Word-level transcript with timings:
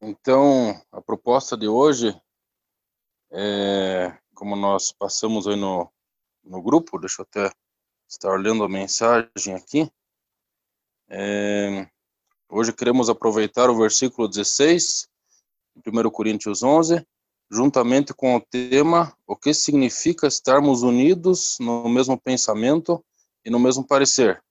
Então, 0.00 0.80
a 0.92 1.00
proposta 1.00 1.56
de 1.56 1.68
hoje 1.68 2.14
é, 3.36 4.16
como 4.34 4.54
nós 4.54 4.92
passamos 4.92 5.48
aí 5.48 5.56
no, 5.56 5.90
no 6.44 6.62
grupo, 6.62 6.98
deixa 6.98 7.22
eu 7.22 7.26
até 7.28 7.52
estar 8.08 8.38
lendo 8.38 8.62
a 8.62 8.68
mensagem 8.68 9.54
aqui. 9.54 9.90
É, 11.08 11.88
hoje 12.48 12.72
queremos 12.72 13.08
aproveitar 13.08 13.68
o 13.68 13.76
versículo 13.76 14.28
16, 14.28 15.08
1 15.84 16.10
Coríntios 16.10 16.62
11, 16.62 17.04
juntamente 17.50 18.14
com 18.14 18.36
o 18.36 18.40
tema 18.40 19.12
o 19.26 19.36
que 19.36 19.52
significa 19.52 20.28
estarmos 20.28 20.82
unidos 20.82 21.56
no 21.58 21.88
mesmo 21.88 22.20
pensamento 22.20 23.04
e 23.44 23.50
no 23.50 23.58
mesmo 23.58 23.84
parecer, 23.84 24.42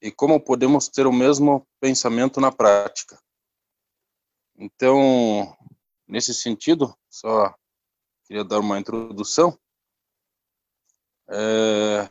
e 0.00 0.10
como 0.10 0.38
podemos 0.38 0.88
ter 0.88 1.06
o 1.06 1.12
mesmo 1.12 1.66
pensamento 1.80 2.40
na 2.40 2.52
prática. 2.52 3.18
Então, 4.56 5.56
nesse 6.06 6.34
sentido, 6.34 6.96
só 7.08 7.54
queria 8.24 8.44
dar 8.44 8.60
uma 8.60 8.78
introdução. 8.78 9.58
É, 11.28 12.10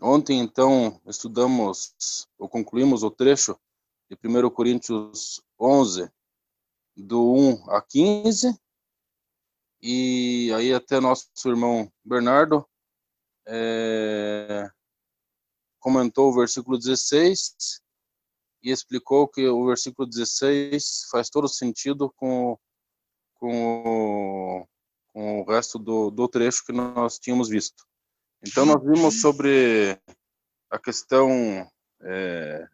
ontem, 0.00 0.40
então, 0.40 1.00
estudamos 1.06 2.26
ou 2.38 2.48
concluímos 2.48 3.02
o 3.02 3.10
trecho 3.10 3.58
de 4.10 4.16
1 4.16 4.50
Coríntios 4.50 5.42
11, 5.60 6.10
do 6.96 7.34
1 7.34 7.70
a 7.70 7.82
15, 7.82 8.58
e 9.80 10.52
aí 10.56 10.72
até 10.72 10.98
nosso 11.00 11.28
irmão 11.46 11.92
Bernardo 12.04 12.68
é, 13.46 14.68
comentou 15.78 16.30
o 16.30 16.34
versículo 16.34 16.76
16 16.76 17.80
e 18.62 18.70
explicou 18.70 19.28
que 19.28 19.46
o 19.48 19.66
versículo 19.66 20.08
16 20.08 21.08
faz 21.10 21.30
todo 21.30 21.48
sentido 21.48 22.12
com, 22.16 22.58
com, 23.34 24.66
com 25.08 25.40
o 25.40 25.44
resto 25.44 25.78
do, 25.78 26.10
do 26.10 26.28
trecho 26.28 26.64
que 26.64 26.72
nós 26.72 27.18
tínhamos 27.18 27.48
visto. 27.48 27.86
Então, 28.46 28.64
nós 28.64 28.82
vimos 28.82 29.20
sobre 29.20 30.00
a 30.70 30.78
questão 30.78 31.68
é, 32.02 32.68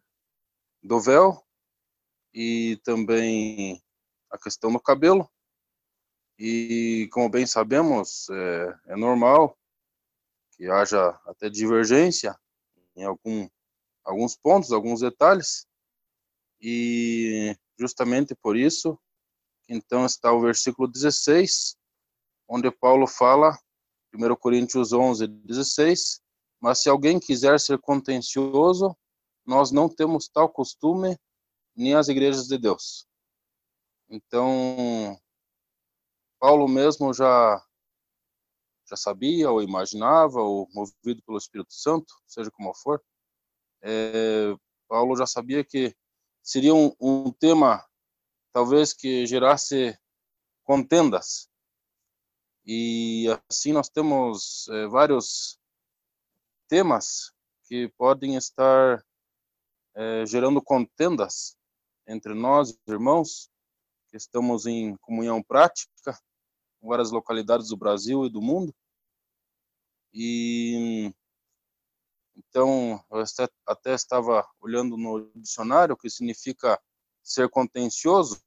do 0.82 1.00
véu 1.00 1.42
e 2.32 2.78
também 2.84 3.82
a 4.30 4.38
questão 4.38 4.72
do 4.72 4.80
cabelo. 4.80 5.28
E, 6.38 7.08
como 7.12 7.30
bem 7.30 7.46
sabemos, 7.46 8.28
é, 8.28 8.78
é 8.88 8.96
normal 8.96 9.56
que 10.56 10.68
haja 10.68 11.18
até 11.26 11.48
divergência 11.48 12.38
em 12.96 13.04
algum, 13.04 13.48
alguns 14.04 14.36
pontos, 14.36 14.72
alguns 14.72 15.00
detalhes. 15.00 15.66
E 16.66 17.54
justamente 17.78 18.34
por 18.34 18.56
isso, 18.56 18.98
então 19.68 20.06
está 20.06 20.32
o 20.32 20.40
versículo 20.40 20.88
16, 20.88 21.76
onde 22.48 22.70
Paulo 22.70 23.06
fala, 23.06 23.54
1 24.14 24.34
Coríntios 24.36 24.90
11, 24.90 25.26
16, 25.26 26.22
mas 26.58 26.80
se 26.80 26.88
alguém 26.88 27.20
quiser 27.20 27.60
ser 27.60 27.78
contencioso, 27.78 28.96
nós 29.44 29.70
não 29.70 29.90
temos 29.90 30.26
tal 30.26 30.48
costume 30.48 31.18
nem 31.76 31.94
as 31.94 32.08
igrejas 32.08 32.46
de 32.46 32.56
Deus. 32.56 33.06
Então, 34.08 35.20
Paulo 36.40 36.66
mesmo 36.66 37.12
já 37.12 37.62
já 38.88 38.96
sabia 38.96 39.50
ou 39.50 39.62
imaginava 39.62 40.40
ou 40.40 40.66
movido 40.72 41.22
pelo 41.26 41.36
Espírito 41.36 41.74
Santo, 41.74 42.14
seja 42.26 42.50
como 42.50 42.74
for, 42.74 43.02
é, 43.82 44.54
Paulo 44.88 45.14
já 45.14 45.26
sabia 45.26 45.62
que 45.62 45.94
seria 46.44 46.74
um, 46.74 46.94
um 47.00 47.32
tema 47.32 47.82
talvez 48.52 48.92
que 48.92 49.26
gerasse 49.26 49.98
contendas. 50.62 51.48
E 52.66 53.26
assim 53.48 53.72
nós 53.72 53.88
temos 53.88 54.68
é, 54.68 54.86
vários 54.86 55.58
temas 56.68 57.32
que 57.64 57.88
podem 57.96 58.36
estar 58.36 59.04
é, 59.94 60.26
gerando 60.26 60.62
contendas 60.62 61.56
entre 62.06 62.34
nós, 62.34 62.78
irmãos, 62.86 63.50
que 64.08 64.16
estamos 64.16 64.66
em 64.66 64.96
comunhão 64.98 65.42
prática 65.42 66.18
em 66.82 66.86
várias 66.86 67.10
localidades 67.10 67.68
do 67.68 67.76
Brasil 67.76 68.26
e 68.26 68.30
do 68.30 68.42
mundo. 68.42 68.74
E 70.12 71.12
então, 72.36 73.04
eu 73.10 73.24
até 73.66 73.94
estava 73.94 74.48
olhando 74.60 74.96
no 74.96 75.30
dicionário 75.36 75.94
o 75.94 75.98
que 75.98 76.10
significa 76.10 76.80
ser 77.22 77.48
contencioso. 77.48 78.40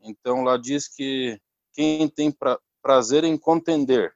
Então, 0.00 0.42
lá 0.42 0.56
diz 0.56 0.86
que 0.86 1.40
quem 1.72 2.08
tem 2.08 2.30
pra, 2.30 2.60
prazer 2.82 3.24
em 3.24 3.36
contender. 3.36 4.14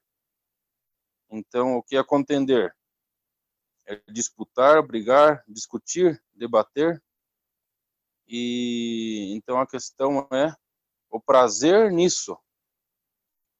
Então, 1.31 1.76
o 1.76 1.82
que 1.82 1.97
é 1.97 2.04
contender? 2.04 2.75
É 3.87 4.00
disputar, 4.12 4.82
brigar, 4.87 5.43
discutir, 5.49 6.22
debater. 6.32 7.03
E 8.28 9.32
então 9.34 9.59
a 9.59 9.66
questão 9.66 10.28
é 10.32 10.54
o 11.10 11.20
prazer 11.20 11.91
nisso. 11.91 12.38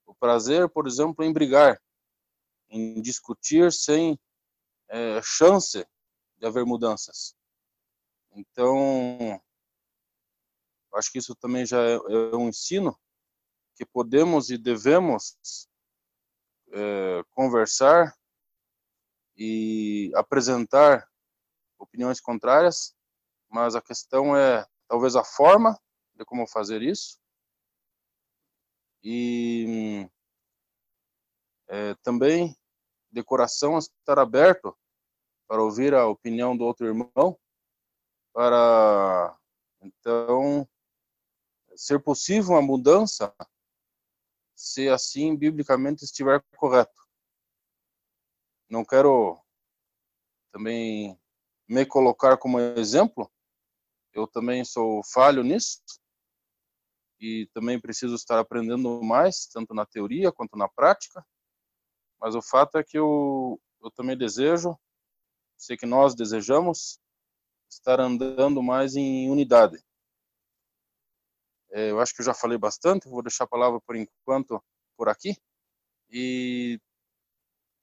O 0.07 0.15
prazer, 0.15 0.69
por 0.69 0.87
exemplo, 0.87 1.25
em 1.25 1.33
brigar, 1.33 1.81
em 2.69 3.01
discutir 3.01 3.73
sem 3.73 4.19
é, 4.91 5.21
chance 5.23 5.87
de 6.37 6.47
haver 6.47 6.67
mudanças. 6.67 7.35
Então, 8.33 9.41
acho 10.95 11.11
que 11.11 11.19
isso 11.19 11.35
também 11.35 11.65
já 11.65 11.81
é, 11.81 11.95
é 11.95 12.37
um 12.37 12.49
ensino 12.49 12.99
que 13.77 13.87
podemos 13.87 14.51
e 14.51 14.59
devemos 14.59 15.69
é, 16.73 17.23
conversar 17.31 18.15
e 19.37 20.13
apresentar 20.15 21.09
opiniões 21.79 22.21
contrárias, 22.21 22.95
mas 23.49 23.75
a 23.75 23.81
questão 23.81 24.37
é 24.37 24.67
talvez 24.87 25.17
a 25.17 25.25
forma 25.25 25.81
de 26.15 26.25
como 26.25 26.47
fazer 26.47 26.83
isso 26.83 27.19
e 29.03 30.07
é, 31.69 31.95
também 32.03 32.55
de 33.11 33.25
coração 33.25 33.79
estar 33.79 34.19
aberto 34.19 34.77
para 35.51 35.65
ouvir 35.65 35.93
a 35.95 36.07
opinião 36.07 36.57
do 36.57 36.63
outro 36.63 36.87
irmão, 36.87 37.37
para 38.33 39.37
então 39.83 40.65
ser 41.75 41.99
possível 41.99 42.53
uma 42.53 42.63
mudança, 42.63 43.35
se 44.55 44.89
assim 44.89 45.35
biblicamente 45.37 46.05
estiver 46.05 46.41
correto. 46.57 47.05
Não 48.69 48.85
quero 48.85 49.43
também 50.53 51.19
me 51.67 51.85
colocar 51.85 52.37
como 52.37 52.61
exemplo, 52.61 53.29
eu 54.13 54.29
também 54.29 54.65
sou 54.65 55.03
falho 55.03 55.43
nisso 55.43 55.83
e 57.19 57.51
também 57.53 57.81
preciso 57.81 58.15
estar 58.15 58.39
aprendendo 58.39 59.03
mais, 59.03 59.49
tanto 59.49 59.75
na 59.75 59.85
teoria 59.85 60.31
quanto 60.31 60.57
na 60.57 60.69
prática. 60.69 61.27
Mas 62.21 62.37
o 62.37 62.41
fato 62.41 62.79
é 62.79 62.85
que 62.85 62.97
eu, 62.97 63.61
eu 63.83 63.91
também 63.91 64.17
desejo 64.17 64.79
sei 65.61 65.77
que 65.77 65.85
nós 65.85 66.15
desejamos 66.15 66.99
estar 67.71 68.01
andando 68.01 68.63
mais 68.63 68.97
em 68.97 69.31
unidade. 69.31 69.79
É, 71.71 71.91
eu 71.91 72.01
acho 72.01 72.15
que 72.15 72.23
eu 72.23 72.25
já 72.25 72.35
falei 72.35 72.57
bastante, 72.57 73.09
vou 73.09 73.23
deixar 73.23 73.45
a 73.45 73.49
palavra 73.49 73.79
por 73.87 73.95
enquanto 73.95 74.61
por 74.97 75.09
aqui. 75.09 75.37
E, 76.11 76.81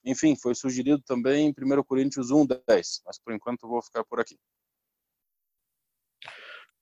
enfim, 0.03 0.35
foi 0.35 0.55
sugerido 0.55 1.01
também 1.03 1.47
em 1.47 1.51
1 1.51 1.83
Coríntios 1.83 2.31
1, 2.31 2.47
10, 2.67 3.03
mas 3.05 3.19
por 3.19 3.33
enquanto 3.33 3.67
vou 3.67 3.81
ficar 3.81 4.03
por 4.03 4.19
aqui. 4.19 4.37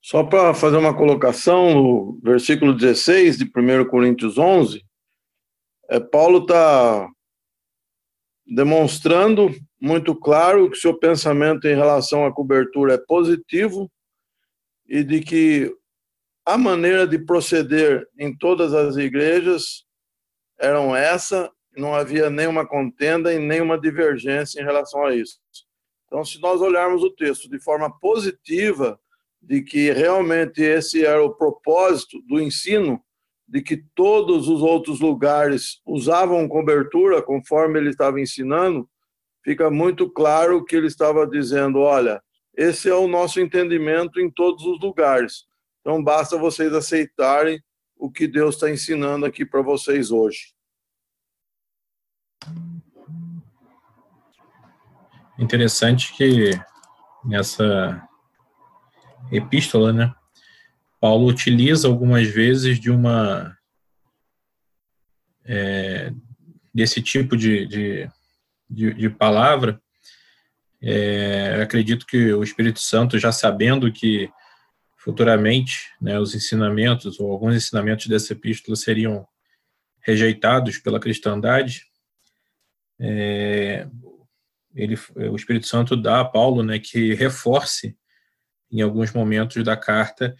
Só 0.01 0.23
para 0.23 0.53
fazer 0.53 0.77
uma 0.77 0.95
colocação, 0.95 1.73
no 1.73 2.19
versículo 2.21 2.73
16 2.73 3.37
de 3.37 3.45
1 3.45 3.89
Coríntios 3.89 4.37
11, 4.37 4.83
é, 5.89 5.99
Paulo 5.99 6.43
está 6.43 7.07
demonstrando 8.47 9.49
muito 9.85 10.15
claro 10.15 10.67
que 10.67 10.77
seu 10.77 10.97
pensamento 10.97 11.67
em 11.67 11.75
relação 11.75 12.25
à 12.25 12.33
cobertura 12.33 12.95
é 12.95 12.97
positivo 12.97 13.87
e 14.87 15.03
de 15.03 15.21
que 15.21 15.71
a 16.43 16.57
maneira 16.57 17.05
de 17.05 17.19
proceder 17.19 18.07
em 18.17 18.35
todas 18.35 18.73
as 18.73 18.97
igrejas 18.97 19.85
eram 20.59 20.95
essa, 20.95 21.51
não 21.77 21.93
havia 21.93 22.31
nenhuma 22.31 22.67
contenda 22.67 23.31
e 23.31 23.37
nenhuma 23.37 23.79
divergência 23.79 24.59
em 24.59 24.65
relação 24.65 25.05
a 25.05 25.13
isso. 25.13 25.37
Então, 26.07 26.25
se 26.25 26.41
nós 26.41 26.61
olharmos 26.61 27.03
o 27.03 27.11
texto 27.11 27.47
de 27.47 27.59
forma 27.59 27.95
positiva, 27.99 28.99
de 29.39 29.61
que 29.61 29.91
realmente 29.91 30.63
esse 30.63 31.05
era 31.05 31.23
o 31.23 31.35
propósito 31.35 32.19
do 32.23 32.41
ensino, 32.41 32.99
de 33.47 33.61
que 33.61 33.85
todos 33.93 34.47
os 34.47 34.63
outros 34.63 34.99
lugares 34.99 35.79
usavam 35.85 36.47
cobertura 36.47 37.21
conforme 37.21 37.77
ele 37.77 37.91
estava 37.91 38.19
ensinando, 38.19 38.89
fica 39.45 39.69
muito 39.69 40.09
claro 40.09 40.65
que 40.65 40.75
ele 40.75 40.87
estava 40.87 41.25
dizendo: 41.27 41.79
olha, 41.79 42.21
esse 42.57 42.89
é 42.89 42.95
o 42.95 43.07
nosso 43.07 43.39
entendimento 43.39 44.19
em 44.19 44.29
todos 44.29 44.65
os 44.65 44.81
lugares. 44.81 45.45
Então 45.79 46.03
basta 46.03 46.35
vocês 46.35 46.73
aceitarem 46.73 47.61
o 47.95 48.11
que 48.11 48.27
Deus 48.27 48.55
está 48.55 48.69
ensinando 48.69 49.25
aqui 49.25 49.45
para 49.45 49.61
vocês 49.61 50.09
hoje. 50.09 50.53
Interessante 55.37 56.11
que 56.13 56.51
nessa 57.23 58.01
epístola, 59.31 59.93
né, 59.93 60.13
Paulo 60.99 61.27
utiliza 61.27 61.87
algumas 61.87 62.27
vezes 62.27 62.79
de 62.79 62.89
uma 62.89 63.55
é, 65.45 66.11
desse 66.73 67.01
tipo 67.01 67.37
de, 67.37 67.67
de, 67.67 68.09
de, 68.69 68.93
de 68.93 69.09
palavra. 69.09 69.81
É, 70.81 71.61
acredito 71.61 72.05
que 72.05 72.33
o 72.33 72.43
Espírito 72.43 72.79
Santo, 72.79 73.17
já 73.17 73.31
sabendo 73.31 73.91
que 73.91 74.29
futuramente 74.97 75.91
né, 76.01 76.19
os 76.19 76.33
ensinamentos 76.33 77.19
ou 77.19 77.31
alguns 77.31 77.55
ensinamentos 77.55 78.07
dessa 78.07 78.33
epístola 78.33 78.75
seriam 78.75 79.27
rejeitados 80.01 80.77
pela 80.77 80.99
cristandade, 80.99 81.85
é, 82.99 83.87
ele, 84.75 84.97
o 85.31 85.35
Espírito 85.35 85.67
Santo 85.67 85.95
dá 85.95 86.21
a 86.21 86.25
Paulo 86.25 86.63
né, 86.63 86.79
que 86.79 87.13
reforce 87.13 87.97
em 88.71 88.81
alguns 88.81 89.11
momentos 89.13 89.63
da 89.63 89.77
carta 89.77 90.35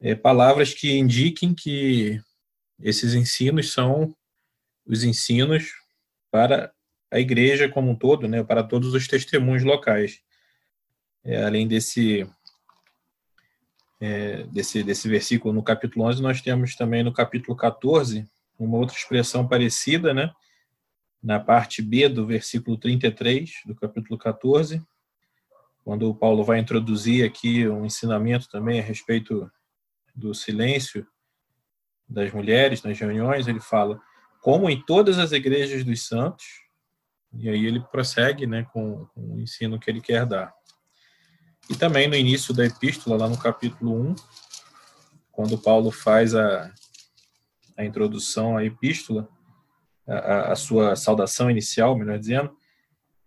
é, 0.00 0.14
palavras 0.14 0.74
que 0.74 0.92
indiquem 0.92 1.54
que 1.54 2.20
esses 2.80 3.14
ensinos 3.14 3.72
são 3.72 4.16
os 4.84 5.04
ensinos 5.04 5.70
para 6.30 6.72
a 7.12 7.20
igreja 7.20 7.68
como 7.68 7.90
um 7.90 7.94
todo, 7.94 8.26
né, 8.26 8.42
para 8.42 8.64
todos 8.64 8.94
os 8.94 9.06
testemunhos 9.06 9.62
locais. 9.62 10.22
É, 11.22 11.44
além 11.44 11.68
desse, 11.68 12.26
é, 14.00 14.44
desse, 14.44 14.82
desse 14.82 15.08
versículo 15.08 15.52
no 15.52 15.62
capítulo 15.62 16.06
11, 16.06 16.22
nós 16.22 16.40
temos 16.40 16.74
também 16.74 17.02
no 17.02 17.12
capítulo 17.12 17.54
14 17.54 18.26
uma 18.58 18.78
outra 18.78 18.96
expressão 18.96 19.46
parecida, 19.46 20.14
né, 20.14 20.32
na 21.22 21.38
parte 21.38 21.82
B 21.82 22.08
do 22.08 22.26
versículo 22.26 22.78
33 22.78 23.50
do 23.66 23.74
capítulo 23.74 24.18
14, 24.18 24.82
quando 25.84 26.08
o 26.08 26.14
Paulo 26.14 26.42
vai 26.42 26.60
introduzir 26.60 27.26
aqui 27.26 27.68
um 27.68 27.84
ensinamento 27.84 28.48
também 28.48 28.80
a 28.80 28.82
respeito 28.82 29.50
do 30.14 30.32
silêncio 30.34 31.06
das 32.08 32.32
mulheres 32.32 32.82
nas 32.82 32.98
reuniões, 32.98 33.46
ele 33.46 33.60
fala, 33.60 34.00
como 34.40 34.70
em 34.70 34.80
todas 34.82 35.18
as 35.18 35.32
igrejas 35.32 35.84
dos 35.84 36.06
santos, 36.06 36.61
e 37.34 37.48
aí 37.48 37.64
ele 37.64 37.80
prossegue 37.80 38.46
né, 38.46 38.66
com, 38.72 39.06
com 39.14 39.34
o 39.34 39.40
ensino 39.40 39.78
que 39.78 39.90
ele 39.90 40.00
quer 40.00 40.26
dar. 40.26 40.52
E 41.70 41.76
também 41.76 42.08
no 42.08 42.14
início 42.14 42.52
da 42.52 42.64
epístola, 42.64 43.16
lá 43.16 43.28
no 43.28 43.38
capítulo 43.38 44.10
1, 44.10 44.14
quando 45.30 45.56
Paulo 45.56 45.90
faz 45.90 46.34
a, 46.34 46.72
a 47.76 47.84
introdução 47.84 48.56
à 48.56 48.64
epístola, 48.64 49.28
a, 50.06 50.52
a, 50.52 50.56
sua 50.56 50.94
saudação 50.96 51.50
inicial, 51.50 51.96
melhor 51.96 52.18
dizendo, 52.18 52.54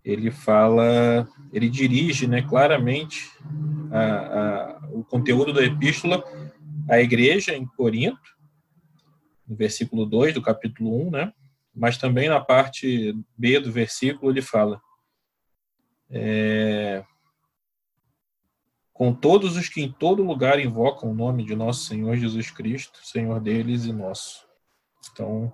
ele 0.04 0.30
fala, 0.30 1.28
ele 1.52 1.68
dirige 1.68 2.28
né, 2.28 2.42
claramente 2.44 3.32
a, 3.92 4.04
a, 4.04 4.90
o 4.92 5.04
conteúdo 5.04 5.52
da 5.52 5.64
epístola 5.64 6.24
à 6.88 7.00
igreja 7.00 7.56
em 7.56 7.66
Corinto, 7.66 8.36
no 9.48 9.56
versículo 9.56 10.06
2 10.06 10.36
do 10.36 10.42
capítulo 10.42 11.08
1, 11.08 11.12
né? 11.12 11.34
Mas 11.76 11.98
também 11.98 12.30
na 12.30 12.40
parte 12.40 13.16
B 13.38 13.60
do 13.60 13.72
versículo 13.72 14.32
ele 14.32 14.42
fala 14.42 14.82
é, 16.10 17.04
com 18.94 19.14
todos 19.14 19.58
os 19.58 19.68
que 19.68 19.82
em 19.82 19.92
todo 19.92 20.24
lugar 20.24 20.60
invocam 20.60 21.12
o 21.12 21.16
nome 21.16 21.44
de 21.44 21.56
nosso 21.56 21.86
Senhor 21.86 22.16
Jesus 22.16 22.50
Cristo, 22.50 23.06
Senhor 23.06 23.42
deles 23.42 23.86
e 23.86 23.92
nosso. 23.92 24.48
Então, 25.12 25.52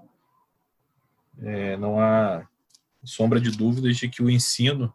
é, 1.40 1.76
não 1.78 2.00
há 2.00 2.48
sombra 3.04 3.40
de 3.40 3.50
dúvidas 3.50 3.98
de 3.98 4.08
que 4.08 4.22
o 4.22 4.30
ensino 4.30 4.94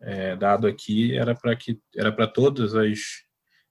é, 0.00 0.34
dado 0.34 0.66
aqui 0.66 1.14
era 1.14 1.34
para 1.34 1.54
que 1.54 1.78
era 1.94 2.10
para 2.10 2.26
todas 2.26 2.74
as 2.74 2.98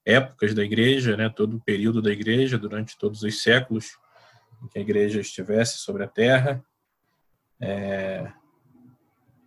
épocas 0.05 0.53
da 0.53 0.63
igreja, 0.63 1.17
né, 1.17 1.29
todo 1.29 1.57
o 1.57 1.61
período 1.61 2.01
da 2.01 2.11
igreja, 2.11 2.57
durante 2.57 2.97
todos 2.97 3.23
os 3.23 3.41
séculos 3.41 3.97
que 4.67 4.79
a 4.79 4.81
igreja 4.81 5.19
estivesse 5.19 5.77
sobre 5.77 6.03
a 6.03 6.07
terra, 6.07 6.63
é, 7.61 8.31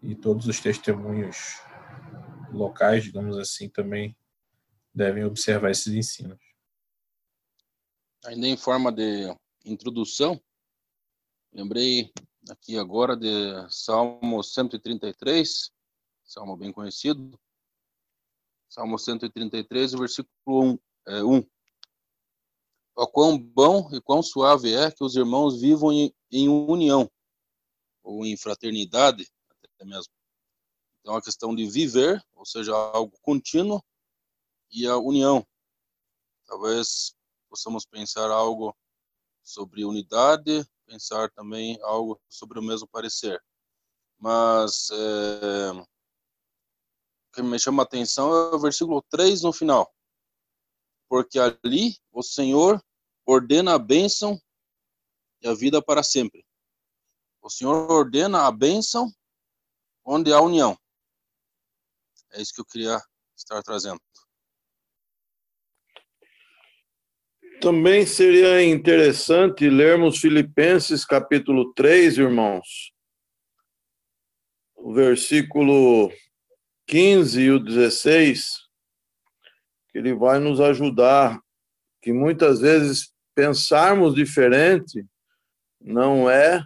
e 0.02 0.14
todos 0.14 0.46
os 0.46 0.60
testemunhos 0.60 1.60
locais, 2.52 3.04
digamos 3.04 3.36
assim, 3.38 3.68
também 3.68 4.16
devem 4.94 5.24
observar 5.24 5.70
esses 5.70 5.92
ensinos. 5.92 6.38
Ainda 8.24 8.46
em 8.46 8.56
forma 8.56 8.92
de 8.92 9.34
introdução, 9.64 10.40
lembrei 11.52 12.12
aqui 12.50 12.78
agora 12.78 13.16
de 13.16 13.28
Salmo 13.68 14.42
133, 14.42 15.72
salmo 16.24 16.56
bem 16.56 16.72
conhecido, 16.72 17.38
Salmo 18.72 18.98
133, 18.98 19.92
versículo 19.92 20.30
1. 20.46 20.78
É, 21.08 21.22
1. 21.22 21.46
Ó 22.94 23.06
quão 23.06 23.38
bom 23.38 23.88
e 23.92 24.00
quão 24.00 24.22
suave 24.22 24.74
é 24.74 24.90
que 24.90 25.02
os 25.02 25.16
irmãos 25.16 25.60
vivam 25.60 25.92
em, 25.92 26.14
em 26.30 26.48
união, 26.48 27.10
ou 28.02 28.24
em 28.26 28.36
fraternidade, 28.36 29.28
até 29.48 29.84
mesmo. 29.84 30.12
Então, 31.00 31.16
a 31.16 31.22
questão 31.22 31.54
de 31.54 31.68
viver, 31.68 32.22
ou 32.34 32.44
seja, 32.44 32.72
algo 32.74 33.16
contínuo, 33.22 33.82
e 34.70 34.86
a 34.86 34.96
união. 34.96 35.46
Talvez 36.46 37.14
possamos 37.48 37.84
pensar 37.84 38.30
algo 38.30 38.74
sobre 39.42 39.84
unidade, 39.84 40.66
pensar 40.86 41.30
também 41.30 41.78
algo 41.82 42.20
sobre 42.28 42.58
o 42.58 42.62
mesmo 42.62 42.88
parecer. 42.88 43.42
Mas 44.18 44.88
é, 44.90 45.86
que 47.32 47.42
me 47.42 47.58
chama 47.58 47.82
a 47.82 47.84
atenção 47.84 48.32
é 48.32 48.54
o 48.54 48.58
versículo 48.58 49.02
3 49.10 49.42
no 49.42 49.52
final. 49.52 49.92
Porque 51.12 51.38
ali 51.38 51.94
o 52.10 52.22
Senhor 52.22 52.82
ordena 53.26 53.74
a 53.74 53.78
bênção 53.78 54.40
e 55.42 55.46
a 55.46 55.52
vida 55.52 55.82
para 55.82 56.02
sempre. 56.02 56.42
O 57.42 57.50
Senhor 57.50 57.90
ordena 57.90 58.46
a 58.46 58.50
bênção 58.50 59.12
onde 60.02 60.32
há 60.32 60.40
união. 60.40 60.74
É 62.32 62.40
isso 62.40 62.54
que 62.54 62.62
eu 62.62 62.64
queria 62.64 62.98
estar 63.36 63.62
trazendo. 63.62 64.00
Também 67.60 68.06
seria 68.06 68.64
interessante 68.64 69.68
lermos 69.68 70.18
Filipenses 70.18 71.04
capítulo 71.04 71.74
3, 71.74 72.16
irmãos. 72.16 72.90
O 74.74 74.94
versículo 74.94 76.10
15 76.86 77.38
e 77.38 77.50
o 77.50 77.58
16, 77.58 78.61
que 79.92 79.98
ele 79.98 80.14
vai 80.14 80.38
nos 80.38 80.60
ajudar, 80.60 81.40
que 82.00 82.12
muitas 82.12 82.60
vezes 82.60 83.12
pensarmos 83.34 84.14
diferente 84.14 85.06
não 85.80 86.28
é 86.28 86.64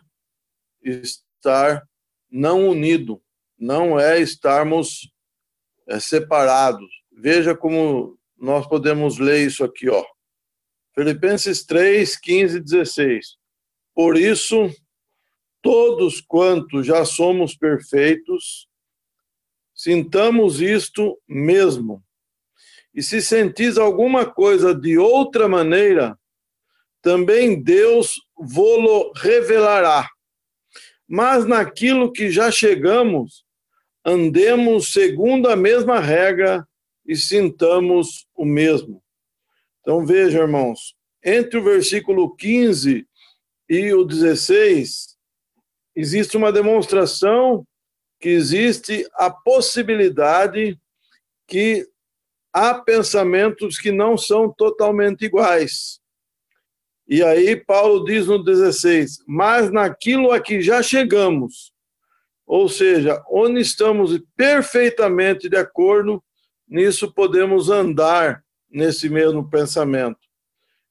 estar 0.83 1.83
não 2.31 2.69
unido, 2.69 3.21
não 3.59 3.99
é 3.99 4.21
estarmos 4.21 5.11
é, 5.89 5.99
separados. 5.99 6.89
Veja 7.13 7.55
como 7.57 8.19
nós 8.37 8.67
podemos 8.67 9.19
ler 9.19 9.47
isso 9.47 9.65
aqui, 9.65 9.89
ó. 9.89 10.05
Filipenses 10.95 11.65
3, 11.65 12.17
15 12.19 12.57
e 12.57 12.61
16. 12.61 13.37
Por 13.95 14.17
isso, 14.17 14.71
todos 15.63 16.21
quantos 16.21 16.87
já 16.87 17.05
somos 17.05 17.57
perfeitos, 17.57 18.69
Sintamos 19.77 20.63
isto 20.63 21.21
mesmo. 21.29 22.03
E 22.97 23.03
se 23.03 23.21
sentis 23.21 23.77
alguma 23.77 24.25
coisa 24.25 24.75
de 24.75 24.97
outra 24.97 25.47
maneira, 25.47 26.19
também 27.03 27.63
Deus 27.63 28.15
vô-lo 28.35 29.13
revelará. 29.15 30.09
Mas 31.07 31.45
naquilo 31.45 32.11
que 32.11 32.31
já 32.31 32.51
chegamos, 32.51 33.45
andemos 34.03 34.95
segundo 34.95 35.47
a 35.51 35.55
mesma 35.55 36.01
regra 36.01 36.67
e 37.07 37.15
sintamos 37.15 38.27
o 38.35 38.47
mesmo. 38.47 39.03
Então 39.83 40.07
veja, 40.07 40.39
irmãos, 40.39 40.97
entre 41.23 41.59
o 41.59 41.63
versículo 41.63 42.35
15 42.35 43.07
e 43.69 43.93
o 43.93 44.05
16, 44.05 45.19
existe 45.95 46.35
uma 46.35 46.51
demonstração 46.51 47.67
que 48.19 48.31
existe 48.31 49.07
a 49.17 49.31
possibilidade 49.31 50.81
que 51.47 51.87
há 52.57 52.73
pensamentos 52.73 53.79
que 53.79 53.93
não 53.93 54.17
são 54.17 54.51
totalmente 54.51 55.27
iguais. 55.27 56.01
E 57.07 57.23
aí 57.23 57.55
Paulo 57.55 58.03
diz 58.03 58.27
no 58.27 58.43
16: 58.43 59.19
Mas 59.29 59.71
naquilo 59.71 60.33
a 60.33 60.41
que 60.41 60.63
já 60.63 60.83
chegamos, 60.83 61.71
ou 62.47 62.67
seja, 62.67 63.23
onde 63.31 63.61
estamos 63.61 64.19
perfeitamente 64.35 65.51
de 65.51 65.57
acordo, 65.59 66.25
nisso 66.67 67.13
podemos 67.13 67.69
andar 67.69 68.43
nesse 68.71 69.11
mesmo 69.11 69.49
pensamento. 69.51 70.19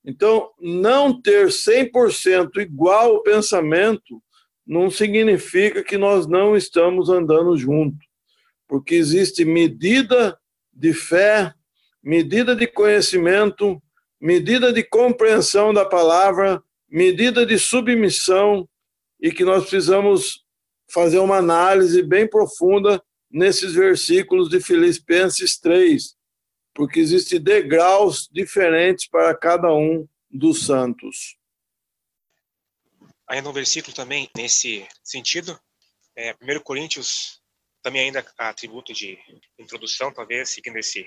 Então, 0.05 0.51
não 0.62 1.19
ter 1.19 1.48
100% 1.48 2.57
igual 2.57 3.15
o 3.15 3.24
pensamento 3.24 4.22
não 4.67 4.91
significa 4.91 5.84
que 5.84 5.98
nós 5.98 6.27
não 6.27 6.55
estamos 6.55 7.10
andando 7.10 7.57
junto, 7.57 7.98
porque 8.67 8.93
existe 8.93 9.43
medida 9.43 10.38
de 10.75 10.94
fé, 10.94 11.53
medida 12.03 12.55
de 12.55 12.67
conhecimento, 12.67 13.82
medida 14.20 14.74
de 14.74 14.84
compreensão 14.84 15.74
da 15.74 15.86
palavra, 15.86 16.62
medida 16.89 17.46
de 17.46 17.58
submissão, 17.58 18.67
e 19.20 19.32
que 19.32 19.46
nós 19.46 19.63
precisamos 19.63 20.46
fazer 20.91 21.20
uma 21.20 21.38
análise 21.38 22.03
bem 22.03 22.27
profunda 22.27 23.03
nesses 23.32 23.74
versículos 23.74 24.50
de 24.50 24.62
Filipenses 24.62 25.58
3, 25.58 26.15
porque 26.74 27.00
existem 27.00 27.41
degraus 27.41 28.29
diferentes 28.32 29.08
para 29.08 29.36
cada 29.36 29.74
um 29.74 30.08
dos 30.29 30.65
santos. 30.65 31.38
Ainda 33.27 33.50
um 33.50 33.53
versículo 33.53 33.96
também 33.96 34.29
nesse 34.36 34.88
sentido, 35.03 35.60
é, 36.15 36.36
1 36.41 36.60
Coríntios, 36.63 37.41
também 37.86 38.01
ainda 38.01 38.25
atributo 38.39 38.92
de 38.92 39.15
introdução, 39.60 40.12
talvez, 40.12 40.50
seguindo 40.50 40.75
esse, 40.80 41.06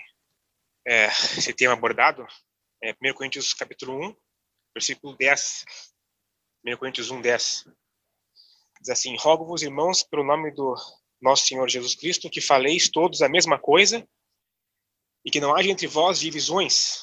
é, 0.86 1.06
esse 1.36 1.52
tema 1.52 1.72
abordado, 1.72 2.24
é, 2.80 2.94
1 3.02 3.14
Coríntios 3.14 3.52
capítulo 3.52 4.00
1, 4.00 4.16
versículo 4.72 5.16
10. 5.16 5.64
1 6.64 6.76
Coríntios 6.76 7.10
1, 7.10 7.20
10. 7.20 7.64
Diz 8.80 8.90
assim, 8.90 9.16
rogo-vos, 9.16 9.62
irmãos, 9.62 10.04
pelo 10.04 10.22
nome 10.22 10.52
do 10.52 10.76
nosso 11.20 11.48
Senhor 11.48 11.68
Jesus 11.68 11.96
Cristo, 11.96 12.30
que 12.30 12.40
faleis 12.40 12.88
todos 12.88 13.22
a 13.22 13.28
mesma 13.28 13.58
coisa 13.58 14.08
e 15.24 15.32
que 15.32 15.40
não 15.40 15.56
haja 15.56 15.70
entre 15.70 15.88
vós 15.88 16.20
divisões. 16.20 17.02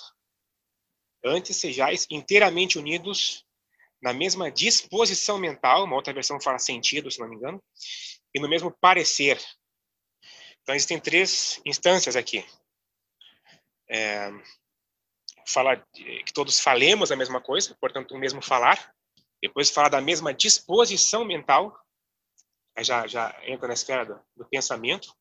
Antes 1.22 1.58
sejais 1.58 2.08
inteiramente 2.10 2.80
unidos 2.80 3.46
na 4.02 4.14
mesma 4.14 4.50
disposição 4.50 5.38
mental, 5.38 5.84
uma 5.84 5.98
outra 5.98 6.14
versão 6.14 6.40
fala 6.40 6.60
sentido, 6.60 7.12
se 7.12 7.20
não 7.20 7.28
me 7.28 7.36
engano, 7.36 7.62
e 8.34 8.40
no 8.40 8.48
mesmo 8.48 8.72
parecer. 8.80 9.38
Então, 10.66 10.74
existem 10.74 11.00
três 11.00 11.62
instâncias 11.64 12.16
aqui. 12.16 12.44
É, 13.88 14.32
fala 15.48 15.78
que 15.94 16.34
todos 16.34 16.60
falemos 16.60 17.12
a 17.12 17.16
mesma 17.16 17.40
coisa, 17.40 17.78
portanto, 17.80 18.16
o 18.16 18.18
mesmo 18.18 18.42
falar. 18.42 18.92
Depois 19.40 19.70
fala 19.70 19.90
da 19.90 20.02
mesma 20.02 20.34
disposição 20.34 21.24
mental, 21.24 21.72
já, 22.80 23.06
já 23.06 23.40
entra 23.44 23.68
na 23.68 23.76
esfera 23.76 24.08
do, 24.08 24.20
do 24.36 24.50
pensamento. 24.50 25.16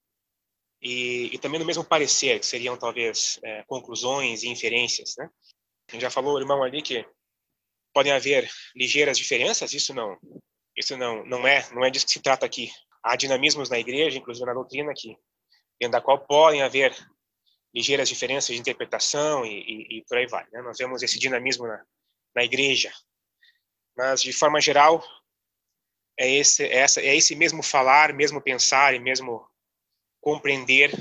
E, 0.81 1.29
e, 1.35 1.39
também 1.39 1.61
no 1.61 1.67
mesmo 1.67 1.85
parecer, 1.85 2.41
que 2.41 2.47
seriam 2.47 2.75
talvez 2.79 3.39
é, 3.45 3.65
conclusões 3.65 4.45
e 4.45 4.49
inferências, 4.49 5.15
né? 5.19 5.29
Já 5.99 6.09
falou, 6.09 6.39
irmão, 6.39 6.63
ali 6.63 6.81
que 6.81 7.07
podem 7.93 8.13
haver 8.13 8.51
ligeiras 8.75 9.19
diferenças, 9.19 9.75
isso 9.75 9.93
não, 9.93 10.19
isso 10.75 10.97
não, 10.97 11.23
não 11.27 11.47
é, 11.47 11.71
não 11.75 11.85
é 11.85 11.91
disso 11.91 12.07
que 12.07 12.13
se 12.13 12.23
trata 12.23 12.47
aqui. 12.47 12.71
Há 13.03 13.15
dinamismos 13.15 13.69
na 13.69 13.79
igreja, 13.79 14.17
inclusive 14.17 14.47
na 14.47 14.55
doutrina, 14.55 14.91
que 14.97 15.15
dentro 15.81 15.93
da 15.93 16.01
qual 16.01 16.19
podem 16.19 16.63
haver 16.63 16.95
ligeiras 17.75 18.09
diferenças 18.09 18.55
de 18.55 18.61
interpretação 18.61 19.45
e, 19.45 19.61
e, 19.61 19.99
e 19.99 20.05
por 20.05 20.17
aí 20.17 20.27
vai. 20.27 20.47
Né? 20.53 20.63
Nós 20.63 20.79
vemos 20.79 21.03
esse 21.03 21.19
dinamismo 21.19 21.67
na, 21.67 21.85
na 22.35 22.45
igreja, 22.45 22.93
mas 23.97 24.23
de 24.23 24.33
forma 24.33 24.61
geral 24.61 25.05
é 26.19 26.31
esse, 26.31 26.65
é 26.65 26.77
essa, 26.77 27.01
é 27.01 27.17
esse 27.17 27.35
mesmo 27.35 27.63
falar, 27.63 28.13
mesmo 28.13 28.41
pensar 28.41 28.95
e 28.95 29.01
mesmo 29.01 29.45
compreender 30.21 30.93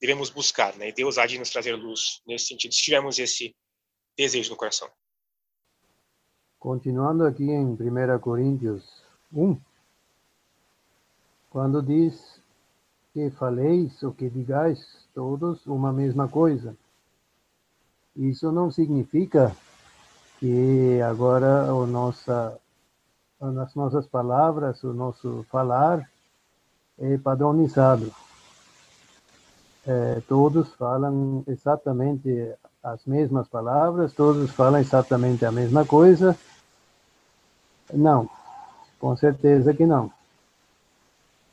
devemos 0.00 0.30
buscar, 0.30 0.76
né? 0.76 0.92
Deus 0.92 1.18
há 1.18 1.26
de 1.26 1.38
nos 1.38 1.50
trazer 1.50 1.74
luz 1.74 2.22
nesse 2.26 2.46
sentido, 2.46 2.72
se 2.72 2.82
tivermos 2.82 3.18
esse 3.18 3.54
desejo 4.16 4.50
no 4.50 4.56
coração. 4.56 4.88
Continuando 6.58 7.24
aqui 7.24 7.44
em 7.44 7.66
1 7.66 8.18
Coríntios 8.20 9.04
1, 9.32 9.60
quando 11.50 11.82
diz 11.82 12.37
que 13.18 13.30
faleis 13.30 14.00
ou 14.04 14.12
que 14.12 14.30
digais 14.30 14.78
todos 15.12 15.66
uma 15.66 15.92
mesma 15.92 16.28
coisa. 16.28 16.76
Isso 18.14 18.52
não 18.52 18.70
significa 18.70 19.50
que 20.38 21.00
agora 21.02 21.74
o 21.74 21.84
nossa, 21.84 22.56
as 23.40 23.74
nossas 23.74 24.06
palavras, 24.06 24.84
o 24.84 24.92
nosso 24.94 25.44
falar 25.50 26.08
é 26.96 27.18
padronizado. 27.18 28.08
É, 29.84 30.22
todos 30.28 30.72
falam 30.74 31.42
exatamente 31.48 32.54
as 32.84 33.04
mesmas 33.04 33.48
palavras, 33.48 34.12
todos 34.12 34.52
falam 34.52 34.78
exatamente 34.78 35.44
a 35.44 35.50
mesma 35.50 35.84
coisa. 35.84 36.38
Não, 37.92 38.30
com 39.00 39.16
certeza 39.16 39.74
que 39.74 39.86
não. 39.86 40.17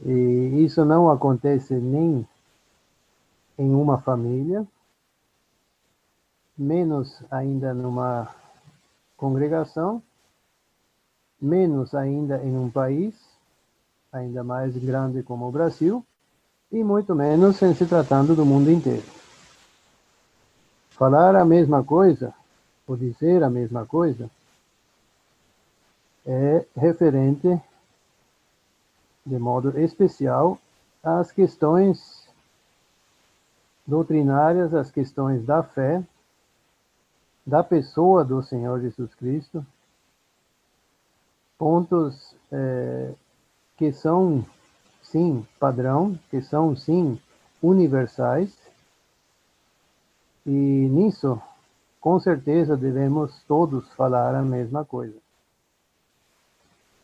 E 0.03 0.63
isso 0.63 0.83
não 0.83 1.09
acontece 1.09 1.73
nem 1.75 2.27
em 3.57 3.73
uma 3.73 3.99
família, 3.99 4.65
menos 6.57 7.23
ainda 7.31 7.73
numa 7.73 8.27
congregação, 9.15 10.01
menos 11.41 11.93
ainda 11.93 12.43
em 12.43 12.55
um 12.55 12.69
país, 12.69 13.15
ainda 14.11 14.43
mais 14.43 14.75
grande 14.77 15.23
como 15.23 15.47
o 15.47 15.51
Brasil, 15.51 16.05
e 16.71 16.83
muito 16.83 17.15
menos 17.15 17.61
em 17.61 17.73
se 17.73 17.85
tratando 17.85 18.35
do 18.35 18.45
mundo 18.45 18.71
inteiro. 18.71 19.05
Falar 20.91 21.35
a 21.35 21.45
mesma 21.45 21.83
coisa, 21.83 22.33
ou 22.87 22.95
dizer 22.95 23.43
a 23.43 23.49
mesma 23.49 23.85
coisa, 23.85 24.29
é 26.25 26.65
referente, 26.75 27.61
de 29.25 29.39
modo 29.39 29.79
especial, 29.79 30.60
às 31.03 31.32
questões 31.32 32.27
doutrinárias, 33.86 34.74
às 34.74 34.91
questões 34.91 35.46
da 35.46 35.63
fé, 35.63 36.03
da 37.46 37.63
pessoa 37.63 38.24
do 38.24 38.41
Senhor 38.41 38.82
Jesus 38.82 39.13
Cristo, 39.15 39.65
pontos 41.58 42.36
é, 42.51 43.13
que 43.77 43.91
são, 43.91 44.46
sim, 45.01 45.46
padrão, 45.60 46.17
que 46.29 46.41
são, 46.41 46.75
sim, 46.75 47.20
universais, 47.62 48.55
e 50.46 50.50
nisso, 50.50 51.41
com 52.00 52.20
certeza, 52.20 52.77
devemos 52.77 53.44
todos 53.48 53.91
falar 53.94 54.36
a 54.36 54.44
mesma 54.44 54.86
coisa. 54.86 55.25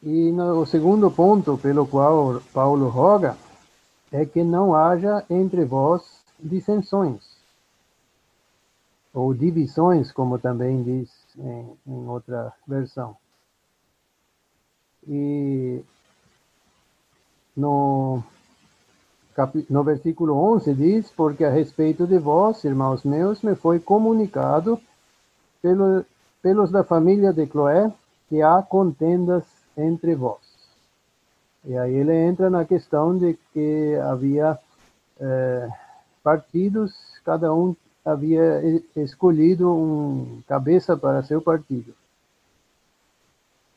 E 0.03 0.31
no, 0.31 0.61
o 0.61 0.65
segundo 0.65 1.11
ponto 1.11 1.57
pelo 1.57 1.85
qual 1.85 2.41
Paulo 2.53 2.89
roga 2.89 3.37
é 4.11 4.25
que 4.25 4.43
não 4.43 4.73
haja 4.75 5.23
entre 5.29 5.63
vós 5.63 6.01
dissensões, 6.39 7.21
ou 9.13 9.33
divisões, 9.33 10.11
como 10.11 10.39
também 10.39 10.81
diz 10.83 11.09
em, 11.37 11.77
em 11.85 12.07
outra 12.07 12.51
versão. 12.67 13.15
E 15.07 15.83
no 17.55 18.23
no 19.69 19.83
versículo 19.83 20.35
11 20.35 20.73
diz: 20.73 21.11
Porque 21.11 21.43
a 21.43 21.49
respeito 21.49 22.05
de 22.05 22.17
vós, 22.17 22.63
irmãos 22.63 23.03
meus, 23.03 23.41
me 23.41 23.55
foi 23.55 23.79
comunicado 23.79 24.79
pelo, 25.61 26.05
pelos 26.41 26.69
da 26.69 26.83
família 26.83 27.31
de 27.33 27.47
Cloé 27.47 27.91
que 28.27 28.41
há 28.41 28.61
contendas 28.61 29.60
entre 29.81 30.15
vós. 30.15 30.39
E 31.63 31.77
aí 31.77 31.93
ele 31.93 32.13
entra 32.13 32.49
na 32.49 32.65
questão 32.65 33.17
de 33.17 33.37
que 33.53 33.95
havia 34.03 34.57
eh, 35.19 35.69
partidos, 36.23 36.93
cada 37.23 37.53
um 37.53 37.75
havia 38.03 38.61
escolhido 38.95 39.71
um 39.71 40.41
cabeça 40.47 40.97
para 40.97 41.23
seu 41.23 41.41
partido. 41.41 41.93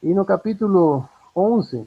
E 0.02 0.14
no 0.14 0.24
capítulo 0.24 1.06
11, 1.36 1.86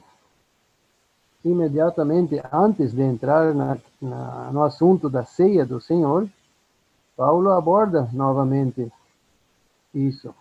imediatamente 1.44 2.40
antes 2.52 2.92
de 2.92 3.02
entrar 3.02 3.54
na, 3.54 3.78
na, 4.00 4.50
no 4.52 4.62
assunto 4.62 5.10
da 5.10 5.24
ceia 5.24 5.64
do 5.66 5.80
Senhor, 5.80 6.28
Paulo 7.16 7.50
aborda 7.50 8.08
novamente 8.12 8.92
isso. 9.92 10.34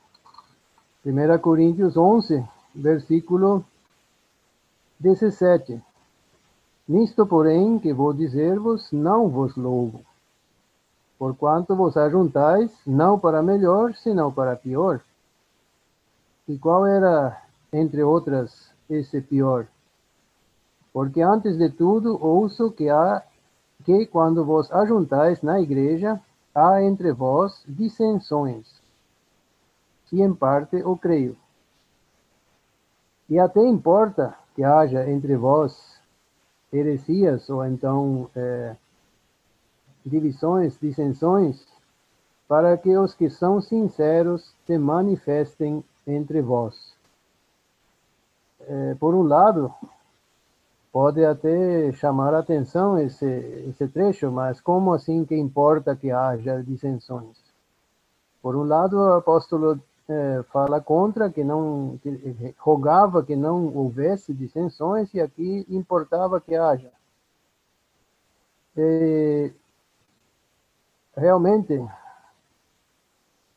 1 1.06 1.40
Coríntios 1.40 1.98
11, 1.98 2.46
versículo 2.78 3.66
17. 5.00 5.82
Nisto, 6.88 7.26
porém, 7.26 7.80
que 7.80 7.92
vou 7.92 8.14
dizer-vos, 8.14 8.92
não 8.92 9.28
vos 9.28 9.56
louvo, 9.56 10.02
porquanto 11.18 11.76
vos 11.76 11.98
ajuntais, 11.98 12.72
não 12.86 13.20
para 13.20 13.42
melhor, 13.42 13.94
senão 13.96 14.32
para 14.32 14.56
pior. 14.56 15.02
E 16.48 16.58
qual 16.58 16.86
era, 16.86 17.42
entre 17.74 18.04
outras, 18.04 18.72
esse 18.90 19.20
pior? 19.20 19.68
Porque 20.94 21.22
antes 21.22 21.58
de 21.58 21.70
tudo 21.70 22.18
ouço 22.24 22.72
que 22.72 22.90
há 22.90 23.22
que 23.84 24.06
quando 24.06 24.46
vos 24.46 24.72
ajuntais 24.72 25.42
na 25.42 25.60
igreja, 25.60 26.20
há 26.54 26.82
entre 26.82 27.12
vós 27.12 27.64
dissensões, 27.68 28.66
e 30.12 30.22
em 30.22 30.34
parte 30.34 30.78
o 30.78 30.98
creio. 30.98 31.38
E 33.30 33.38
até 33.40 33.62
importa 33.66 34.36
que 34.56 34.64
haja 34.64 35.10
entre 35.10 35.36
vós 35.36 36.00
heresias 36.72 37.50
ou 37.50 37.66
então 37.66 38.30
é, 38.36 38.76
divisões, 40.06 40.78
dissensões, 40.80 41.66
para 42.48 42.78
que 42.78 42.98
os 42.98 43.14
que 43.14 43.30
são 43.30 43.60
sinceros 43.60 44.54
se 44.66 44.78
manifestem 44.78 45.84
entre 46.06 46.42
vós. 46.42 46.96
É, 48.62 48.96
por 48.96 49.14
um 49.14 49.24
lado, 49.24 49.74
pode 50.92 51.24
até 51.24 51.92
chamar 51.94 52.34
a 52.34 52.40
atenção 52.40 52.98
esse, 52.98 53.26
esse 53.26 53.88
trecho, 53.90 54.32
mas 54.32 54.62
como 54.62 54.94
assim 54.94 55.26
que 55.26 55.36
importa 55.36 55.96
que 55.96 56.10
haja 56.10 56.64
dissensões? 56.64 57.38
Por 58.42 58.56
um 58.56 58.64
lado, 58.64 58.98
o 58.98 59.14
apóstolo 59.14 59.80
é, 60.10 60.44
fala 60.52 60.80
contra, 60.80 61.30
que 61.30 61.44
não 61.44 62.00
que 62.02 62.56
rogava 62.58 63.24
que 63.24 63.36
não 63.36 63.76
houvesse 63.76 64.34
dissensões 64.34 65.14
e 65.14 65.20
aqui 65.20 65.66
importava 65.70 66.40
que 66.40 66.56
haja. 66.56 66.92
Realmente, 71.16 71.84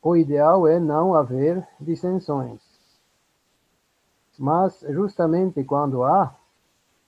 o 0.01 0.15
ideal 0.17 0.67
é 0.67 0.79
não 0.79 1.13
haver 1.13 1.65
dissensões. 1.79 2.59
Mas 4.37 4.83
justamente 4.89 5.63
quando 5.63 6.03
há, 6.03 6.35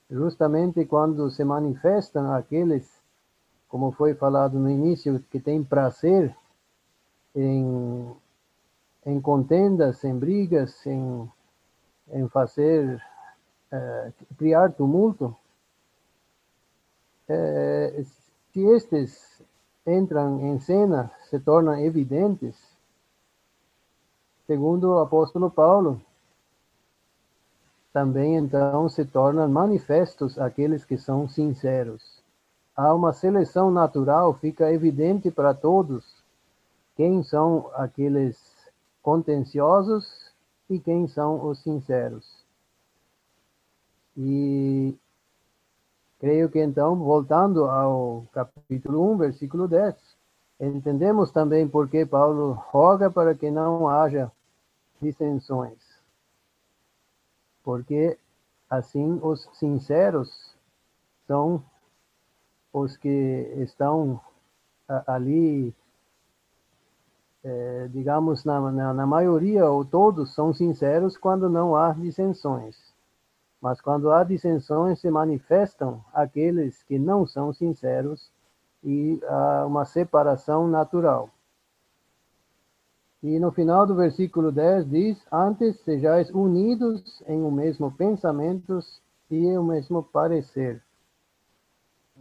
justamente 0.09 0.85
quando 0.85 1.29
se 1.31 1.43
manifestam 1.43 2.31
aqueles, 2.31 2.87
como 3.67 3.91
foi 3.91 4.13
falado 4.13 4.59
no 4.59 4.69
início, 4.69 5.19
que 5.31 5.39
têm 5.39 5.63
prazer 5.63 6.35
em 7.35 8.15
em 9.05 9.19
contendas, 9.19 10.03
em 10.03 10.17
brigas, 10.17 10.85
em, 10.85 11.29
em 12.11 12.27
fazer, 12.29 13.01
é, 13.71 14.11
criar 14.37 14.71
tumulto, 14.71 15.35
é, 17.27 18.03
se 18.51 18.65
estes 18.67 19.41
entram 19.85 20.39
em 20.41 20.59
cena, 20.59 21.11
se 21.29 21.39
tornam 21.39 21.77
evidentes, 21.79 22.55
segundo 24.45 24.89
o 24.89 24.99
apóstolo 24.99 25.49
Paulo, 25.49 26.01
também 27.91 28.37
então 28.37 28.89
se 28.89 29.05
tornam 29.05 29.47
manifestos 29.47 30.39
aqueles 30.39 30.83
que 30.83 30.97
são 30.97 31.27
sinceros. 31.27 32.23
Há 32.75 32.93
uma 32.93 33.13
seleção 33.13 33.69
natural, 33.69 34.33
fica 34.33 34.71
evidente 34.71 35.29
para 35.29 35.53
todos 35.53 36.23
quem 36.95 37.21
são 37.23 37.69
aqueles 37.75 38.52
contenciosos 39.03 40.33
e 40.69 40.79
quem 40.79 41.07
são 41.07 41.45
os 41.45 41.59
sinceros. 41.59 42.43
E 44.17 44.97
creio 46.19 46.49
que 46.49 46.59
então, 46.59 46.95
voltando 46.95 47.65
ao 47.65 48.25
capítulo 48.31 49.13
1, 49.13 49.17
versículo 49.17 49.67
10, 49.67 49.95
entendemos 50.59 51.31
também 51.31 51.67
por 51.67 51.89
que 51.89 52.05
Paulo 52.05 52.53
roga 52.53 53.11
para 53.11 53.35
que 53.35 53.51
não 53.51 53.89
haja 53.89 54.31
dissensões. 55.01 55.77
Porque 57.61 58.17
assim 58.69 59.19
os 59.21 59.47
sinceros 59.53 60.55
são 61.27 61.63
os 62.71 62.95
que 62.95 63.53
estão 63.57 64.19
ali 64.87 65.75
é, 67.43 67.89
digamos, 67.91 68.45
na, 68.45 68.71
na, 68.71 68.93
na, 68.93 69.05
maioria 69.05 69.69
ou 69.69 69.83
todos 69.83 70.33
são 70.33 70.53
sinceros 70.53 71.17
quando 71.17 71.49
não 71.49 71.75
há 71.75 71.91
dissensões. 71.91 72.93
Mas 73.61 73.81
quando 73.81 74.11
há 74.11 74.23
dissensões, 74.23 74.99
se 74.99 75.09
manifestam 75.09 76.03
aqueles 76.13 76.81
que 76.83 76.97
não 76.97 77.25
são 77.25 77.51
sinceros 77.51 78.31
e 78.83 79.19
há 79.27 79.65
uma 79.65 79.85
separação 79.85 80.67
natural. 80.67 81.29
E 83.21 83.39
no 83.39 83.51
final 83.51 83.85
do 83.85 83.95
versículo 83.95 84.51
10 84.51 84.89
diz: 84.89 85.25
Antes 85.31 85.79
sejais 85.81 86.29
unidos 86.29 87.23
em 87.25 87.41
o 87.41 87.49
mesmo 87.49 87.89
pensamento 87.91 88.79
e 89.31 89.57
o 89.57 89.63
mesmo 89.63 90.03
parecer. 90.03 90.81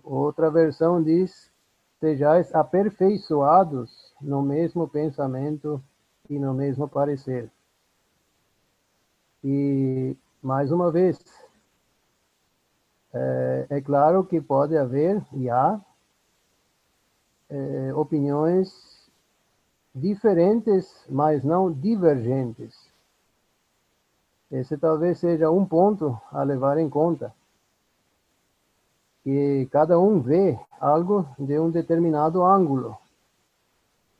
Outra 0.04 0.48
versão 0.48 1.02
diz: 1.02 1.50
Sejais 1.98 2.54
aperfeiçoados 2.54 4.11
no 4.22 4.42
mesmo 4.42 4.88
pensamento 4.88 5.82
e 6.30 6.38
no 6.38 6.54
mesmo 6.54 6.88
parecer. 6.88 7.50
E, 9.44 10.16
mais 10.40 10.70
uma 10.70 10.90
vez, 10.90 11.18
é, 13.12 13.66
é 13.68 13.80
claro 13.80 14.24
que 14.24 14.40
pode 14.40 14.76
haver, 14.76 15.22
e 15.32 15.50
há, 15.50 15.80
é, 17.50 17.94
opiniões 17.94 19.10
diferentes, 19.94 21.04
mas 21.08 21.44
não 21.44 21.70
divergentes. 21.70 22.90
Esse 24.50 24.76
talvez 24.76 25.18
seja 25.18 25.50
um 25.50 25.64
ponto 25.64 26.20
a 26.30 26.42
levar 26.42 26.78
em 26.78 26.88
conta. 26.88 27.34
Que 29.24 29.68
cada 29.70 29.98
um 29.98 30.20
vê 30.20 30.58
algo 30.80 31.26
de 31.38 31.58
um 31.58 31.70
determinado 31.70 32.42
ângulo. 32.42 32.96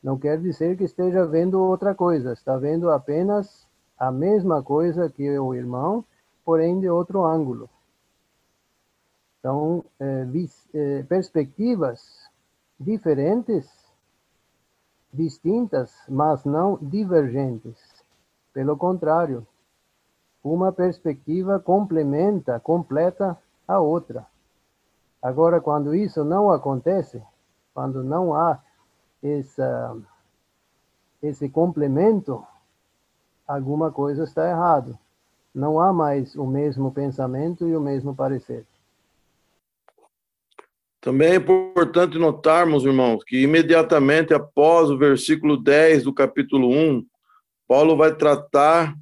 Não 0.03 0.17
quer 0.17 0.37
dizer 0.37 0.77
que 0.77 0.83
esteja 0.83 1.25
vendo 1.25 1.63
outra 1.63 1.95
coisa, 1.95 2.33
está 2.33 2.57
vendo 2.57 2.91
apenas 2.91 3.65
a 3.97 4.11
mesma 4.11 4.61
coisa 4.61 5.09
que 5.09 5.39
o 5.39 5.53
irmão, 5.53 6.03
porém 6.43 6.77
de 6.79 6.89
outro 6.89 7.23
ângulo. 7.23 7.69
Então, 9.39 9.83
é, 9.99 10.27
é, 10.73 11.03
perspectivas 11.03 12.29
diferentes, 12.77 13.65
distintas, 15.11 15.93
mas 16.09 16.43
não 16.43 16.77
divergentes. 16.81 17.77
Pelo 18.53 18.75
contrário, 18.75 19.47
uma 20.43 20.73
perspectiva 20.73 21.59
complementa, 21.59 22.59
completa 22.59 23.37
a 23.65 23.79
outra. 23.79 24.25
Agora, 25.21 25.61
quando 25.61 25.95
isso 25.95 26.25
não 26.25 26.51
acontece, 26.51 27.23
quando 27.73 28.03
não 28.03 28.35
há 28.35 28.59
essa, 29.23 29.97
esse 31.21 31.47
complemento, 31.47 32.45
alguma 33.47 33.91
coisa 33.91 34.25
está 34.25 34.49
errado. 34.49 34.97
Não 35.55 35.79
há 35.79 35.93
mais 35.93 36.35
o 36.35 36.45
mesmo 36.45 36.91
pensamento 36.91 37.67
e 37.67 37.75
o 37.75 37.81
mesmo 37.81 38.13
parecer. 38.13 38.65
Também 40.99 41.31
é 41.31 41.35
importante 41.35 42.17
notarmos, 42.17 42.85
irmãos, 42.85 43.23
que 43.23 43.41
imediatamente 43.41 44.33
após 44.33 44.89
o 44.89 44.97
versículo 44.97 45.57
10 45.57 46.03
do 46.03 46.13
capítulo 46.13 46.69
1, 46.69 47.05
Paulo 47.67 47.95
vai 47.95 48.15
tratar 48.15 48.95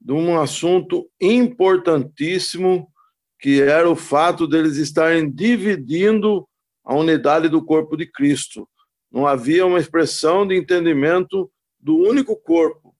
de 0.00 0.12
um 0.12 0.40
assunto 0.40 1.08
importantíssimo, 1.20 2.88
que 3.40 3.60
era 3.60 3.90
o 3.90 3.96
fato 3.96 4.46
deles 4.46 4.76
estarem 4.76 5.30
dividindo 5.30 6.48
a 6.84 6.94
unidade 6.94 7.48
do 7.48 7.62
corpo 7.62 7.96
de 7.96 8.06
Cristo 8.06 8.66
não 9.10 9.26
havia 9.26 9.66
uma 9.66 9.78
expressão 9.78 10.46
de 10.46 10.56
entendimento 10.56 11.50
do 11.78 11.96
único 11.96 12.36
corpo. 12.36 12.94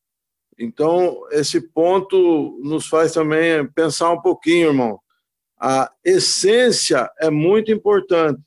Então, 0.59 1.27
esse 1.31 1.61
ponto 1.61 2.59
nos 2.63 2.89
faz 2.89 3.13
também 3.13 3.67
pensar 3.73 4.11
um 4.11 4.21
pouquinho, 4.21 4.69
irmão. 4.69 4.99
A 5.61 5.91
essência 6.05 7.11
é 7.21 7.31
muito 7.31 7.71
importante. 7.71 8.43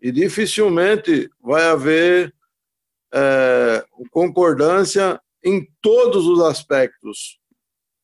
E 0.00 0.10
dificilmente 0.10 1.30
vai 1.40 1.64
haver 1.64 2.34
é, 3.12 3.84
concordância 4.10 5.20
em 5.42 5.66
todos 5.80 6.26
os 6.26 6.40
aspectos. 6.40 7.38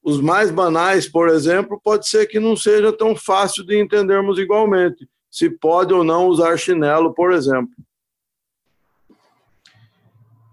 Os 0.03 0.21
mais 0.21 0.51
banais, 0.51 1.09
por 1.09 1.29
exemplo, 1.29 1.81
pode 1.83 2.09
ser 2.09 2.27
que 2.27 2.41
não 2.41 2.57
seja 2.57 2.93
tão 2.93 3.15
fácil 3.15 3.65
de 3.65 3.79
entendermos 3.79 4.39
igualmente. 4.39 5.09
Se 5.31 5.51
pode 5.51 5.93
ou 5.93 6.03
não 6.03 6.27
usar 6.27 6.57
chinelo, 6.57 7.13
por 7.13 7.33
exemplo. 7.33 7.71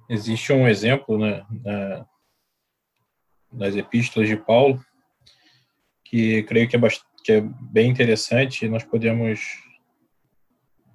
Existe 0.10 0.54
um 0.54 0.68
exemplo 0.68 1.18
né, 1.18 1.46
na, 1.50 2.06
nas 3.52 3.76
epístolas 3.76 4.30
de 4.30 4.38
Paulo 4.38 4.84
que 6.04 6.44
creio 6.44 6.70
que 6.70 6.78
é, 6.78 6.80
que 7.24 7.32
é 7.34 7.42
bem 7.42 7.90
interessante 7.90 8.66
e 8.66 8.70
nós 8.70 8.84
podemos 8.84 9.42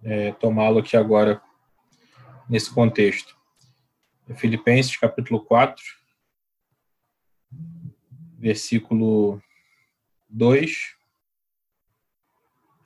é, 0.03 0.33
tomá-lo 0.33 0.79
aqui 0.79 0.97
agora 0.97 1.43
nesse 2.49 2.73
contexto. 2.73 3.37
Filipenses 4.37 4.97
capítulo 4.97 5.45
4, 5.45 5.83
versículo 8.39 9.43
2 10.31 11.02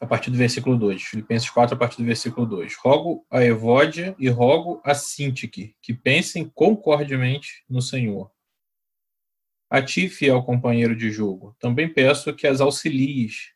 a 0.00 0.06
partir 0.06 0.30
do 0.30 0.37
versículo 0.37 0.76
2. 0.76 1.02
Filipenses 1.02 1.48
4, 1.50 1.74
a 1.74 1.78
partir 1.78 1.98
do 1.98 2.04
versículo 2.04 2.46
2. 2.46 2.74
Rogo 2.76 3.26
a 3.30 3.42
Evódia 3.42 4.14
e 4.18 4.28
rogo 4.28 4.80
a 4.85 4.94
Sintique 4.94 5.74
que 5.80 5.94
pensem 5.94 6.48
concordemente 6.48 7.64
no 7.68 7.80
Senhor. 7.80 8.30
A 9.68 9.82
ti, 9.82 10.09
fiel 10.09 10.42
companheiro 10.42 10.94
de 10.94 11.11
jogo, 11.11 11.56
também 11.59 11.92
peço 11.92 12.32
que 12.35 12.46
as 12.46 12.61
auxilies, 12.61 13.52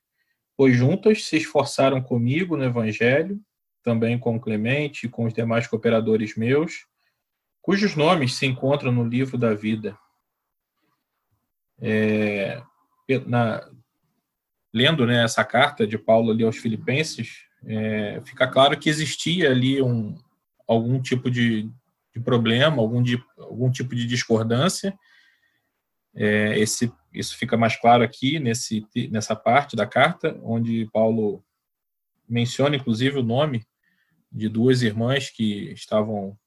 pois 0.56 0.76
juntas 0.76 1.24
se 1.24 1.36
esforçaram 1.36 2.02
comigo 2.02 2.56
no 2.56 2.64
Evangelho, 2.64 3.40
também 3.82 4.18
com 4.18 4.40
Clemente 4.40 5.06
e 5.06 5.08
com 5.08 5.24
os 5.24 5.32
demais 5.32 5.66
cooperadores 5.66 6.36
meus, 6.36 6.86
cujos 7.62 7.94
nomes 7.94 8.34
se 8.34 8.46
encontram 8.46 8.90
no 8.90 9.04
livro 9.04 9.38
da 9.38 9.54
vida. 9.54 9.96
É, 11.80 12.60
na, 13.26 13.70
lendo 14.72 15.06
né, 15.06 15.24
essa 15.24 15.44
carta 15.44 15.86
de 15.86 15.98
Paulo 15.98 16.30
ali 16.30 16.44
aos 16.44 16.56
Filipenses, 16.56 17.44
é, 17.64 18.20
fica 18.24 18.46
claro 18.46 18.78
que 18.78 18.88
existia 18.88 19.50
ali 19.50 19.82
um, 19.82 20.16
algum 20.66 21.00
tipo 21.00 21.30
de, 21.30 21.70
de 22.14 22.20
problema, 22.22 22.80
algum, 22.80 23.02
de, 23.02 23.22
algum 23.38 23.70
tipo 23.70 23.94
de 23.94 24.06
discordância. 24.06 24.96
É, 26.14 26.58
esse, 26.58 26.92
isso 27.12 27.36
fica 27.36 27.56
mais 27.56 27.76
claro 27.76 28.02
aqui 28.02 28.38
nesse, 28.38 28.86
nessa 29.10 29.36
parte 29.36 29.76
da 29.76 29.86
carta, 29.86 30.38
onde 30.42 30.88
Paulo 30.92 31.44
menciona 32.28 32.76
inclusive 32.76 33.18
o 33.18 33.22
nome 33.22 33.66
de 34.30 34.48
duas 34.48 34.82
irmãs 34.82 35.28
que 35.28 35.72
estavam 35.72 36.38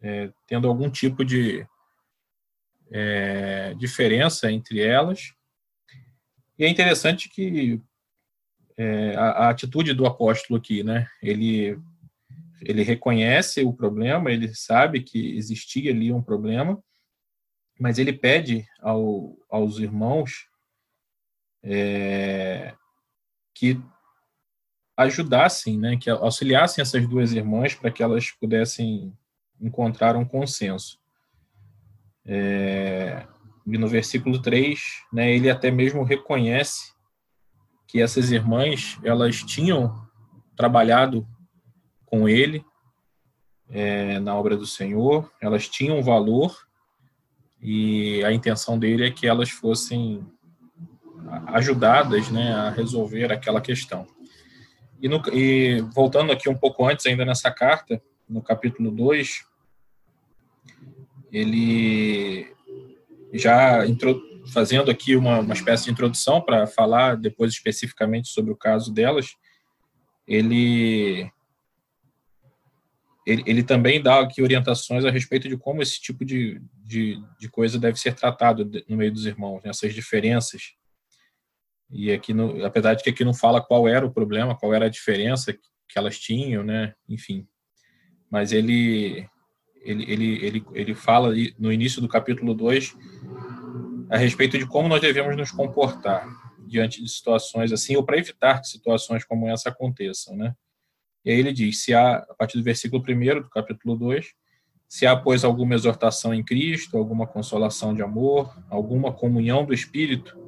é, 0.00 0.32
tendo 0.46 0.66
algum 0.66 0.90
tipo 0.90 1.24
de 1.24 1.66
é, 2.90 3.74
diferença 3.74 4.50
entre 4.50 4.80
elas. 4.80 5.34
E 6.58 6.64
é 6.64 6.68
interessante 6.68 7.28
que 7.28 7.80
é, 8.76 9.14
a, 9.16 9.30
a, 9.30 9.50
atitude 9.50 9.94
do 9.94 10.06
apóstolo 10.06 10.58
aqui, 10.58 10.82
né? 10.82 11.06
Ele 11.22 11.78
ele 12.62 12.82
reconhece 12.82 13.62
o 13.62 13.72
problema, 13.72 14.30
ele 14.30 14.54
sabe 14.54 15.02
que 15.02 15.36
existia 15.36 15.90
ali 15.90 16.10
um 16.10 16.22
problema, 16.22 16.82
mas 17.78 17.98
ele 17.98 18.12
pede 18.12 18.66
ao, 18.80 19.36
aos 19.50 19.78
irmãos 19.78 20.48
é, 21.62 22.74
que 23.54 23.80
ajudassem, 24.96 25.78
né, 25.78 25.96
que 25.96 26.08
auxiliassem 26.08 26.80
essas 26.80 27.06
duas 27.06 27.32
irmãs 27.32 27.74
para 27.74 27.90
que 27.90 28.02
elas 28.02 28.30
pudessem 28.30 29.12
encontrar 29.60 30.16
um 30.16 30.24
consenso. 30.24 30.98
É, 32.24 33.26
e 33.66 33.76
no 33.76 33.88
versículo 33.88 34.40
3, 34.40 34.80
né, 35.12 35.34
ele 35.34 35.50
até 35.50 35.70
mesmo 35.70 36.04
reconhece 36.04 36.94
que 37.86 38.00
essas 38.00 38.30
irmãs, 38.30 38.98
elas 39.02 39.42
tinham 39.42 40.06
trabalhado 40.56 41.26
com 42.04 42.28
ele 42.28 42.64
é, 43.68 44.20
na 44.20 44.34
obra 44.34 44.56
do 44.56 44.66
Senhor, 44.66 45.30
elas 45.40 45.68
tinham 45.68 46.02
valor 46.02 46.56
e 47.60 48.24
a 48.24 48.32
intenção 48.32 48.78
dele 48.78 49.06
é 49.06 49.10
que 49.10 49.26
elas 49.26 49.50
fossem 49.50 50.24
ajudadas 51.48 52.30
né, 52.30 52.52
a 52.52 52.70
resolver 52.70 53.32
aquela 53.32 53.60
questão. 53.60 54.06
E, 55.00 55.08
no, 55.08 55.20
e 55.32 55.80
voltando 55.92 56.32
aqui 56.32 56.48
um 56.48 56.56
pouco 56.56 56.86
antes, 56.86 57.04
ainda 57.06 57.24
nessa 57.24 57.50
carta, 57.50 58.00
no 58.28 58.40
capítulo 58.40 58.90
2, 58.90 59.44
ele 61.32 62.55
já 63.38 63.86
entrou, 63.86 64.20
fazendo 64.52 64.90
aqui 64.90 65.16
uma, 65.16 65.40
uma 65.40 65.54
espécie 65.54 65.84
de 65.84 65.90
introdução 65.90 66.40
para 66.40 66.66
falar 66.66 67.16
depois 67.16 67.52
especificamente 67.52 68.28
sobre 68.28 68.52
o 68.52 68.56
caso 68.56 68.92
delas, 68.92 69.34
ele, 70.26 71.30
ele, 73.26 73.42
ele, 73.46 73.62
também 73.62 74.02
dá 74.02 74.20
aqui 74.20 74.42
orientações 74.42 75.04
a 75.04 75.10
respeito 75.10 75.48
de 75.48 75.56
como 75.56 75.82
esse 75.82 76.00
tipo 76.00 76.24
de, 76.24 76.60
de, 76.84 77.22
de 77.38 77.48
coisa 77.48 77.78
deve 77.78 77.98
ser 77.98 78.14
tratado 78.14 78.68
no 78.88 78.96
meio 78.96 79.12
dos 79.12 79.26
irmãos, 79.26 79.62
né, 79.62 79.70
essas 79.70 79.94
diferenças. 79.94 80.74
E 81.90 82.12
aqui, 82.12 82.34
no, 82.34 82.64
apesar 82.64 82.94
de 82.94 83.04
que 83.04 83.10
aqui 83.10 83.24
não 83.24 83.34
fala 83.34 83.62
qual 83.62 83.86
era 83.86 84.04
o 84.04 84.12
problema, 84.12 84.56
qual 84.56 84.74
era 84.74 84.86
a 84.86 84.90
diferença 84.90 85.52
que 85.52 85.96
elas 85.96 86.18
tinham, 86.18 86.64
né, 86.64 86.94
enfim. 87.08 87.46
Mas 88.28 88.50
ele, 88.50 89.28
ele, 89.86 90.04
ele, 90.10 90.46
ele, 90.46 90.66
ele 90.72 90.94
fala 90.94 91.32
no 91.58 91.72
início 91.72 92.00
do 92.00 92.08
capítulo 92.08 92.54
2 92.54 92.96
a 94.10 94.16
respeito 94.16 94.58
de 94.58 94.66
como 94.66 94.88
nós 94.88 95.00
devemos 95.00 95.36
nos 95.36 95.50
comportar 95.50 96.26
diante 96.66 97.02
de 97.02 97.08
situações 97.08 97.72
assim, 97.72 97.96
ou 97.96 98.04
para 98.04 98.18
evitar 98.18 98.60
que 98.60 98.68
situações 98.68 99.24
como 99.24 99.48
essa 99.48 99.68
aconteçam, 99.68 100.36
né? 100.36 100.54
E 101.24 101.30
aí 101.30 101.38
ele 101.38 101.52
diz, 101.52 101.82
se 101.82 101.92
há, 101.92 102.18
a 102.18 102.34
partir 102.34 102.56
do 102.56 102.62
versículo 102.62 103.02
1 103.02 103.42
do 103.42 103.50
capítulo 103.50 103.96
2, 103.96 104.32
se 104.88 105.04
há, 105.04 105.16
pois, 105.16 105.44
alguma 105.44 105.74
exortação 105.74 106.32
em 106.32 106.44
Cristo, 106.44 106.96
alguma 106.96 107.26
consolação 107.26 107.92
de 107.92 108.02
amor, 108.02 108.56
alguma 108.70 109.12
comunhão 109.12 109.64
do 109.64 109.74
Espírito, 109.74 110.38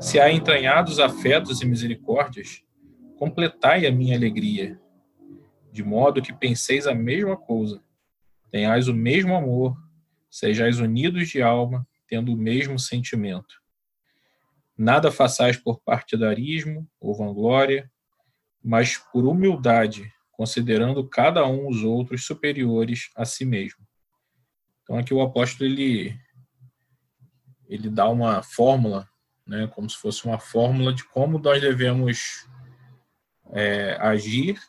se 0.00 0.20
há 0.20 0.30
entranhados 0.30 1.00
afetos 1.00 1.60
e 1.60 1.66
misericórdias, 1.66 2.62
completai 3.18 3.86
a 3.86 3.92
minha 3.92 4.16
alegria, 4.16 4.80
de 5.72 5.82
modo 5.82 6.22
que 6.22 6.32
penseis 6.32 6.86
a 6.86 6.94
mesma 6.94 7.36
coisa, 7.36 7.82
tenhais 8.54 8.86
o 8.86 8.94
mesmo 8.94 9.34
amor, 9.34 9.76
sejais 10.30 10.78
unidos 10.78 11.28
de 11.28 11.42
alma, 11.42 11.84
tendo 12.06 12.32
o 12.32 12.36
mesmo 12.36 12.78
sentimento. 12.78 13.60
Nada 14.78 15.10
façais 15.10 15.56
por 15.56 15.80
partidarismo 15.80 16.88
ou 17.00 17.16
vanglória, 17.16 17.90
mas 18.62 18.96
por 18.96 19.26
humildade, 19.26 20.08
considerando 20.30 21.04
cada 21.08 21.44
um 21.44 21.66
os 21.66 21.82
outros 21.82 22.24
superiores 22.24 23.10
a 23.16 23.24
si 23.24 23.44
mesmo. 23.44 23.84
Então 24.84 24.98
aqui 24.98 25.12
o 25.12 25.20
apóstolo 25.20 25.68
ele 25.68 26.16
ele 27.68 27.90
dá 27.90 28.08
uma 28.08 28.40
fórmula, 28.40 29.08
né, 29.44 29.66
como 29.66 29.90
se 29.90 29.96
fosse 29.96 30.24
uma 30.26 30.38
fórmula 30.38 30.94
de 30.94 31.02
como 31.08 31.40
nós 31.40 31.60
devemos 31.60 32.48
é, 33.50 33.96
agir 34.00 34.60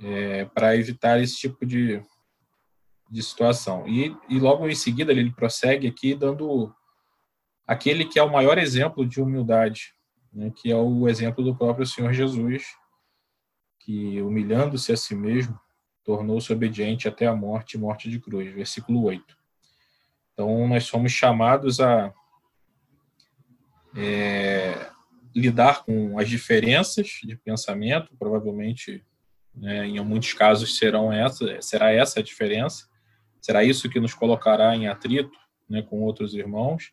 é, 0.00 0.44
para 0.44 0.76
evitar 0.76 1.20
esse 1.20 1.36
tipo 1.36 1.66
de, 1.66 2.00
de 3.10 3.22
situação. 3.22 3.86
E, 3.86 4.16
e 4.28 4.38
logo 4.38 4.68
em 4.68 4.74
seguida 4.74 5.12
ele 5.12 5.30
prossegue 5.30 5.86
aqui 5.86 6.14
dando 6.14 6.74
aquele 7.66 8.04
que 8.04 8.18
é 8.18 8.22
o 8.22 8.32
maior 8.32 8.58
exemplo 8.58 9.06
de 9.06 9.20
humildade, 9.20 9.94
né, 10.32 10.52
que 10.54 10.70
é 10.70 10.76
o 10.76 11.08
exemplo 11.08 11.42
do 11.42 11.56
próprio 11.56 11.86
Senhor 11.86 12.12
Jesus, 12.12 12.64
que 13.80 14.20
humilhando-se 14.20 14.92
a 14.92 14.96
si 14.96 15.14
mesmo, 15.14 15.58
tornou-se 16.04 16.52
obediente 16.52 17.08
até 17.08 17.26
a 17.26 17.34
morte, 17.34 17.78
morte 17.78 18.08
de 18.08 18.20
cruz, 18.20 18.52
versículo 18.52 19.02
8. 19.04 19.36
Então, 20.32 20.68
nós 20.68 20.84
somos 20.84 21.12
chamados 21.12 21.80
a 21.80 22.12
é, 23.96 24.90
lidar 25.34 25.84
com 25.84 26.18
as 26.18 26.28
diferenças 26.28 27.06
de 27.24 27.36
pensamento, 27.36 28.14
provavelmente, 28.18 29.04
né, 29.54 29.86
em 29.86 29.98
muitos 30.04 30.32
casos 30.34 30.76
serão 30.76 31.12
essa, 31.12 31.60
será 31.62 31.90
essa 31.90 32.20
a 32.20 32.22
diferença, 32.22 32.88
Será 33.46 33.62
isso 33.62 33.88
que 33.88 34.00
nos 34.00 34.12
colocará 34.12 34.74
em 34.74 34.88
atrito 34.88 35.38
né, 35.68 35.80
com 35.80 36.02
outros 36.02 36.34
irmãos? 36.34 36.92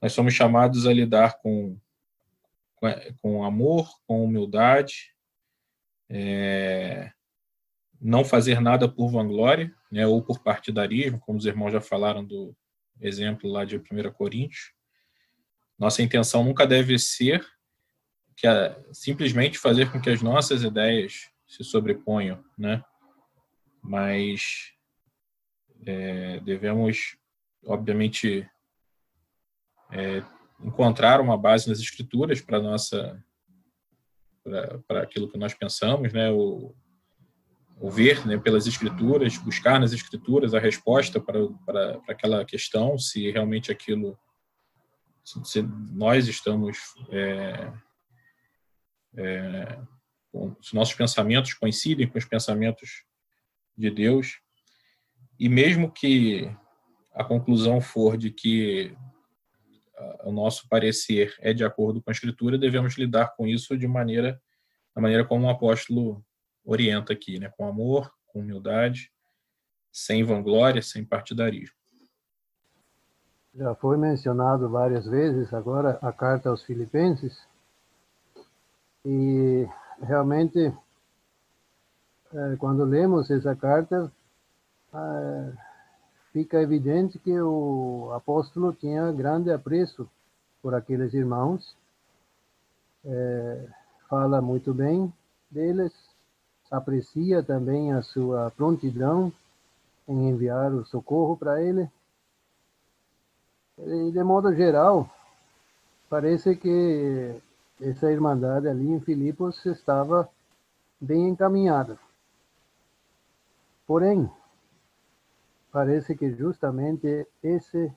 Nós 0.00 0.14
somos 0.14 0.32
chamados 0.32 0.86
a 0.86 0.92
lidar 0.94 1.38
com, 1.42 1.78
com 3.20 3.44
amor, 3.44 3.86
com 4.06 4.24
humildade, 4.24 5.14
é, 6.08 7.12
não 8.00 8.24
fazer 8.24 8.58
nada 8.58 8.88
por 8.88 9.10
vanglória 9.10 9.70
né, 9.92 10.06
ou 10.06 10.22
por 10.22 10.42
partidarismo, 10.42 11.20
como 11.20 11.36
os 11.36 11.44
irmãos 11.44 11.72
já 11.72 11.80
falaram 11.82 12.24
do 12.24 12.56
exemplo 12.98 13.50
lá 13.50 13.62
de 13.62 13.76
1 13.76 13.82
Coríntios. 14.14 14.72
Nossa 15.78 16.02
intenção 16.02 16.42
nunca 16.42 16.66
deve 16.66 16.98
ser 16.98 17.46
que 18.34 18.46
a, 18.46 18.82
simplesmente 18.94 19.58
fazer 19.58 19.92
com 19.92 20.00
que 20.00 20.08
as 20.08 20.22
nossas 20.22 20.62
ideias 20.62 21.30
se 21.46 21.62
sobreponham, 21.62 22.42
né? 22.56 22.82
Mas 23.82 24.72
é, 25.86 26.40
devemos, 26.40 27.16
obviamente, 27.64 28.48
é, 29.90 30.22
encontrar 30.62 31.20
uma 31.20 31.36
base 31.36 31.68
nas 31.68 31.80
escrituras 31.80 32.40
para 32.40 32.60
nossa 32.60 33.22
para 34.88 35.02
aquilo 35.02 35.28
que 35.28 35.38
nós 35.38 35.52
pensamos, 35.52 36.12
né? 36.12 36.30
O, 36.30 36.74
o 37.80 37.90
ver 37.90 38.26
né, 38.26 38.36
pelas 38.36 38.66
escrituras, 38.66 39.38
buscar 39.38 39.80
nas 39.80 39.92
escrituras 39.92 40.52
a 40.52 40.58
resposta 40.58 41.18
para, 41.18 41.48
para, 41.64 42.00
aquela 42.08 42.44
questão, 42.44 42.98
se 42.98 43.30
realmente 43.30 43.72
aquilo, 43.72 44.18
se 45.24 45.62
nós 45.90 46.28
estamos, 46.28 46.76
é, 47.10 47.72
é, 49.16 49.78
se 50.60 50.74
nossos 50.74 50.94
pensamentos 50.94 51.54
coincidem 51.54 52.06
com 52.06 52.18
os 52.18 52.24
pensamentos 52.26 53.04
de 53.76 53.90
Deus, 53.90 54.40
e 55.40 55.48
mesmo 55.48 55.90
que 55.90 56.54
a 57.14 57.24
conclusão 57.24 57.80
for 57.80 58.18
de 58.18 58.30
que 58.30 58.94
o 60.22 60.30
nosso 60.30 60.68
parecer 60.68 61.34
é 61.40 61.54
de 61.54 61.64
acordo 61.64 62.02
com 62.02 62.10
a 62.10 62.12
Escritura, 62.12 62.58
devemos 62.58 62.98
lidar 62.98 63.34
com 63.34 63.46
isso 63.46 63.74
de 63.76 63.88
maneira, 63.88 64.38
da 64.94 65.00
maneira 65.00 65.24
como 65.24 65.46
o 65.46 65.48
apóstolo 65.48 66.22
orienta 66.62 67.14
aqui, 67.14 67.38
né? 67.38 67.50
com 67.56 67.66
amor, 67.66 68.12
com 68.26 68.40
humildade, 68.40 69.10
sem 69.90 70.22
vanglória, 70.22 70.82
sem 70.82 71.06
partidarismo. 71.06 71.74
Já 73.54 73.74
foi 73.74 73.96
mencionado 73.96 74.68
várias 74.68 75.06
vezes 75.06 75.54
agora 75.54 75.98
a 76.02 76.12
carta 76.12 76.50
aos 76.50 76.62
Filipenses, 76.62 77.48
e 79.04 79.66
realmente, 80.02 80.72
eh, 82.32 82.56
quando 82.58 82.84
lemos 82.84 83.30
essa 83.30 83.56
carta, 83.56 84.12
fica 86.32 86.60
evidente 86.60 87.18
que 87.18 87.38
o 87.40 88.12
apóstolo 88.14 88.72
tinha 88.72 89.12
grande 89.12 89.50
apreço 89.50 90.08
por 90.62 90.74
aqueles 90.74 91.14
irmãos, 91.14 91.74
é, 93.04 93.66
fala 94.08 94.40
muito 94.40 94.74
bem 94.74 95.12
deles, 95.50 95.92
aprecia 96.70 97.42
também 97.42 97.92
a 97.92 98.02
sua 98.02 98.50
prontidão 98.50 99.32
em 100.06 100.28
enviar 100.28 100.72
o 100.72 100.84
socorro 100.84 101.36
para 101.36 101.62
ele. 101.62 101.88
E, 103.78 104.10
de 104.10 104.22
modo 104.22 104.54
geral, 104.54 105.08
parece 106.08 106.54
que 106.56 107.34
essa 107.80 108.12
irmandade 108.12 108.68
ali 108.68 108.92
em 108.92 109.00
Filipos 109.00 109.64
estava 109.64 110.28
bem 111.00 111.28
encaminhada. 111.30 111.98
Porém, 113.86 114.30
parece 115.72 116.16
que 116.16 116.32
justamente 116.34 117.26
esse 117.42 117.92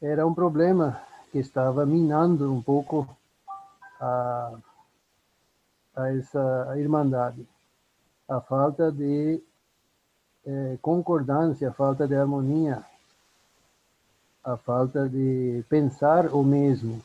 era 0.00 0.26
um 0.26 0.34
problema 0.34 1.00
que 1.30 1.38
estava 1.38 1.86
minando 1.86 2.52
um 2.52 2.60
pouco 2.60 3.08
a, 4.00 4.52
a 5.96 6.12
essa 6.14 6.74
irmandade. 6.76 7.46
A 8.28 8.40
falta 8.40 8.90
de 8.90 9.42
eh, 10.44 10.78
concordância, 10.80 11.68
a 11.68 11.72
falta 11.72 12.06
de 12.06 12.14
harmonia, 12.14 12.84
a 14.42 14.56
falta 14.56 15.08
de 15.08 15.64
pensar 15.68 16.34
o 16.34 16.42
mesmo. 16.42 17.02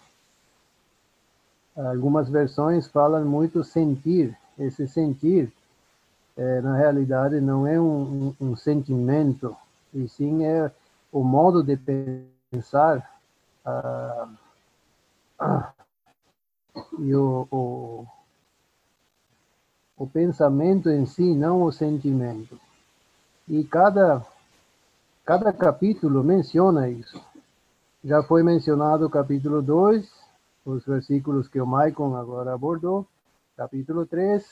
Algumas 1.76 2.28
versões 2.30 2.88
falam 2.88 3.24
muito 3.26 3.64
sentir. 3.64 4.36
Esse 4.58 4.88
sentir 4.88 5.54
é, 6.38 6.62
na 6.62 6.78
realidade 6.78 7.42
não 7.42 7.66
é 7.66 7.80
um, 7.80 8.36
um, 8.40 8.52
um, 8.52 8.56
sentimento, 8.56 9.58
e 9.94 10.08
sim 10.08 10.46
é 10.46 10.72
o 11.12 11.24
modo 11.24 11.64
de 11.64 11.76
pensar 12.52 13.10
ah, 13.66 14.30
ah, 15.40 15.74
e 17.00 17.16
o, 17.16 17.48
o, 17.52 18.06
o 19.98 20.08
pensamento 20.08 20.90
em 20.90 21.06
si, 21.08 21.34
não 21.34 21.64
o 21.64 21.72
sentimento. 21.72 22.60
E 23.48 23.64
cada, 23.64 24.24
cada 25.26 25.52
capítulo 25.52 26.24
menciona 26.24 26.88
isso. 26.88 27.20
Já 28.04 28.22
foi 28.22 28.44
mencionado 28.44 29.08
o 29.08 29.10
capítulo 29.10 29.62
2, 29.62 30.08
os 30.66 30.86
versículos 30.86 31.48
que 31.48 31.60
o 31.60 31.66
Maicon 31.66 32.16
agora 32.16 32.54
abordou, 32.54 33.08
capítulo 33.56 34.06
3, 34.06 34.46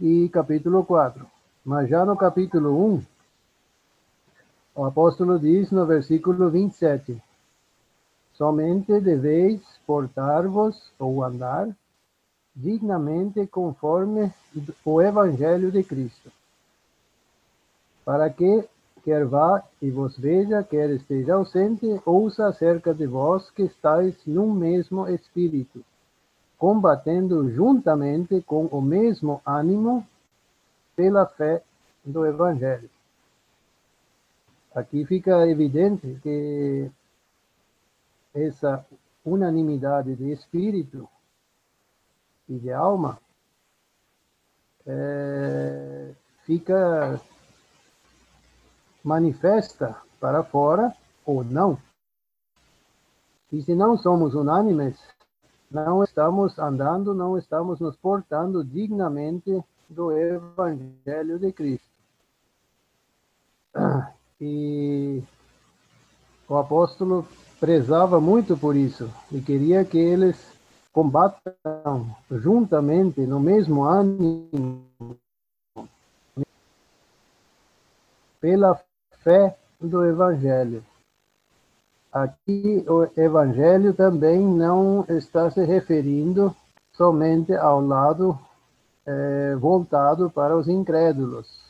e 0.00 0.28
capítulo 0.28 0.84
4. 0.84 1.26
Mas 1.64 1.88
já 1.88 2.04
no 2.04 2.16
capítulo 2.16 2.94
1, 2.94 3.02
o 4.74 4.84
apóstolo 4.84 5.38
diz 5.38 5.70
no 5.70 5.86
versículo 5.86 6.50
27, 6.50 7.22
somente 8.34 9.00
deveis 9.00 9.60
portar-vos 9.86 10.92
ou 10.98 11.22
andar 11.22 11.68
dignamente 12.54 13.46
conforme 13.46 14.32
o 14.84 15.02
evangelho 15.02 15.70
de 15.70 15.82
Cristo, 15.82 16.30
para 18.04 18.28
que 18.30 18.68
quer 19.04 19.24
vá 19.24 19.62
e 19.80 19.90
vos 19.90 20.16
veja, 20.18 20.62
quer 20.62 20.90
esteja 20.90 21.34
ausente, 21.34 21.86
ouça 22.04 22.46
acerca 22.46 22.94
de 22.94 23.06
vós 23.06 23.50
que 23.50 23.62
estáis 23.62 24.14
num 24.26 24.52
mesmo 24.52 25.08
espírito 25.08 25.84
combatendo 26.58 27.50
juntamente 27.50 28.40
com 28.42 28.66
o 28.66 28.80
mesmo 28.80 29.40
ânimo 29.44 30.06
pela 30.96 31.26
fé 31.26 31.62
do 32.04 32.24
Evangelho. 32.26 32.90
Aqui 34.74 35.04
fica 35.04 35.46
evidente 35.48 36.18
que 36.22 36.90
essa 38.34 38.84
unanimidade 39.24 40.14
de 40.16 40.32
espírito 40.32 41.08
e 42.48 42.58
de 42.58 42.72
alma 42.72 43.18
é, 44.86 46.12
fica 46.44 47.20
manifesta 49.02 49.96
para 50.18 50.42
fora 50.42 50.94
ou 51.24 51.44
não. 51.44 51.78
E 53.52 53.62
se 53.62 53.74
não 53.74 53.96
somos 53.96 54.34
unânimes, 54.34 54.98
não 55.74 56.04
estamos 56.04 56.56
andando, 56.58 57.12
não 57.12 57.36
estamos 57.36 57.80
nos 57.80 57.96
portando 57.96 58.64
dignamente 58.64 59.60
do 59.88 60.12
Evangelho 60.12 61.38
de 61.38 61.52
Cristo. 61.52 61.88
E 64.40 65.22
o 66.48 66.56
apóstolo 66.56 67.26
prezava 67.58 68.20
muito 68.20 68.56
por 68.56 68.76
isso 68.76 69.10
e 69.32 69.40
queria 69.40 69.84
que 69.84 69.98
eles 69.98 70.54
combatam 70.92 72.06
juntamente, 72.30 73.22
no 73.22 73.40
mesmo 73.40 73.82
ânimo, 73.82 74.84
pela 78.40 78.80
fé 79.24 79.56
do 79.80 80.04
Evangelho. 80.04 80.84
Aqui 82.14 82.86
o 82.88 83.08
Evangelho 83.20 83.92
também 83.92 84.38
não 84.40 85.04
está 85.08 85.50
se 85.50 85.64
referindo 85.64 86.54
somente 86.92 87.52
ao 87.56 87.84
lado 87.84 88.38
é, 89.04 89.56
voltado 89.56 90.30
para 90.30 90.56
os 90.56 90.68
incrédulos. 90.68 91.64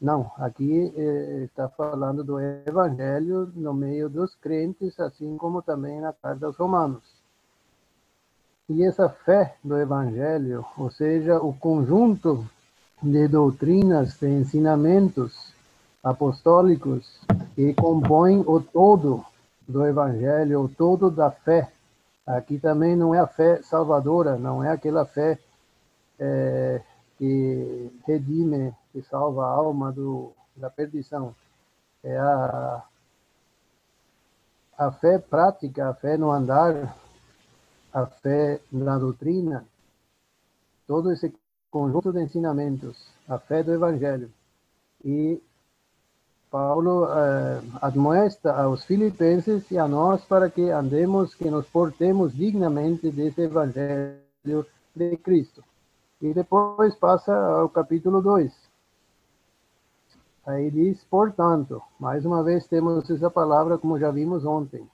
Não, 0.00 0.30
aqui 0.38 0.94
é, 0.96 1.42
está 1.42 1.68
falando 1.68 2.22
do 2.22 2.38
Evangelho 2.38 3.50
no 3.56 3.74
meio 3.74 4.08
dos 4.08 4.32
crentes, 4.36 4.98
assim 5.00 5.36
como 5.36 5.60
também 5.60 6.00
na 6.00 6.12
carta 6.12 6.46
aos 6.46 6.56
Romanos. 6.56 7.02
E 8.68 8.84
essa 8.84 9.08
fé 9.08 9.56
do 9.64 9.76
Evangelho, 9.76 10.64
ou 10.78 10.88
seja, 10.92 11.40
o 11.40 11.52
conjunto 11.52 12.46
de 13.02 13.26
doutrinas, 13.26 14.20
de 14.20 14.28
ensinamentos 14.28 15.52
apostólicos 16.00 17.20
que 17.56 17.74
compõem 17.74 18.44
o 18.46 18.60
todo 18.60 19.24
do 19.70 19.86
Evangelho, 19.86 20.70
todo 20.76 21.10
da 21.10 21.30
fé. 21.30 21.72
Aqui 22.26 22.58
também 22.58 22.94
não 22.94 23.14
é 23.14 23.18
a 23.18 23.26
fé 23.26 23.62
salvadora, 23.62 24.36
não 24.36 24.62
é 24.62 24.70
aquela 24.70 25.04
fé 25.04 25.38
é, 26.18 26.82
que 27.16 27.90
redime, 28.06 28.74
que 28.92 29.02
salva 29.02 29.44
a 29.44 29.50
alma 29.50 29.90
do, 29.92 30.32
da 30.56 30.68
perdição. 30.68 31.34
É 32.02 32.16
a, 32.16 32.82
a 34.76 34.92
fé 34.92 35.18
prática, 35.18 35.88
a 35.88 35.94
fé 35.94 36.16
no 36.16 36.30
andar, 36.30 36.96
a 37.92 38.06
fé 38.06 38.60
na 38.70 38.98
doutrina, 38.98 39.64
todo 40.86 41.12
esse 41.12 41.34
conjunto 41.70 42.12
de 42.12 42.22
ensinamentos, 42.22 43.12
a 43.28 43.38
fé 43.38 43.62
do 43.62 43.72
Evangelho. 43.72 44.30
E 45.04 45.42
Paulo 46.50 47.06
eh, 47.06 47.62
admoesta 47.80 48.52
aos 48.52 48.84
filipenses 48.84 49.70
e 49.70 49.78
a 49.78 49.86
nós 49.86 50.24
para 50.24 50.50
que 50.50 50.68
andemos, 50.70 51.32
que 51.32 51.48
nos 51.48 51.66
portemos 51.68 52.34
dignamente 52.34 53.08
desse 53.08 53.42
evangelho 53.42 54.66
de 54.94 55.16
Cristo. 55.18 55.62
E 56.20 56.34
depois 56.34 56.96
passa 56.96 57.32
ao 57.32 57.68
capítulo 57.68 58.20
2. 58.20 58.52
Aí 60.44 60.70
diz, 60.72 61.04
portanto, 61.04 61.80
mais 62.00 62.26
uma 62.26 62.42
vez 62.42 62.66
temos 62.66 63.08
essa 63.08 63.30
palavra 63.30 63.78
como 63.78 63.98
já 63.98 64.10
vimos 64.10 64.44
ontem. 64.44 64.84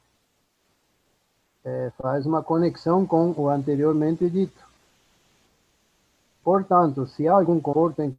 É, 1.64 1.90
faz 1.96 2.26
uma 2.26 2.42
conexão 2.42 3.06
com 3.06 3.32
o 3.32 3.48
anteriormente 3.48 4.28
dito. 4.28 4.62
Portanto, 6.44 7.06
se 7.06 7.26
há 7.26 7.32
algum 7.32 7.58
conforto 7.58 8.02
em 8.02 8.16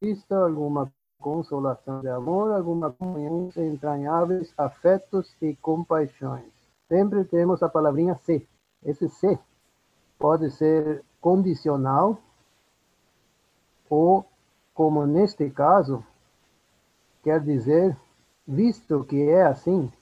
Cristo, 0.00 0.34
alguma 0.34 0.92
consolação 1.20 2.00
de 2.00 2.08
amor, 2.08 2.52
alguma 2.52 2.90
comunhão 2.90 3.50
entranháveis, 3.56 4.52
afetos 4.56 5.36
e 5.40 5.54
compaixões. 5.56 6.50
Sempre 6.88 7.24
temos 7.24 7.62
a 7.62 7.68
palavrinha 7.68 8.16
se. 8.16 8.46
Esse 8.84 9.08
se 9.08 9.38
pode 10.18 10.50
ser 10.50 11.04
condicional 11.20 12.18
ou, 13.88 14.24
como 14.74 15.06
neste 15.06 15.50
caso, 15.50 16.02
quer 17.22 17.40
dizer, 17.40 17.96
visto 18.46 19.04
que 19.04 19.28
é 19.28 19.42
assim, 19.42 19.92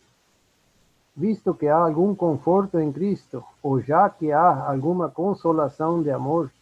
visto 1.17 1.55
que 1.55 1.67
há 1.67 1.77
algum 1.77 2.15
conforto 2.15 2.79
em 2.79 2.93
Cristo, 2.93 3.43
ou 3.63 3.81
já 3.81 4.09
que 4.09 4.31
há 4.31 4.71
alguma 4.71 5.09
consolação 5.09 6.03
de 6.03 6.11
amor, 6.11 6.53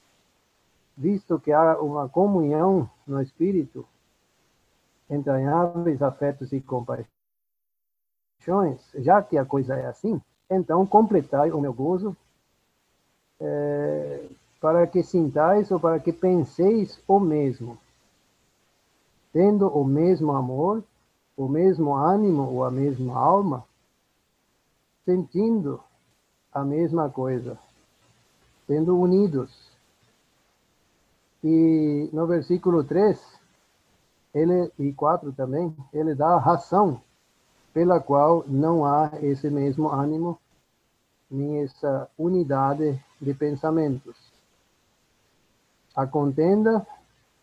visto 0.96 1.38
que 1.38 1.52
há 1.52 1.78
uma 1.78 2.08
comunhão 2.08 2.88
no 3.06 3.20
Espírito, 3.20 3.86
entranháveis 5.08 6.02
afetos 6.02 6.52
e 6.52 6.60
compaixões, 6.60 7.06
já 8.94 9.22
que 9.22 9.38
a 9.38 9.44
coisa 9.44 9.74
é 9.74 9.86
assim, 9.86 10.20
então 10.50 10.86
completai 10.86 11.50
o 11.50 11.60
meu 11.60 11.72
gozo, 11.72 12.16
é, 13.40 14.24
para 14.60 14.86
que 14.86 15.02
sintais 15.02 15.70
ou 15.70 15.78
para 15.78 16.00
que 16.00 16.12
penseis 16.12 17.00
o 17.06 17.20
mesmo, 17.20 17.78
tendo 19.32 19.68
o 19.68 19.84
mesmo 19.84 20.32
amor, 20.32 20.82
o 21.36 21.46
mesmo 21.46 21.94
ânimo 21.94 22.50
ou 22.50 22.64
a 22.64 22.70
mesma 22.70 23.14
alma, 23.16 23.64
sentindo 25.04 25.80
a 26.52 26.64
mesma 26.64 27.10
coisa, 27.10 27.58
sendo 28.66 28.98
unidos. 28.98 29.70
E 31.44 32.08
no 32.12 32.26
versículo 32.26 32.82
3, 32.82 33.35
ele, 34.36 34.70
e 34.78 34.92
4 34.92 35.32
também, 35.32 35.74
ele 35.94 36.14
dá 36.14 36.34
a 36.34 36.38
razão 36.38 37.00
pela 37.72 37.98
qual 37.98 38.44
não 38.46 38.84
há 38.84 39.10
esse 39.22 39.48
mesmo 39.48 39.88
ânimo, 39.88 40.38
nem 41.30 41.62
essa 41.62 42.06
unidade 42.18 43.02
de 43.18 43.32
pensamentos. 43.32 44.14
A 45.94 46.06
contenda 46.06 46.86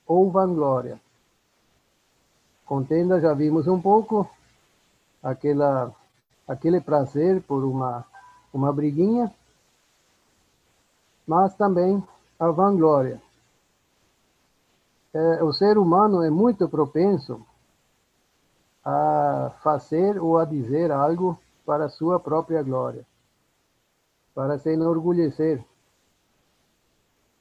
ou 0.06 0.29
vanglória. 0.29 1.01
Contenda 2.63 3.19
já 3.19 3.34
vimos 3.34 3.67
um 3.67 3.82
pouco, 3.82 4.29
aquela 5.23 5.91
aquele 6.47 6.79
prazer 6.79 7.41
por 7.41 7.63
uma, 7.63 8.06
uma 8.53 8.71
briguinha, 8.71 9.34
mas 11.25 11.56
também 11.56 12.03
a 12.39 12.51
vanglória. 12.51 13.19
É, 15.13 15.43
o 15.43 15.54
ser 15.54 15.78
humano 15.78 16.23
é 16.23 16.30
muito 16.30 16.67
propenso 16.67 17.45
a 18.84 19.52
fazer 19.62 20.19
ou 20.19 20.38
a 20.39 20.45
dizer 20.45 20.91
algo 20.91 21.39
para 21.65 21.88
sua 21.88 22.19
própria 22.19 22.63
glória, 22.63 23.06
para 24.34 24.58
se 24.58 24.71
enorgulhecer. 24.71 25.63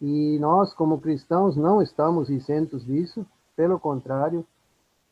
E 0.01 0.39
nós, 0.39 0.75
como 0.75 1.01
cristãos, 1.01 1.57
não 1.57 1.81
estamos 1.81 2.29
isentos 2.29 2.85
disso, 2.85 3.25
pelo 3.57 3.81
contrário, 3.81 4.47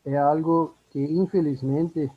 é 0.05 0.19
algo 0.19 0.75
que, 0.91 1.01
infelizmente, 1.01 2.11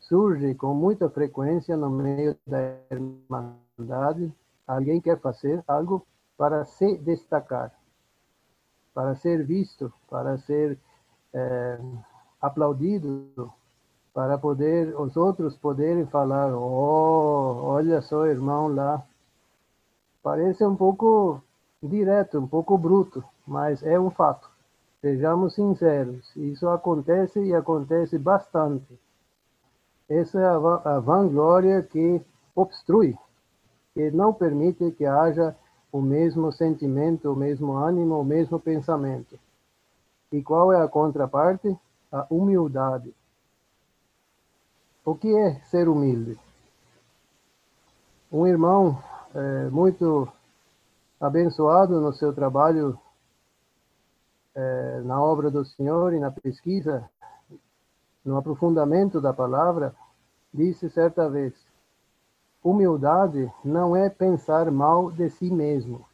surge 0.00 0.54
com 0.54 0.74
muita 0.74 1.08
frequência 1.08 1.76
no 1.76 1.90
meio 1.90 2.36
da 2.46 2.78
irmandade. 2.90 4.32
Alguém 4.66 5.00
quer 5.00 5.20
fazer 5.20 5.62
algo 5.68 6.06
para 6.36 6.64
se 6.64 6.96
destacar, 6.98 7.72
para 8.98 9.14
ser 9.14 9.44
visto, 9.44 9.92
para 10.10 10.36
ser 10.38 10.76
é, 11.32 11.78
aplaudido, 12.42 13.52
para 14.12 14.36
poder 14.36 14.98
os 14.98 15.16
outros 15.16 15.56
poderem 15.56 16.04
falar: 16.06 16.52
oh, 16.52 17.62
olha 17.62 18.02
só, 18.02 18.26
irmão 18.26 18.74
lá. 18.74 19.00
Parece 20.20 20.64
um 20.66 20.74
pouco 20.74 21.40
direto, 21.80 22.40
um 22.40 22.48
pouco 22.48 22.76
bruto, 22.76 23.22
mas 23.46 23.84
é 23.84 24.00
um 24.00 24.10
fato. 24.10 24.50
Sejamos 25.00 25.54
sinceros, 25.54 26.34
isso 26.34 26.68
acontece 26.68 27.38
e 27.40 27.54
acontece 27.54 28.18
bastante 28.18 28.98
essa 30.08 30.40
é 30.40 30.44
a 30.88 30.98
vanglória 30.98 31.82
que 31.82 32.20
obstrui, 32.56 33.14
que 33.92 34.10
não 34.10 34.32
permite 34.32 34.90
que 34.92 35.04
haja 35.04 35.54
o 35.90 36.00
mesmo 36.00 36.52
sentimento, 36.52 37.32
o 37.32 37.36
mesmo 37.36 37.72
ânimo, 37.76 38.20
o 38.20 38.24
mesmo 38.24 38.58
pensamento. 38.60 39.38
E 40.30 40.42
qual 40.42 40.72
é 40.72 40.82
a 40.82 40.88
contraparte? 40.88 41.76
A 42.10 42.26
humildade. 42.30 43.14
O 45.04 45.14
que 45.14 45.34
é 45.34 45.60
ser 45.64 45.88
humilde? 45.88 46.38
Um 48.30 48.46
irmão 48.46 49.02
é, 49.34 49.68
muito 49.70 50.28
abençoado 51.20 52.00
no 52.00 52.12
seu 52.12 52.32
trabalho 52.32 52.98
é, 54.54 55.00
na 55.04 55.22
obra 55.22 55.50
do 55.50 55.64
Senhor 55.64 56.12
e 56.12 56.20
na 56.20 56.30
pesquisa 56.30 57.08
no 58.28 58.36
aprofundamento 58.36 59.20
da 59.20 59.32
palavra, 59.32 59.94
disse 60.52 60.90
certa 60.90 61.28
vez: 61.28 61.54
humildade 62.68 63.52
não 63.64 63.96
é 63.96 64.08
pensar 64.08 64.70
mal 64.70 65.10
de 65.10 65.30
si 65.30 65.50
mesmo, 65.50 66.06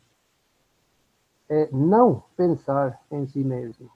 é 1.49 1.69
não 1.73 2.23
pensar 2.37 3.01
em 3.11 3.27
si 3.27 3.45
mesmo. 3.45 3.91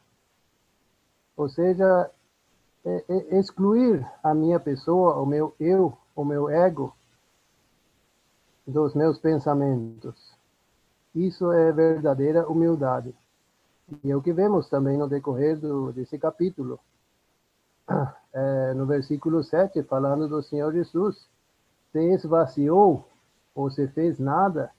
Ou 1.36 1.48
seja, 1.48 2.10
é, 2.84 3.04
é 3.08 3.38
excluir 3.38 4.04
a 4.22 4.34
minha 4.34 4.58
pessoa, 4.58 5.16
o 5.16 5.26
meu 5.26 5.54
eu, 5.60 5.96
o 6.14 6.24
meu 6.24 6.48
ego, 6.48 6.94
dos 8.66 8.94
meus 8.94 9.18
pensamentos. 9.18 10.36
Isso 11.14 11.50
é 11.52 11.72
verdadeira 11.72 12.46
humildade. 12.48 13.14
E 14.04 14.10
é 14.10 14.16
o 14.16 14.20
que 14.20 14.32
vemos 14.32 14.68
também 14.68 14.98
no 14.98 15.08
decorrer 15.08 15.58
do, 15.58 15.92
desse 15.92 16.18
capítulo 16.18 16.78
é, 18.32 18.74
no 18.74 18.84
versículo 18.84 19.42
7, 19.42 19.82
falando 19.84 20.28
do 20.28 20.42
Senhor 20.42 20.72
Jesus, 20.72 21.26
se 21.92 21.98
esvaziou 21.98 23.08
ou 23.54 23.70
se 23.70 23.88
fez 23.88 24.18
nada, 24.18 24.70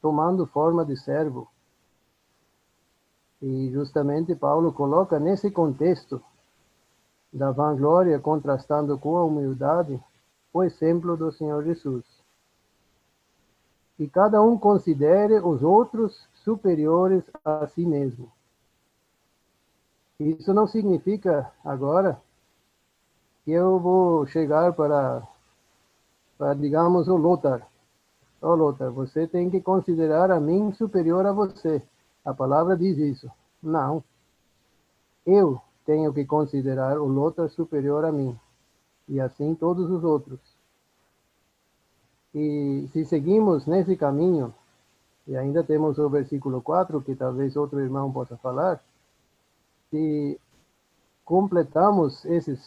tomando 0.00 0.46
forma 0.46 0.84
de 0.84 0.96
servo. 0.96 1.48
E 3.42 3.70
justamente 3.70 4.34
Paulo 4.34 4.72
coloca 4.72 5.18
nesse 5.18 5.50
contexto 5.50 6.22
da 7.32 7.50
vanglória, 7.50 8.18
contrastando 8.18 8.98
com 8.98 9.16
a 9.16 9.24
humildade, 9.24 10.02
o 10.52 10.62
exemplo 10.62 11.16
do 11.16 11.30
Senhor 11.30 11.64
Jesus. 11.64 12.04
E 13.98 14.08
cada 14.08 14.42
um 14.42 14.58
considere 14.58 15.38
os 15.40 15.62
outros 15.62 16.26
superiores 16.32 17.22
a 17.44 17.66
si 17.68 17.86
mesmo. 17.86 18.32
Isso 20.18 20.52
não 20.52 20.66
significa 20.66 21.50
agora 21.64 22.20
que 23.44 23.52
eu 23.52 23.78
vou 23.78 24.26
chegar 24.26 24.72
para, 24.72 25.22
para 26.40 26.54
digamos, 26.54 27.06
o 27.06 27.16
Lothar. 27.16 27.68
Ô 28.40 28.48
oh, 28.48 28.54
Lothar, 28.54 28.90
você 28.90 29.26
tem 29.26 29.50
que 29.50 29.60
considerar 29.60 30.30
a 30.30 30.40
mim 30.40 30.72
superior 30.72 31.26
a 31.26 31.32
você. 31.32 31.82
A 32.24 32.32
palavra 32.32 32.74
diz 32.74 32.96
isso. 32.96 33.30
Não. 33.62 34.02
Eu 35.26 35.60
tenho 35.84 36.14
que 36.14 36.24
considerar 36.24 36.98
o 36.98 37.04
Lothar 37.06 37.50
superior 37.50 38.06
a 38.06 38.10
mim. 38.10 38.34
E 39.06 39.20
assim 39.20 39.54
todos 39.54 39.90
os 39.90 40.02
outros. 40.02 40.40
E 42.34 42.88
se 42.90 43.04
seguimos 43.04 43.66
nesse 43.66 43.94
caminho, 43.94 44.54
e 45.26 45.36
ainda 45.36 45.62
temos 45.62 45.98
o 45.98 46.08
versículo 46.08 46.62
4, 46.62 47.02
que 47.02 47.14
talvez 47.14 47.54
outro 47.54 47.80
irmão 47.80 48.10
possa 48.10 48.38
falar, 48.38 48.82
se 49.90 50.40
completamos 51.22 52.24
esses 52.24 52.66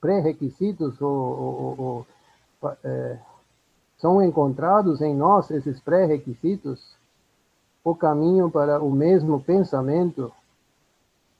pré-requisitos 0.00 1.00
ou, 1.00 1.16
ou, 1.16 1.80
ou 1.80 2.06
é, 2.84 3.18
são 3.98 4.22
encontrados 4.22 5.00
em 5.00 5.14
nós 5.14 5.50
esses 5.50 5.80
pré-requisitos, 5.80 6.96
o 7.82 7.94
caminho 7.94 8.50
para 8.50 8.82
o 8.82 8.90
mesmo 8.90 9.42
pensamento, 9.42 10.32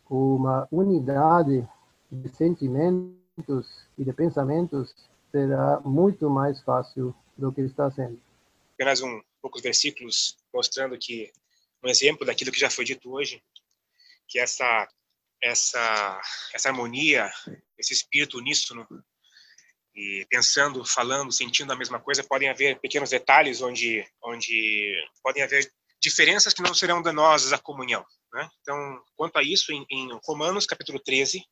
uma 0.09 0.69
unidade 0.71 1.67
de 2.11 2.29
sentimentos 2.29 3.87
e 3.99 4.05
de 4.05 4.13
pensamentos 4.13 4.95
será 5.31 5.81
muito 5.81 6.31
mais 6.31 6.61
fácil 6.61 7.15
do 7.37 7.53
que 7.53 7.61
está 7.63 7.91
sendo. 7.91 8.21
Apenas 8.75 9.03
um 9.03 9.21
poucos 9.43 9.63
versículos 9.63 10.37
mostrando 10.53 10.97
que 10.99 11.31
um 11.85 11.89
exemplo 11.89 12.27
daquilo 12.27 12.51
que 12.51 12.59
já 12.59 12.71
foi 12.71 12.85
dito 12.85 13.13
hoje 13.13 13.43
que 14.27 14.39
essa 14.39 14.89
essa 15.43 16.21
essa 16.55 16.69
harmonia, 16.69 17.31
esse 17.79 17.93
espírito 17.93 18.39
uníssono 18.39 18.87
e 19.97 20.27
pensando, 20.29 20.85
falando, 20.85 21.33
sentindo 21.33 21.73
a 21.73 21.77
mesma 21.77 21.99
coisa, 21.99 22.23
podem 22.23 22.49
haver 22.49 22.79
pequenos 22.81 23.11
detalhes 23.11 23.63
onde 23.63 24.07
onde 24.23 24.95
podem 25.23 25.43
haver 25.43 25.73
diferenças 26.01 26.53
que 26.53 26.63
não 26.63 26.75
serão 26.75 27.03
danosas 27.03 27.53
à 27.53 27.59
comunhão, 27.59 28.05
né? 28.33 28.49
Então, 28.61 29.03
quanto 29.17 29.39
a 29.39 29.43
isso 29.43 29.73
em, 29.73 29.87
em 29.91 30.09
Romanos 30.25 30.67
capítulo 30.67 31.01
13, 31.01 31.43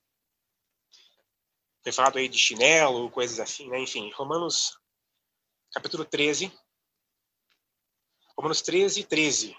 foi 1.82 1.92
falado 1.92 2.18
aí 2.18 2.28
de 2.28 2.38
chinelo, 2.38 3.10
coisas 3.10 3.40
assim, 3.40 3.68
né? 3.68 3.80
Enfim, 3.80 4.12
Romanos 4.14 4.78
capítulo 5.72 6.04
13, 6.04 6.52
Romanos 8.36 8.60
13, 8.60 9.04
13, 9.04 9.56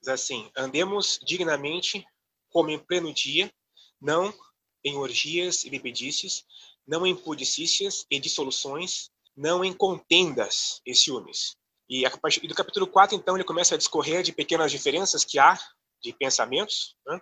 Diz 0.00 0.08
assim: 0.08 0.50
andemos 0.56 1.20
dignamente, 1.22 2.04
como 2.48 2.70
em 2.70 2.78
pleno 2.78 3.12
dia, 3.12 3.52
não 4.00 4.32
em 4.82 4.96
orgias 4.96 5.64
e 5.64 5.70
bebedices, 5.70 6.44
não 6.90 7.06
em 7.06 7.14
pudicícias 7.14 8.04
e 8.10 8.18
dissoluções, 8.18 9.10
não 9.36 9.64
em 9.64 9.72
contendas 9.72 10.80
e 10.84 10.92
ciúmes. 10.92 11.54
E 11.88 12.04
a 12.04 12.10
partir 12.18 12.44
do 12.48 12.54
capítulo 12.54 12.84
4, 12.88 13.16
então, 13.16 13.36
ele 13.36 13.44
começa 13.44 13.76
a 13.76 13.78
discorrer 13.78 14.24
de 14.24 14.32
pequenas 14.32 14.72
diferenças 14.72 15.24
que 15.24 15.38
há 15.38 15.56
de 16.02 16.12
pensamentos. 16.12 16.96
Né? 17.06 17.20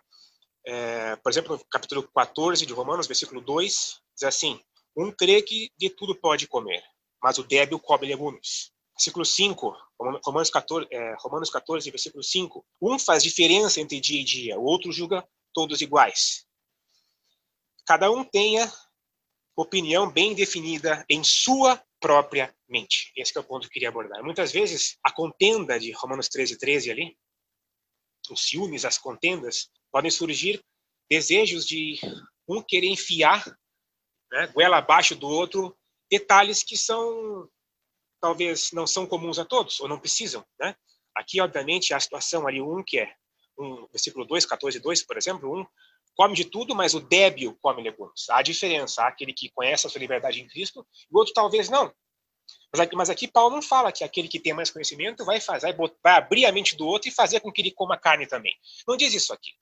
É, 0.66 1.16
por 1.16 1.30
exemplo, 1.30 1.58
no 1.58 1.64
capítulo 1.70 2.02
14 2.14 2.64
de 2.64 2.72
Romanos, 2.72 3.06
versículo 3.06 3.42
2, 3.42 4.00
diz 4.14 4.22
assim: 4.22 4.58
Um 4.96 5.12
crê 5.12 5.42
que 5.42 5.70
de 5.76 5.90
tudo 5.90 6.14
pode 6.14 6.48
comer, 6.48 6.82
mas 7.22 7.36
o 7.36 7.42
débil 7.42 7.78
come 7.78 8.06
legumes. 8.06 8.72
Versículo 8.94 9.26
5, 9.26 9.76
Romanos 10.24 10.48
14, 10.48 10.88
é, 10.90 11.14
Romanos 11.18 11.50
14, 11.50 11.90
versículo 11.90 12.24
5. 12.24 12.64
Um 12.80 12.98
faz 12.98 13.22
diferença 13.22 13.82
entre 13.82 14.00
dia 14.00 14.20
e 14.20 14.24
dia, 14.24 14.58
o 14.58 14.64
outro 14.64 14.90
julga 14.90 15.28
todos 15.52 15.82
iguais. 15.82 16.46
Cada 17.86 18.10
um 18.10 18.24
tenha 18.24 18.70
opinião 19.62 20.08
bem 20.10 20.34
definida 20.34 21.04
em 21.08 21.24
sua 21.24 21.82
própria 22.00 22.54
mente. 22.68 23.12
Esse 23.16 23.36
é 23.36 23.40
o 23.40 23.44
ponto 23.44 23.62
que 23.62 23.66
eu 23.66 23.72
queria 23.72 23.88
abordar. 23.88 24.22
Muitas 24.22 24.52
vezes, 24.52 24.96
a 25.02 25.10
contenda 25.10 25.80
de 25.80 25.90
Romanos 25.90 26.28
13, 26.28 26.56
13 26.56 26.90
ali, 26.92 27.18
os 28.30 28.48
ciúmes, 28.48 28.84
as 28.84 28.98
contendas, 28.98 29.68
podem 29.90 30.10
surgir 30.10 30.64
desejos 31.10 31.66
de 31.66 31.98
um 32.46 32.62
querer 32.62 32.86
enfiar, 32.86 33.44
né, 34.30 34.46
goela 34.48 34.78
abaixo 34.78 35.16
do 35.16 35.26
outro, 35.26 35.76
detalhes 36.08 36.62
que 36.62 36.76
são, 36.76 37.48
talvez, 38.20 38.70
não 38.70 38.86
são 38.86 39.06
comuns 39.06 39.40
a 39.40 39.44
todos, 39.44 39.80
ou 39.80 39.88
não 39.88 39.98
precisam, 39.98 40.46
né? 40.60 40.76
Aqui, 41.16 41.40
obviamente, 41.40 41.92
a 41.92 41.98
situação 41.98 42.46
ali, 42.46 42.60
um 42.60 42.84
que 42.84 43.00
é, 43.00 43.12
um, 43.58 43.88
versículo 43.88 44.24
2, 44.24 44.46
14, 44.46 44.78
2, 44.78 45.02
por 45.04 45.16
exemplo, 45.16 45.52
um 45.52 45.66
come 46.14 46.34
de 46.34 46.44
tudo, 46.44 46.74
mas 46.74 46.94
o 46.94 47.00
débil 47.00 47.56
come 47.60 47.82
legumes. 47.82 48.28
Há 48.30 48.42
diferença, 48.42 49.02
há 49.02 49.08
aquele 49.08 49.32
que 49.32 49.50
conhece 49.50 49.86
a 49.86 49.90
sua 49.90 50.00
liberdade 50.00 50.40
em 50.40 50.48
Cristo, 50.48 50.86
e 51.10 51.14
o 51.14 51.18
outro 51.18 51.32
talvez 51.32 51.68
não. 51.68 51.92
Mas 52.72 52.80
aqui, 52.80 52.96
mas 52.96 53.10
aqui 53.10 53.28
Paulo 53.28 53.54
não 53.54 53.62
fala 53.62 53.92
que 53.92 54.04
aquele 54.04 54.28
que 54.28 54.40
tem 54.40 54.52
mais 54.52 54.70
conhecimento 54.70 55.24
vai 55.24 55.40
fazer, 55.40 55.74
vai 56.02 56.14
abrir 56.14 56.46
a 56.46 56.52
mente 56.52 56.76
do 56.76 56.86
outro 56.86 57.08
e 57.08 57.12
fazer 57.12 57.40
com 57.40 57.52
que 57.52 57.62
ele 57.62 57.70
coma 57.70 57.98
carne 57.98 58.26
também. 58.26 58.54
Não 58.86 58.96
diz 58.96 59.14
isso 59.14 59.32
aqui. 59.32 59.52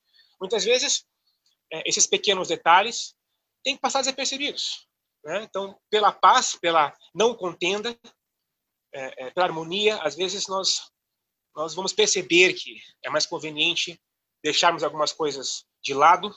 Muitas 0.41 0.65
vezes, 0.65 1.05
é, 1.73 1.89
esses 1.89 2.07
pequenos 2.07 2.49
detalhes 2.49 3.15
têm 3.65 3.75
que 3.75 3.81
passar 3.81 4.01
desapercebidos. 4.01 4.87
Né? 5.25 5.43
Então, 5.43 5.79
pela 5.91 6.13
paz, 6.13 6.57
pela 6.57 6.97
não 7.15 7.35
contenda, 7.35 7.97
é, 8.93 9.27
é, 9.27 9.31
pela 9.31 9.47
harmonia, 9.47 9.97
às 10.03 10.15
vezes 10.15 10.47
nós, 10.47 10.91
nós 11.55 11.75
vamos 11.75 11.93
perceber 11.93 12.55
que 12.55 12.81
é 13.05 13.11
mais 13.11 13.27
conveniente 13.27 14.01
deixarmos 14.43 14.85
algumas 14.85 15.13
coisas 15.13 15.65
de 15.87 15.95
lado, 15.95 16.35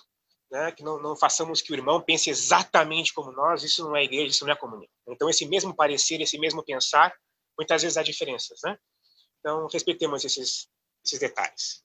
né? 0.52 0.72
que 0.72 0.84
não, 0.84 1.02
não 1.02 1.16
façamos 1.16 1.62
que 1.62 1.72
o 1.72 1.76
irmão 1.76 2.02
pense 2.02 2.30
exatamente 2.30 3.14
como 3.14 3.32
nós, 3.32 3.64
isso 3.64 3.84
não 3.84 3.95
é 3.95 4.04
igreja, 4.04 4.28
isso 4.28 4.45
não 4.45 4.54
é 4.54 4.56
comunhão. 4.56 4.88
Então, 5.08 5.30
esse 5.30 5.45
mesmo 5.47 5.76
parecer, 5.76 6.22
esse 6.22 6.38
mesmo 6.38 6.64
pensar, 6.64 7.14
muitas 7.58 7.82
vezes 7.82 7.97
há 7.97 8.04
diferenças. 8.04 8.60
Né? 8.64 8.78
Então, 9.39 9.68
respeitemos 9.72 10.24
esses, 10.24 10.68
esses 11.04 11.20
detalhes 11.20 11.82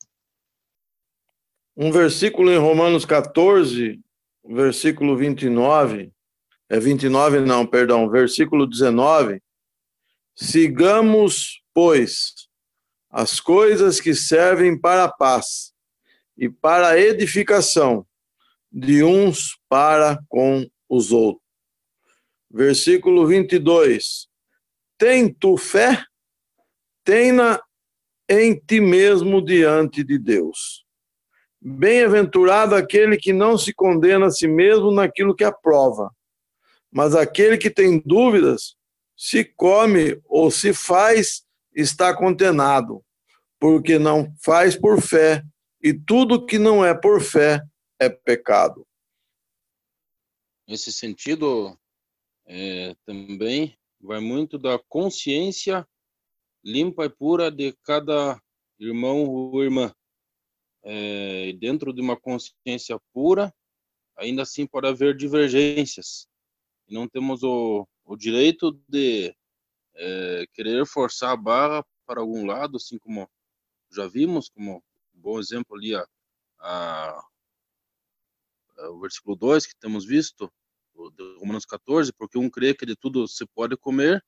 um 1.76 1.90
versículo 1.90 2.50
em 2.50 2.58
Romanos 2.58 3.04
14, 3.04 4.00
versículo 4.44 5.16
29, 5.16 6.12
é 6.68 6.78
29 6.78 7.40
não, 7.40 7.66
perdão, 7.66 8.08
versículo 8.08 8.66
19, 8.66 9.42
sigamos, 10.36 11.62
pois, 11.74 12.48
as 13.10 13.40
coisas 13.40 14.00
que 14.00 14.14
servem 14.14 14.80
para 14.80 15.04
a 15.04 15.12
paz 15.12 15.73
e 16.36 16.48
para 16.48 16.88
a 16.88 16.98
edificação 16.98 18.06
de 18.70 19.04
uns 19.04 19.58
para 19.68 20.18
com 20.28 20.68
os 20.88 21.12
outros. 21.12 21.44
Versículo 22.50 23.26
22, 23.26 24.28
tem 24.98 25.32
tu 25.32 25.56
fé? 25.56 26.04
Tenha 27.04 27.60
em 28.28 28.54
ti 28.54 28.80
mesmo 28.80 29.44
diante 29.44 30.02
de 30.02 30.18
Deus 30.18 30.84
Bem-aventurado 31.66 32.74
aquele 32.74 33.16
que 33.16 33.32
não 33.32 33.56
se 33.56 33.72
condena 33.72 34.26
a 34.26 34.30
si 34.30 34.46
mesmo 34.46 34.92
naquilo 34.92 35.34
que 35.34 35.42
aprova, 35.42 36.10
mas 36.92 37.16
aquele 37.16 37.56
que 37.56 37.70
tem 37.70 38.02
dúvidas, 38.04 38.76
se 39.16 39.44
come 39.44 40.20
ou 40.26 40.50
se 40.50 40.74
faz, 40.74 41.42
está 41.74 42.14
condenado, 42.14 43.02
porque 43.58 43.98
não 43.98 44.30
faz 44.44 44.76
por 44.76 45.00
fé, 45.00 45.42
e 45.84 45.92
tudo 45.92 46.46
que 46.46 46.58
não 46.58 46.82
é 46.82 46.98
por 46.98 47.20
fé 47.20 47.62
é 48.00 48.08
pecado. 48.08 48.86
Nesse 50.66 50.90
sentido, 50.90 51.78
é, 52.46 52.94
também 53.04 53.76
vai 54.00 54.18
muito 54.18 54.58
da 54.58 54.78
consciência 54.88 55.86
limpa 56.64 57.04
e 57.04 57.10
pura 57.10 57.50
de 57.50 57.74
cada 57.84 58.40
irmão 58.78 59.26
ou 59.26 59.62
irmã 59.62 59.94
é, 60.82 61.52
dentro 61.52 61.92
de 61.92 62.00
uma 62.00 62.18
consciência 62.18 62.98
pura, 63.12 63.54
ainda 64.16 64.40
assim 64.40 64.66
pode 64.66 64.86
haver 64.86 65.14
divergências. 65.14 66.26
Não 66.88 67.06
temos 67.06 67.42
o, 67.42 67.86
o 68.06 68.16
direito 68.16 68.72
de 68.88 69.36
é, 69.94 70.46
querer 70.54 70.86
forçar 70.86 71.32
a 71.32 71.36
barra 71.36 71.84
para 72.06 72.20
algum 72.20 72.46
lado, 72.46 72.78
assim 72.78 72.98
como 72.98 73.28
já 73.92 74.06
vimos, 74.06 74.48
como 74.48 74.82
bom 75.24 75.38
exemplo 75.38 75.74
ali 75.74 75.94
a, 75.94 76.06
a, 76.60 77.26
a, 78.78 78.90
o 78.90 79.00
versículo 79.00 79.34
2 79.34 79.66
que 79.66 79.74
temos 79.76 80.04
visto, 80.04 80.52
Romanos 81.40 81.64
14, 81.64 82.12
porque 82.12 82.38
um 82.38 82.50
crê 82.50 82.74
que 82.74 82.84
de 82.84 82.94
tudo 82.94 83.26
se 83.26 83.46
pode 83.46 83.74
comer 83.76 84.22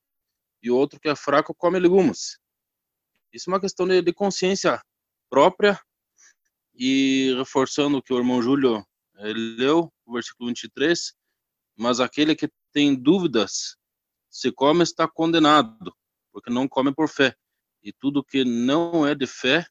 e 0.62 0.70
outro 0.70 0.98
que 0.98 1.08
é 1.08 1.14
fraco 1.14 1.54
come 1.54 1.78
legumes. 1.78 2.38
Isso 3.30 3.50
é 3.50 3.52
uma 3.52 3.60
questão 3.60 3.86
de, 3.86 4.00
de 4.00 4.12
consciência 4.12 4.82
própria 5.28 5.78
e 6.74 7.34
reforçando 7.36 7.98
o 7.98 8.02
que 8.02 8.14
o 8.14 8.18
irmão 8.18 8.40
Júlio 8.40 8.84
eh, 9.16 9.32
leu, 9.34 9.92
o 10.06 10.14
versículo 10.14 10.48
23, 10.48 11.14
mas 11.76 12.00
aquele 12.00 12.34
que 12.34 12.50
tem 12.72 12.94
dúvidas, 12.94 13.76
se 14.30 14.50
come 14.50 14.82
está 14.82 15.06
condenado, 15.06 15.94
porque 16.32 16.50
não 16.50 16.66
come 16.66 16.92
por 16.92 17.08
fé. 17.08 17.36
E 17.82 17.92
tudo 17.92 18.24
que 18.24 18.44
não 18.44 19.06
é 19.06 19.14
de 19.14 19.26
fé 19.26 19.66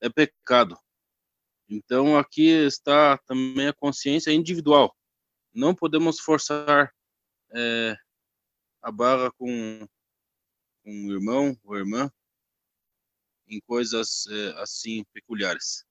é 0.00 0.08
pecado. 0.08 0.78
Então 1.68 2.16
aqui 2.16 2.48
está 2.48 3.18
também 3.18 3.68
a 3.68 3.74
consciência 3.74 4.32
individual. 4.32 4.94
Não 5.52 5.74
podemos 5.74 6.20
forçar 6.20 6.92
é, 7.54 7.96
a 8.82 8.92
barra 8.92 9.30
com, 9.32 9.86
com 10.84 10.90
o 10.90 11.12
irmão 11.12 11.56
ou 11.64 11.76
irmã, 11.76 12.10
em 13.48 13.60
coisas 13.66 14.26
é, 14.28 14.62
assim 14.62 15.04
peculiares. 15.12 15.84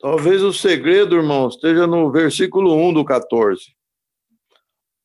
Talvez 0.00 0.42
o 0.42 0.52
segredo, 0.52 1.16
irmão, 1.16 1.48
esteja 1.48 1.86
no 1.86 2.10
versículo 2.10 2.74
1 2.74 2.94
do 2.94 3.04
14. 3.04 3.76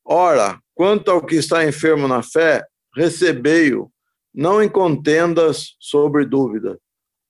Ora, 0.04 0.60
quanto 0.74 1.10
ao 1.10 1.24
que 1.24 1.36
está 1.36 1.64
enfermo 1.64 2.08
na 2.08 2.22
fé, 2.22 2.66
recebei-o, 2.96 3.92
não 4.32 4.62
em 4.62 4.68
contendas 4.68 5.76
sobre 5.78 6.24
dúvida. 6.24 6.80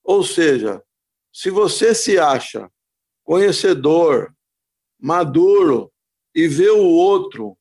Ou 0.03 0.23
seja, 0.23 0.83
se 1.33 1.51
você 1.51 1.95
se 1.95 2.19
acha 2.19 2.71
conhecedor, 3.23 4.35
maduro 4.99 5.93
e 6.35 6.49
vê 6.49 6.71
o 6.71 6.87
outro 6.87 7.57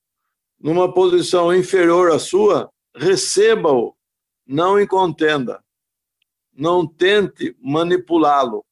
numa 0.59 0.93
posição 0.93 1.53
inferior 1.53 2.11
à 2.11 2.19
sua, 2.19 2.71
receba-o 2.95 3.95
não 4.45 4.79
em 4.79 4.87
contenda. 4.87 5.63
Não 6.53 6.87
tente 6.87 7.55
manipulá-lo. 7.61 8.65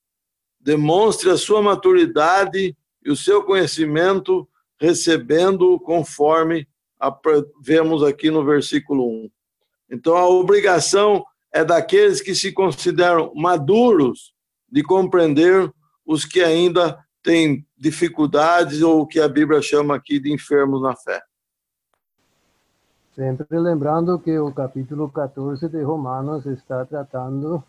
Demonstre 0.60 1.30
a 1.30 1.38
sua 1.38 1.62
maturidade 1.62 2.76
e 3.04 3.12
o 3.12 3.16
seu 3.16 3.44
conhecimento, 3.44 4.50
recebendo 4.80 5.80
conforme 5.80 6.68
vemos 7.62 8.02
aqui 8.02 8.32
no 8.32 8.44
versículo 8.44 9.08
1. 9.26 9.32
Então, 9.90 10.16
a 10.16 10.28
obrigação 10.28 11.24
é 11.52 11.64
daqueles 11.64 12.22
que 12.22 12.36
se 12.36 12.52
consideram 12.52 13.34
maduros 13.36 14.34
de 14.70 14.84
compreender 14.84 15.72
os 16.06 16.26
que 16.26 16.42
ainda 16.42 17.00
têm 17.24 17.66
dificuldades 17.78 18.82
ou 18.82 19.02
o 19.02 19.08
que 19.08 19.20
a 19.20 19.28
Bíblia 19.28 19.62
chama 19.62 19.96
aqui 19.96 20.20
de 20.20 20.34
enfermos 20.34 20.82
na 20.82 20.96
fé. 20.96 21.24
Sempre 23.16 23.58
lembrando 23.58 24.20
que 24.20 24.38
o 24.38 24.52
capítulo 24.52 25.10
14 25.10 25.70
de 25.70 25.82
Romanos 25.82 26.46
está 26.46 26.86
tratando 26.86 27.64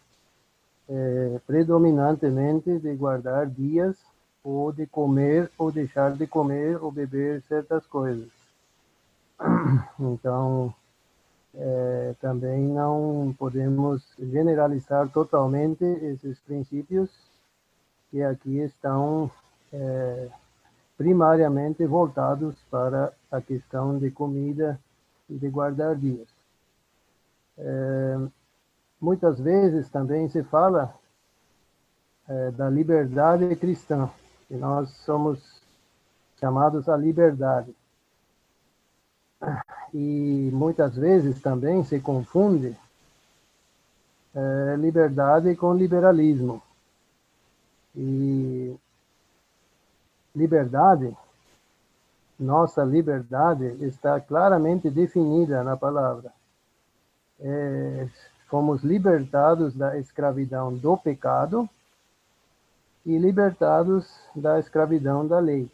eh, 0.88 1.40
predominantemente 1.46 2.78
de 2.80 2.94
guardar 2.96 3.46
dias 3.46 3.96
ou 4.42 4.72
de 4.72 4.86
comer 4.86 5.50
ou 5.56 5.70
deixar 5.70 6.16
de 6.16 6.26
comer 6.26 6.82
ou 6.82 6.90
beber 6.90 7.42
certas 7.42 7.86
coisas. 7.86 8.28
Então, 9.98 10.74
eh, 11.56 12.14
também 12.20 12.68
não 12.68 13.34
podemos 13.38 14.02
generalizar 14.18 15.08
totalmente 15.10 15.84
esses 15.84 16.38
princípios 16.40 17.10
que 18.10 18.22
aqui 18.22 18.58
estão 18.58 19.30
eh, 19.72 20.28
primariamente 20.96 21.84
voltados 21.86 22.56
para 22.70 23.12
a 23.30 23.40
questão 23.40 23.98
de 23.98 24.10
comida 24.10 24.78
e 25.28 25.34
de 25.34 25.48
guardar 25.48 25.96
dias. 25.96 26.28
É, 27.58 28.18
muitas 29.00 29.38
vezes 29.38 29.88
também 29.88 30.28
se 30.28 30.42
fala 30.42 30.94
é, 32.28 32.50
da 32.50 32.68
liberdade 32.68 33.54
cristã, 33.56 34.10
que 34.48 34.54
nós 34.54 34.90
somos 35.04 35.62
chamados 36.38 36.88
à 36.88 36.96
liberdade. 36.96 37.74
E 39.92 40.50
muitas 40.52 40.96
vezes 40.96 41.40
também 41.40 41.84
se 41.84 42.00
confunde 42.00 42.76
é, 44.34 44.76
liberdade 44.76 45.54
com 45.56 45.74
liberalismo. 45.74 46.62
E 47.94 48.76
liberdade, 50.34 51.16
nossa 52.38 52.84
liberdade 52.84 53.64
está 53.84 54.20
claramente 54.20 54.90
definida 54.90 55.64
na 55.64 55.76
palavra. 55.76 56.30
É, 57.40 58.08
fomos 58.48 58.82
libertados 58.82 59.74
da 59.74 59.98
escravidão 59.98 60.74
do 60.74 60.96
pecado 60.96 61.68
e 63.04 63.16
libertados 63.16 64.06
da 64.34 64.58
escravidão 64.58 65.26
da 65.26 65.38
lei. 65.38 65.70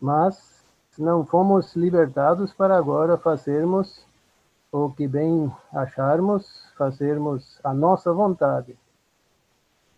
Mas 0.00 0.53
não 0.98 1.24
fomos 1.24 1.74
libertados 1.74 2.52
para 2.52 2.76
agora 2.76 3.16
fazermos 3.16 4.04
o 4.70 4.90
que 4.90 5.06
bem 5.06 5.52
acharmos, 5.72 6.72
fazermos 6.76 7.60
a 7.62 7.72
nossa 7.72 8.12
vontade. 8.12 8.76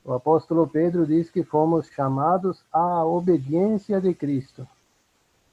O 0.05 0.12
apóstolo 0.12 0.68
Pedro 0.68 1.07
diz 1.07 1.30
que 1.30 1.42
fomos 1.42 1.88
chamados 1.88 2.64
à 2.72 3.05
obediência 3.05 4.01
de 4.01 4.14
Cristo. 4.14 4.66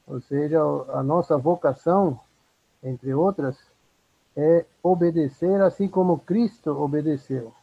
Ou 0.06 0.22
seja, 0.22 0.60
a 0.94 1.02
nossa 1.02 1.38
vocação, 1.38 2.20
entre 2.84 3.14
outras, 3.14 3.58
é 4.36 4.66
obedecer 4.82 5.62
assim 5.62 5.88
como 5.88 6.20
Cristo 6.20 6.72
obedeceu. 6.72 7.54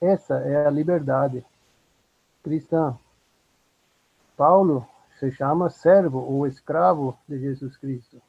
Essa 0.00 0.38
é 0.38 0.66
a 0.66 0.70
liberdade 0.70 1.44
cristã. 2.42 2.96
Paulo 4.36 4.86
se 5.20 5.30
chama 5.30 5.68
servo 5.68 6.18
ou 6.18 6.46
escravo 6.46 7.16
de 7.28 7.38
Jesus 7.38 7.76
Cristo. 7.76 8.20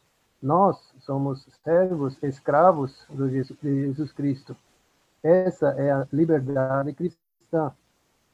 Nós 0.41 0.77
somos 0.99 1.47
servos, 1.63 2.21
escravos 2.21 3.07
de 3.09 3.43
Jesus 3.63 4.11
Cristo. 4.11 4.55
Essa 5.23 5.69
é 5.69 5.89
a 5.89 6.05
liberdade 6.11 6.93
cristã. 6.93 7.71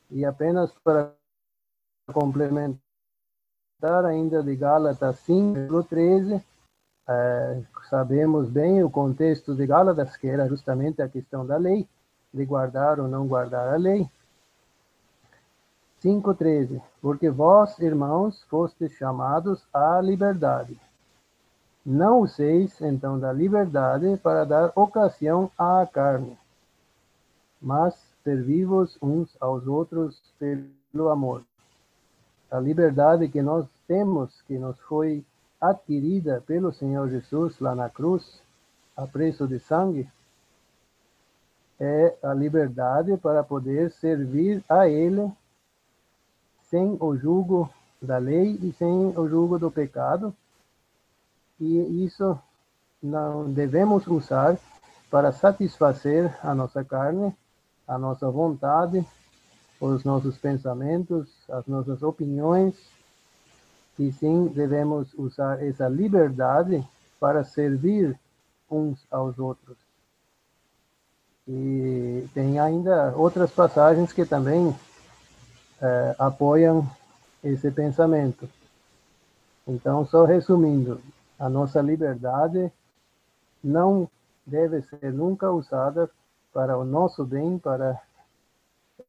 E 0.09 0.25
apenas 0.25 0.73
para 0.83 1.13
complementar 2.11 2.79
ainda 4.05 4.41
de 4.41 4.55
Gálatas 4.55 5.19
5, 5.19 5.83
13, 5.83 6.41
é, 7.07 7.61
sabemos 7.89 8.49
bem 8.49 8.83
o 8.83 8.89
contexto 8.89 9.53
de 9.53 9.67
Gálatas, 9.67 10.17
que 10.17 10.27
era 10.27 10.47
justamente 10.47 11.01
a 11.01 11.09
questão 11.09 11.45
da 11.45 11.57
lei, 11.57 11.87
de 12.33 12.43
guardar 12.43 12.99
ou 12.99 13.07
não 13.07 13.27
guardar 13.27 13.71
a 13.71 13.77
lei. 13.77 14.09
5,13 16.07 16.81
Porque 17.01 17.29
vós, 17.29 17.77
irmãos, 17.79 18.41
fostes 18.43 18.93
chamados 18.93 19.67
à 19.73 19.99
liberdade. 19.99 20.79
Não 21.85 22.21
useis, 22.21 22.79
então, 22.79 23.19
da 23.19 23.33
liberdade 23.33 24.17
para 24.23 24.45
dar 24.45 24.71
ocasião 24.73 25.51
à 25.57 25.85
carne, 25.85 26.37
mas 27.61 27.93
servivos 28.23 28.97
uns 29.01 29.35
aos 29.39 29.67
outros 29.67 30.21
pelo 30.39 31.09
amor. 31.09 31.43
A 32.49 32.59
liberdade 32.59 33.27
que 33.27 33.41
nós 33.41 33.65
temos, 33.85 34.41
que 34.43 34.57
nos 34.57 34.79
foi 34.81 35.25
adquirida 35.59 36.41
pelo 36.45 36.71
Senhor 36.71 37.09
Jesus 37.09 37.59
lá 37.59 37.75
na 37.75 37.89
cruz, 37.89 38.41
a 38.95 39.05
preço 39.05 39.45
de 39.47 39.59
sangue, 39.59 40.09
é 41.79 42.15
a 42.23 42.33
liberdade 42.33 43.17
para 43.17 43.43
poder 43.43 43.91
servir 43.91 44.63
a 44.69 44.87
Ele 44.87 45.31
sem 46.69 46.97
o 46.99 47.15
jugo 47.15 47.69
da 48.01 48.17
lei 48.17 48.59
e 48.61 48.73
sem 48.73 48.89
o 49.17 49.27
jugo 49.27 49.57
do 49.57 49.71
pecado. 49.71 50.33
E 51.59 52.05
isso 52.05 52.37
não 53.01 53.51
devemos 53.51 54.05
usar 54.07 54.57
para 55.09 55.31
satisfazer 55.31 56.37
a 56.43 56.53
nossa 56.53 56.83
carne, 56.83 57.35
a 57.87 57.97
nossa 57.97 58.29
vontade, 58.29 59.05
os 59.79 60.03
nossos 60.03 60.37
pensamentos, 60.37 61.27
as 61.49 61.65
nossas 61.65 62.03
opiniões, 62.03 62.75
e 63.97 64.11
sim 64.11 64.47
devemos 64.47 65.13
usar 65.15 65.63
essa 65.63 65.87
liberdade 65.87 66.85
para 67.19 67.43
servir 67.43 68.17
uns 68.69 68.99
aos 69.09 69.39
outros. 69.39 69.77
E 71.47 72.27
tem 72.33 72.59
ainda 72.59 73.13
outras 73.15 73.49
passagens 73.49 74.11
que 74.11 74.25
também 74.25 74.75
é, 75.81 76.15
apoiam 76.17 76.89
esse 77.43 77.69
pensamento. 77.71 78.49
Então, 79.67 80.05
só 80.05 80.25
resumindo, 80.25 81.01
a 81.37 81.49
nossa 81.49 81.81
liberdade 81.81 82.71
não 83.63 84.09
deve 84.45 84.81
ser 84.81 85.11
nunca 85.11 85.51
usada 85.51 86.09
para 86.53 86.77
o 86.77 86.85
nosso 86.85 87.25
bem, 87.25 87.59
para 87.59 87.99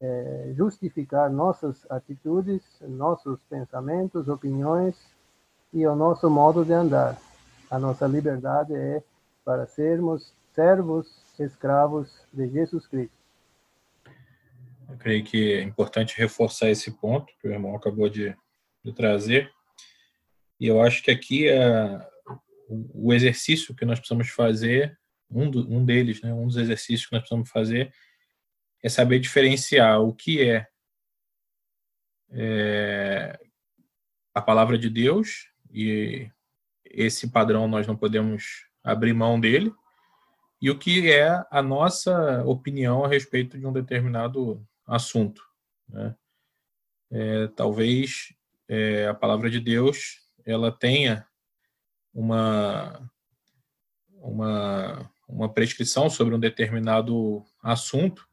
é, 0.01 0.53
justificar 0.55 1.29
nossas 1.29 1.89
atitudes, 1.89 2.61
nossos 2.81 3.39
pensamentos, 3.49 4.27
opiniões 4.27 4.95
e 5.73 5.85
o 5.87 5.95
nosso 5.95 6.29
modo 6.29 6.65
de 6.65 6.73
andar. 6.73 7.17
A 7.71 7.79
nossa 7.79 8.05
liberdade 8.05 8.75
é 8.75 9.01
para 9.45 9.65
sermos 9.65 10.33
servos, 10.53 11.07
escravos 11.39 12.11
de 12.33 12.47
Jesus 12.49 12.85
Cristo. 12.85 13.18
Eu 14.89 14.97
creio 14.97 15.23
que 15.23 15.53
é 15.53 15.61
importante 15.61 16.17
reforçar 16.17 16.69
esse 16.69 16.91
ponto 16.99 17.31
que 17.39 17.47
o 17.47 17.51
irmão 17.51 17.75
acabou 17.75 18.09
de, 18.09 18.35
de 18.83 18.93
trazer. 18.93 19.51
E 20.59 20.67
eu 20.67 20.81
acho 20.81 21.03
que 21.03 21.11
aqui 21.11 21.47
é, 21.47 22.07
o 22.67 23.13
exercício 23.13 23.75
que 23.75 23.85
nós 23.85 23.99
precisamos 23.99 24.29
fazer 24.29 24.97
um, 25.29 25.49
do, 25.49 25.71
um 25.71 25.85
deles, 25.85 26.21
né, 26.21 26.33
um 26.33 26.47
dos 26.47 26.57
exercícios 26.57 27.05
que 27.05 27.13
nós 27.13 27.21
precisamos 27.21 27.49
fazer 27.49 27.93
é 28.83 28.89
saber 28.89 29.19
diferenciar 29.19 30.01
o 30.01 30.13
que 30.13 30.49
é, 30.49 30.67
é 32.31 33.39
a 34.33 34.41
palavra 34.41 34.77
de 34.77 34.89
Deus 34.89 35.49
e 35.71 36.29
esse 36.85 37.29
padrão 37.29 37.67
nós 37.67 37.85
não 37.85 37.95
podemos 37.95 38.65
abrir 38.83 39.13
mão 39.13 39.39
dele 39.39 39.71
e 40.61 40.69
o 40.69 40.79
que 40.79 41.11
é 41.11 41.43
a 41.51 41.61
nossa 41.61 42.43
opinião 42.45 43.03
a 43.03 43.07
respeito 43.07 43.57
de 43.57 43.65
um 43.65 43.73
determinado 43.73 44.65
assunto. 44.89 45.41
Né? 45.87 46.15
É, 47.11 47.47
talvez 47.47 48.33
é, 48.67 49.07
a 49.07 49.13
palavra 49.13 49.49
de 49.49 49.59
Deus 49.59 50.27
ela 50.45 50.71
tenha 50.71 51.25
uma 52.13 53.09
uma 54.21 55.09
uma 55.27 55.47
prescrição 55.53 56.09
sobre 56.09 56.33
um 56.33 56.39
determinado 56.39 57.45
assunto 57.61 58.27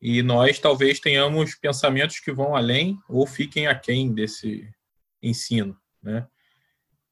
e 0.00 0.22
nós 0.22 0.58
talvez 0.58 1.00
tenhamos 1.00 1.54
pensamentos 1.54 2.20
que 2.20 2.30
vão 2.30 2.54
além 2.54 2.98
ou 3.08 3.26
fiquem 3.26 3.66
aquém 3.66 4.12
desse 4.12 4.70
ensino, 5.22 5.74
né? 6.02 6.28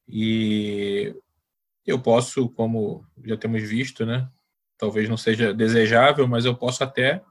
E 0.07 1.15
eu 1.87 1.99
posso, 1.99 2.51
como 2.51 3.07
já 3.25 3.35
temos 3.35 3.63
visto, 3.63 4.05
né? 4.05 4.31
Talvez 4.77 5.09
não 5.09 5.17
seja 5.17 5.55
desejável, 5.55 6.29
mas 6.29 6.45
eu 6.45 6.55
posso 6.55 6.85
até 6.85 7.25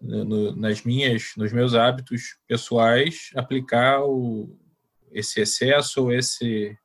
no, 0.00 0.54
nas 0.54 0.82
minhas, 0.82 1.32
nos 1.36 1.52
meus 1.52 1.74
hábitos 1.74 2.38
pessoais 2.46 3.30
aplicar 3.34 4.02
o, 4.04 4.58
esse 5.10 5.40
excesso 5.40 6.02
ou 6.02 6.12
esse 6.12 6.76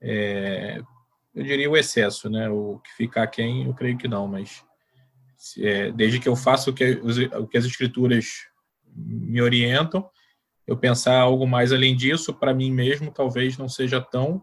é, 0.00 0.80
eu 1.34 1.44
diria 1.44 1.70
o 1.70 1.76
excesso, 1.76 2.28
né? 2.28 2.48
O 2.48 2.78
que 2.80 2.92
ficar 2.94 3.26
quem, 3.26 3.66
eu 3.66 3.74
creio 3.74 3.96
que 3.96 4.08
não, 4.08 4.26
mas 4.26 4.64
é, 5.58 5.90
desde 5.92 6.18
que 6.18 6.28
eu 6.28 6.34
faça 6.34 6.70
o 6.70 6.74
que, 6.74 7.00
o 7.36 7.46
que 7.46 7.56
as 7.56 7.64
escrituras 7.64 8.48
me 8.94 9.40
orientam, 9.40 10.08
eu 10.66 10.76
pensar 10.76 11.18
algo 11.18 11.46
mais 11.46 11.72
além 11.72 11.96
disso, 11.96 12.34
para 12.34 12.52
mim 12.52 12.70
mesmo, 12.70 13.12
talvez 13.12 13.56
não 13.56 13.68
seja 13.68 14.00
tão 14.00 14.42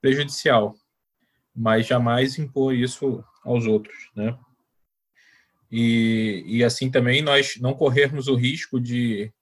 prejudicial, 0.00 0.74
mas 1.54 1.86
jamais 1.86 2.38
impor 2.38 2.74
isso 2.74 3.24
aos 3.44 3.66
outros, 3.66 4.10
né? 4.14 4.36
E, 5.70 6.42
e 6.46 6.64
assim 6.64 6.90
também 6.90 7.22
nós 7.22 7.56
não 7.60 7.74
corrermos 7.74 8.26
o 8.26 8.34
risco 8.34 8.80
de 8.80 9.32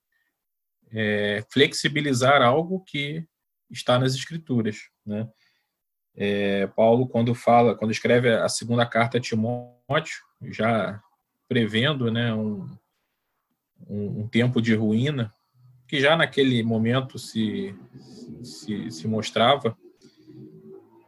é, 0.92 1.44
flexibilizar 1.50 2.42
algo 2.42 2.82
que 2.84 3.24
está 3.70 3.98
nas 3.98 4.14
escrituras, 4.14 4.76
né? 5.04 5.28
É, 6.20 6.66
Paulo, 6.68 7.06
quando 7.06 7.32
fala, 7.32 7.76
quando 7.76 7.92
escreve 7.92 8.28
a 8.34 8.48
segunda 8.48 8.84
carta 8.84 9.18
a 9.18 9.20
Timóteo, 9.20 10.18
já 10.50 11.00
prevendo 11.46 12.10
né, 12.10 12.34
um, 12.34 12.68
um, 13.88 14.26
tempo 14.26 14.60
de 14.60 14.74
ruína, 14.74 15.32
que 15.86 16.00
já 16.00 16.16
naquele 16.16 16.60
momento 16.64 17.20
se, 17.20 17.72
se, 18.42 18.90
se 18.90 19.06
mostrava. 19.06 19.78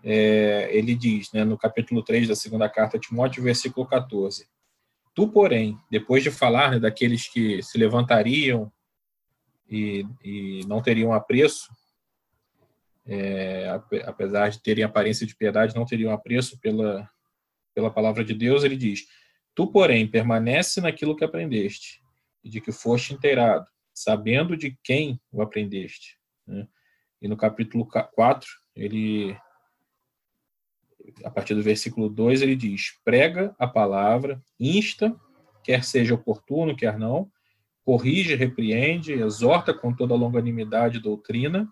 É, 0.05 0.68
ele 0.73 0.95
diz, 0.95 1.33
né, 1.33 1.45
no 1.45 1.59
capítulo 1.59 2.05
3 2.05 2.29
da 2.29 2.37
segunda 2.37 2.68
carta 2.68 2.97
a 2.97 3.01
Timóteo, 3.01 3.43
versículo 3.43 3.87
14: 3.87 4.47
Tu, 5.21 5.29
porém, 5.29 5.79
depois 5.91 6.23
de 6.23 6.31
falar 6.31 6.71
né, 6.71 6.79
daqueles 6.79 7.29
que 7.29 7.62
se 7.62 7.77
levantariam 7.77 8.73
e, 9.68 10.07
e 10.25 10.61
não 10.66 10.81
teriam 10.81 11.12
apreço, 11.12 11.68
é, 13.07 13.68
apesar 14.07 14.49
de 14.49 14.62
terem 14.62 14.83
aparência 14.83 15.27
de 15.27 15.37
piedade, 15.37 15.77
não 15.77 15.85
teriam 15.85 16.11
apreço 16.11 16.59
pela, 16.59 17.07
pela 17.75 17.91
palavra 17.91 18.25
de 18.25 18.33
Deus, 18.33 18.64
ele 18.64 18.79
diz: 18.79 19.09
Tu, 19.55 19.71
porém, 19.71 20.11
permanece 20.11 20.81
naquilo 20.81 21.14
que 21.14 21.23
aprendeste 21.23 22.01
e 22.43 22.49
de 22.49 22.59
que 22.59 22.73
foste 22.73 23.12
inteirado, 23.12 23.66
sabendo 23.93 24.57
de 24.57 24.75
quem 24.83 25.21
o 25.31 25.43
aprendeste. 25.43 26.16
Né? 26.47 26.66
E 27.21 27.29
no 27.29 27.37
capítulo 27.37 27.87
4, 27.87 28.49
ele, 28.75 29.37
a 31.25 31.31
partir 31.31 31.55
do 31.55 31.63
versículo 31.63 32.09
2, 32.09 32.43
ele 32.43 32.57
diz: 32.57 32.99
Prega 33.05 33.55
a 33.59 33.67
palavra, 33.67 34.43
insta, 34.59 35.15
quer 35.63 35.85
seja 35.85 36.15
oportuno, 36.15 36.77
quer 36.77 36.99
não, 36.99 37.31
corrige, 37.85 38.35
repreende, 38.35 39.13
exorta 39.13 39.73
com 39.75 39.95
toda 39.95 40.15
longanimidade 40.15 40.99
e 40.99 41.03
doutrina, 41.03 41.71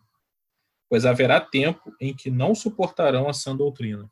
pois 0.89 1.05
haverá 1.05 1.41
tempo 1.41 1.95
em 2.01 2.15
que 2.15 2.31
não 2.31 2.55
suportarão 2.55 3.29
a 3.29 3.33
sã 3.33 3.57
doutrina. 3.57 4.11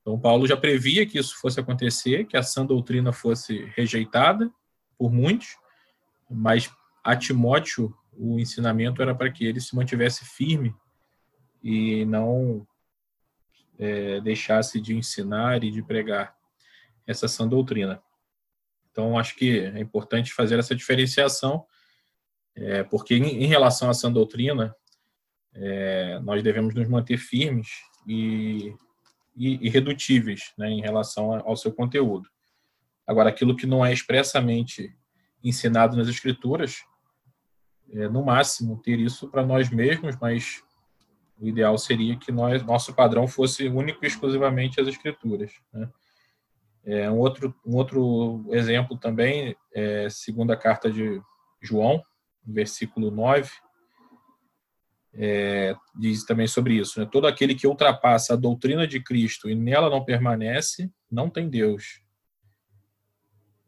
Então, 0.00 0.18
Paulo 0.18 0.46
já 0.46 0.56
previa 0.56 1.06
que 1.06 1.18
isso 1.18 1.38
fosse 1.40 1.60
acontecer, 1.60 2.26
que 2.26 2.36
a 2.36 2.42
sã 2.42 2.64
doutrina 2.64 3.12
fosse 3.12 3.64
rejeitada 3.76 4.50
por 4.96 5.12
muitos, 5.12 5.56
mas 6.28 6.70
a 7.04 7.16
Timóteo 7.16 7.94
o 8.12 8.38
ensinamento 8.38 9.00
era 9.00 9.14
para 9.14 9.30
que 9.30 9.44
ele 9.44 9.60
se 9.60 9.74
mantivesse 9.74 10.24
firme 10.24 10.74
e 11.62 12.04
não 12.04 12.66
é, 13.80 14.20
deixasse 14.20 14.78
de 14.78 14.94
ensinar 14.94 15.64
e 15.64 15.70
de 15.70 15.82
pregar 15.82 16.36
essa 17.06 17.26
sã 17.26 17.48
doutrina. 17.48 18.00
Então, 18.90 19.18
acho 19.18 19.34
que 19.34 19.60
é 19.60 19.80
importante 19.80 20.34
fazer 20.34 20.58
essa 20.58 20.74
diferenciação, 20.74 21.64
é, 22.54 22.82
porque 22.84 23.14
em, 23.14 23.44
em, 23.44 23.46
relação 23.46 23.88
à 23.88 23.94
sã 23.94 24.12
doutrina, 24.12 24.74
é, 25.54 26.20
nós 26.20 26.42
devemos 26.42 26.74
nos 26.74 26.86
manter 26.88 27.16
firmes 27.16 27.68
e, 28.06 28.74
e 29.34 29.66
irredutíveis 29.66 30.52
né, 30.58 30.68
em 30.68 30.82
relação 30.82 31.32
ao 31.32 31.56
seu 31.56 31.72
conteúdo. 31.72 32.28
Agora, 33.06 33.30
aquilo 33.30 33.56
que 33.56 33.66
não 33.66 33.84
é 33.84 33.92
expressamente 33.92 34.94
ensinado 35.42 35.96
nas 35.96 36.08
Escrituras, 36.08 36.84
é, 37.92 38.08
no 38.08 38.24
máximo, 38.24 38.80
ter 38.82 38.98
isso 39.00 39.28
para 39.28 39.44
nós 39.44 39.70
mesmos, 39.70 40.16
mas 40.20 40.62
o 41.40 41.48
ideal 41.48 41.76
seria 41.78 42.16
que 42.16 42.30
nós, 42.30 42.62
nosso 42.62 42.94
padrão 42.94 43.26
fosse 43.26 43.66
único 43.66 44.04
e 44.04 44.08
exclusivamente 44.08 44.80
as 44.80 44.86
Escrituras. 44.86 45.52
Né? 45.72 45.88
É, 46.84 47.10
um, 47.10 47.18
outro, 47.18 47.54
um 47.64 47.76
outro 47.76 48.44
exemplo 48.50 48.96
também 48.98 49.56
é 49.74 50.08
segunda 50.10 50.56
carta 50.56 50.90
de 50.90 51.20
João, 51.62 52.02
versículo 52.44 53.10
9, 53.10 53.50
é, 55.14 55.74
diz 55.94 56.24
também 56.24 56.46
sobre 56.46 56.74
isso. 56.74 57.00
Né? 57.00 57.08
Todo 57.10 57.26
aquele 57.26 57.54
que 57.54 57.66
ultrapassa 57.66 58.34
a 58.34 58.36
doutrina 58.36 58.86
de 58.86 59.00
Cristo 59.00 59.48
e 59.48 59.54
nela 59.54 59.88
não 59.88 60.04
permanece, 60.04 60.90
não 61.10 61.30
tem 61.30 61.48
Deus. 61.48 62.02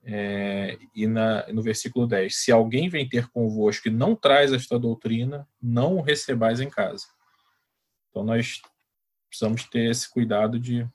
É, 0.05 0.79
e 0.95 1.07
na, 1.07 1.47
no 1.53 1.62
versículo 1.62 2.07
10: 2.07 2.35
Se 2.35 2.53
alguém 2.53 2.89
vem 2.89 3.09
ter 3.09 3.29
convosco 3.29 3.89
e 3.89 3.91
não 3.91 4.16
traz 4.16 4.53
esta 4.53 4.79
doutrina, 4.79 5.49
não 5.61 5.97
o 5.97 6.03
recebais 6.03 6.61
em 6.61 6.68
casa. 6.68 7.07
Então 8.12 8.22
nós 8.22 8.60
precisamos 9.26 9.64
ter 9.64 9.90
esse 9.90 10.08
cuidado 10.08 10.60
de 10.60 10.86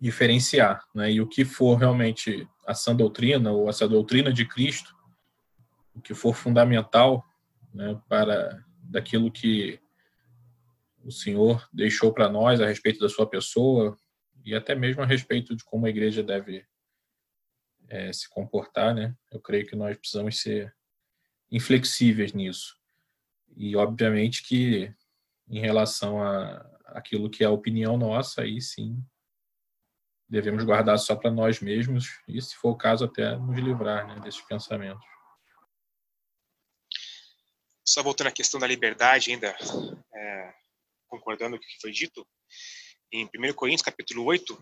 diferenciar, 0.00 0.86
né? 0.94 1.10
E 1.10 1.20
o 1.20 1.26
que 1.26 1.44
for 1.44 1.74
realmente 1.74 2.48
a 2.64 2.72
sã 2.72 2.94
doutrina 2.94 3.50
ou 3.50 3.68
essa 3.68 3.88
doutrina 3.88 4.32
de 4.32 4.46
Cristo, 4.46 4.94
o 5.92 6.00
que 6.00 6.14
for 6.14 6.34
fundamental, 6.34 7.24
né, 7.74 8.00
para 8.08 8.64
daquilo 8.78 9.32
que 9.32 9.80
o 11.02 11.10
Senhor 11.10 11.68
deixou 11.72 12.12
para 12.12 12.28
nós 12.28 12.60
a 12.60 12.66
respeito 12.66 13.00
da 13.00 13.08
sua 13.08 13.28
pessoa 13.28 13.98
e 14.44 14.54
até 14.54 14.74
mesmo 14.74 15.02
a 15.02 15.06
respeito 15.06 15.56
de 15.56 15.64
como 15.64 15.86
a 15.86 15.90
igreja 15.90 16.22
deve 16.22 16.64
é, 17.88 18.12
se 18.12 18.28
comportar, 18.28 18.94
né? 18.94 19.16
Eu 19.32 19.40
creio 19.40 19.66
que 19.66 19.74
nós 19.74 19.96
precisamos 19.96 20.40
ser 20.40 20.72
inflexíveis 21.50 22.32
nisso. 22.32 22.76
E, 23.56 23.74
obviamente, 23.74 24.42
que 24.42 24.92
em 25.48 25.60
relação 25.60 26.22
a 26.22 26.64
aquilo 26.86 27.30
que 27.30 27.42
é 27.42 27.46
a 27.46 27.50
opinião 27.50 27.96
nossa, 27.96 28.42
aí 28.42 28.60
sim 28.60 29.04
devemos 30.28 30.64
guardar 30.64 30.98
só 30.98 31.14
para 31.14 31.30
nós 31.30 31.60
mesmos 31.60 32.20
e, 32.26 32.40
se 32.42 32.56
for 32.56 32.70
o 32.70 32.76
caso, 32.76 33.04
até 33.04 33.36
nos 33.36 33.58
livrar 33.58 34.06
né, 34.06 34.20
desses 34.20 34.40
pensamentos. 34.40 35.04
Só 37.84 38.02
voltando 38.02 38.28
à 38.28 38.32
questão 38.32 38.58
da 38.58 38.66
liberdade 38.66 39.30
ainda, 39.30 39.56
é, 40.14 40.54
concordando 41.06 41.56
com 41.56 41.64
o 41.64 41.66
que 41.66 41.80
foi 41.80 41.92
dito, 41.92 42.26
em 43.12 43.24
1 43.24 43.54
Coríntios 43.54 43.82
capítulo 43.82 44.24
8, 44.24 44.54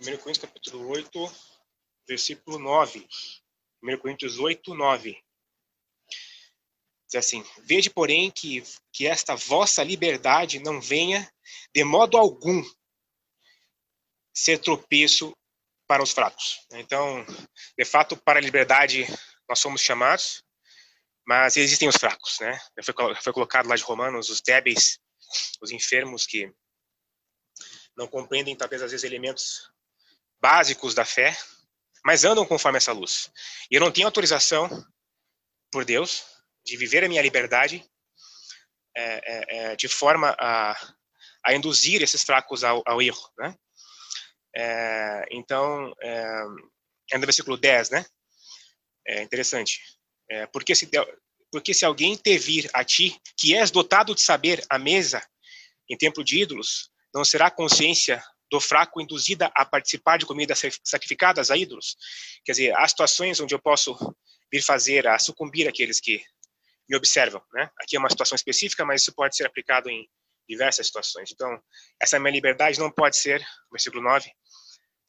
1 0.00 0.04
Coríntios 0.18 0.38
capítulo 0.38 0.88
8, 0.88 1.10
versículo 2.08 2.58
9. 2.58 3.06
1 3.82 3.98
Coríntios 3.98 4.38
8, 4.38 4.74
9. 4.74 5.25
Diz 7.06 7.14
assim: 7.14 7.44
Vede, 7.60 7.88
porém, 7.88 8.30
que, 8.30 8.62
que 8.92 9.06
esta 9.06 9.36
vossa 9.36 9.82
liberdade 9.82 10.58
não 10.58 10.80
venha 10.80 11.30
de 11.74 11.84
modo 11.84 12.16
algum 12.16 12.62
ser 14.34 14.58
tropeço 14.58 15.32
para 15.86 16.02
os 16.02 16.12
fracos. 16.12 16.60
Então, 16.72 17.24
de 17.78 17.84
fato, 17.84 18.16
para 18.16 18.38
a 18.38 18.42
liberdade 18.42 19.06
nós 19.48 19.60
somos 19.60 19.80
chamados, 19.80 20.42
mas 21.24 21.56
existem 21.56 21.88
os 21.88 21.96
fracos, 21.96 22.38
né? 22.40 22.60
Foi, 22.82 23.14
foi 23.22 23.32
colocado 23.32 23.68
lá 23.68 23.76
de 23.76 23.82
Romanos 23.82 24.28
os 24.28 24.40
débeis, 24.40 24.98
os 25.60 25.70
enfermos 25.70 26.26
que 26.26 26.52
não 27.96 28.08
compreendem 28.08 28.56
talvez 28.56 28.82
às 28.82 28.90
vezes 28.90 29.04
elementos 29.04 29.70
básicos 30.40 30.94
da 30.94 31.04
fé, 31.04 31.36
mas 32.04 32.24
andam 32.24 32.44
conforme 32.44 32.76
essa 32.78 32.92
luz. 32.92 33.30
E 33.70 33.76
eu 33.76 33.80
não 33.80 33.90
tenho 33.90 34.06
autorização 34.06 34.68
por 35.70 35.84
Deus 35.84 36.35
de 36.66 36.76
viver 36.76 37.04
a 37.04 37.08
minha 37.08 37.22
liberdade 37.22 37.82
é, 38.96 39.02
é, 39.04 39.44
é, 39.72 39.76
de 39.76 39.88
forma 39.88 40.34
a, 40.38 40.76
a 41.44 41.54
induzir 41.54 42.02
esses 42.02 42.22
fracos 42.22 42.64
ao, 42.64 42.82
ao 42.84 43.00
erro, 43.00 43.30
né? 43.38 43.54
É, 44.54 45.24
então, 45.30 45.94
é, 46.02 46.44
é 47.12 47.18
no 47.18 47.26
versículo 47.26 47.56
10, 47.56 47.90
né? 47.90 48.04
É 49.06 49.22
interessante. 49.22 49.80
É, 50.28 50.46
porque, 50.46 50.74
se, 50.74 50.90
porque 51.52 51.72
se 51.72 51.84
alguém 51.84 52.16
te 52.16 52.36
vir 52.36 52.68
a 52.72 52.82
ti, 52.82 53.20
que 53.38 53.54
és 53.54 53.70
dotado 53.70 54.14
de 54.14 54.22
saber 54.22 54.64
a 54.68 54.78
mesa 54.78 55.22
em 55.88 55.96
templo 55.96 56.24
de 56.24 56.40
ídolos, 56.40 56.90
não 57.14 57.24
será 57.24 57.50
consciência 57.50 58.20
do 58.50 58.60
fraco 58.60 59.00
induzida 59.00 59.50
a 59.54 59.64
participar 59.64 60.18
de 60.18 60.26
comidas 60.26 60.60
sacrificadas 60.82 61.50
a 61.50 61.56
ídolos. 61.56 61.96
Quer 62.44 62.52
dizer, 62.52 62.76
há 62.76 62.88
situações 62.88 63.38
onde 63.40 63.54
eu 63.54 63.60
posso 63.60 63.96
vir 64.50 64.62
fazer 64.62 65.06
a 65.06 65.18
sucumbir 65.18 65.68
aqueles 65.68 66.00
que 66.00 66.22
me 66.88 66.96
observam, 66.96 67.42
né? 67.52 67.70
Aqui 67.80 67.96
é 67.96 67.98
uma 67.98 68.10
situação 68.10 68.36
específica, 68.36 68.84
mas 68.84 69.02
isso 69.02 69.14
pode 69.14 69.36
ser 69.36 69.46
aplicado 69.46 69.88
em 69.88 70.08
diversas 70.48 70.86
situações. 70.86 71.30
Então, 71.32 71.60
essa 72.00 72.18
minha 72.18 72.32
liberdade 72.32 72.78
não 72.78 72.90
pode 72.90 73.16
ser, 73.16 73.44
versículo 73.70 74.02
9, 74.02 74.30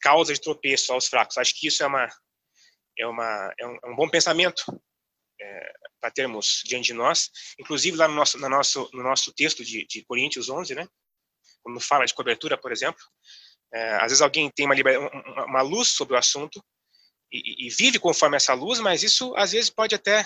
causa 0.02 0.34
de 0.34 0.42
tropeço 0.42 0.92
aos 0.92 1.08
fracos. 1.08 1.38
Acho 1.38 1.54
que 1.60 1.68
isso 1.68 1.84
é 1.84 1.88
uma 1.88 2.08
é 3.00 3.06
uma 3.06 3.54
é 3.60 3.68
um, 3.68 3.78
é 3.84 3.90
um 3.90 3.96
bom 3.96 4.10
pensamento 4.10 4.64
é, 5.40 5.72
para 6.02 6.12
termos 6.12 6.62
diante 6.66 6.88
de 6.88 6.94
nós, 6.94 7.30
inclusive 7.60 7.96
lá 7.96 8.08
no 8.08 8.16
nosso 8.16 8.40
no 8.40 8.50
nosso 8.50 8.90
no 8.94 9.04
nosso 9.04 9.32
texto 9.34 9.64
de, 9.64 9.86
de 9.86 10.04
Coríntios 10.06 10.50
11, 10.50 10.74
né? 10.74 10.88
quando 11.68 11.82
fala 11.82 12.06
de 12.06 12.14
cobertura, 12.14 12.58
por 12.58 12.72
exemplo. 12.72 13.02
É, 13.74 13.96
às 13.96 14.04
vezes 14.04 14.22
alguém 14.22 14.50
tem 14.50 14.66
uma, 14.66 14.76
uma 15.46 15.62
luz 15.62 15.90
sobre 15.90 16.16
o 16.16 16.18
assunto 16.18 16.64
e, 17.30 17.68
e, 17.68 17.70
vive 17.70 18.00
conforme 18.00 18.38
essa 18.38 18.54
luz, 18.54 18.80
mas 18.80 19.04
isso 19.04 19.36
às 19.36 19.52
vezes 19.52 19.70
pode 19.70 19.94
até 19.94 20.24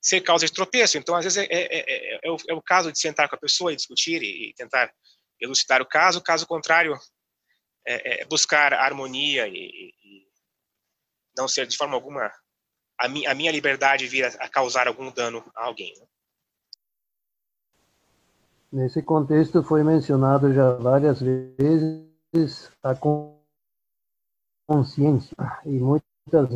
ser 0.00 0.20
causa 0.22 0.46
de 0.46 0.52
tropeço. 0.52 0.96
Então, 0.96 1.14
às 1.14 1.24
vezes 1.24 1.38
é, 1.38 1.46
é, 1.50 2.16
é, 2.16 2.20
é 2.24 2.30
o, 2.30 2.36
é 2.48 2.54
o, 2.54 2.62
caso 2.62 2.90
de 2.90 2.98
sentar 2.98 3.28
com 3.28 3.36
a 3.36 3.40
pessoa 3.40 3.72
e 3.72 3.76
discutir 3.76 4.22
e, 4.22 4.50
e 4.50 4.54
tentar 4.54 4.90
elucidar 5.40 5.82
o 5.82 5.86
caso. 5.86 6.22
Caso 6.22 6.46
contrário, 6.46 6.98
é, 7.86 8.22
é 8.22 8.24
buscar 8.26 8.72
harmonia 8.72 9.46
e, 9.48 9.92
e, 10.04 10.26
não 11.36 11.46
ser 11.46 11.66
de 11.66 11.76
forma 11.76 11.94
alguma 11.94 12.32
a, 12.98 13.08
mi, 13.08 13.26
a 13.26 13.34
minha 13.34 13.52
liberdade 13.52 14.06
vir 14.06 14.24
a, 14.24 14.28
a, 14.44 14.48
causar 14.48 14.86
algum 14.88 15.10
dano 15.10 15.44
a 15.54 15.64
alguém. 15.64 15.94
Né? 15.98 16.06
Nesse 18.72 19.02
contexto 19.02 19.62
foi 19.62 19.82
mencionado 19.82 20.52
já 20.52 20.72
várias 20.74 21.20
vezes 21.20 22.70
a 22.82 22.94
consciência 24.68 25.36
e 25.64 25.70
muitas 25.70 26.48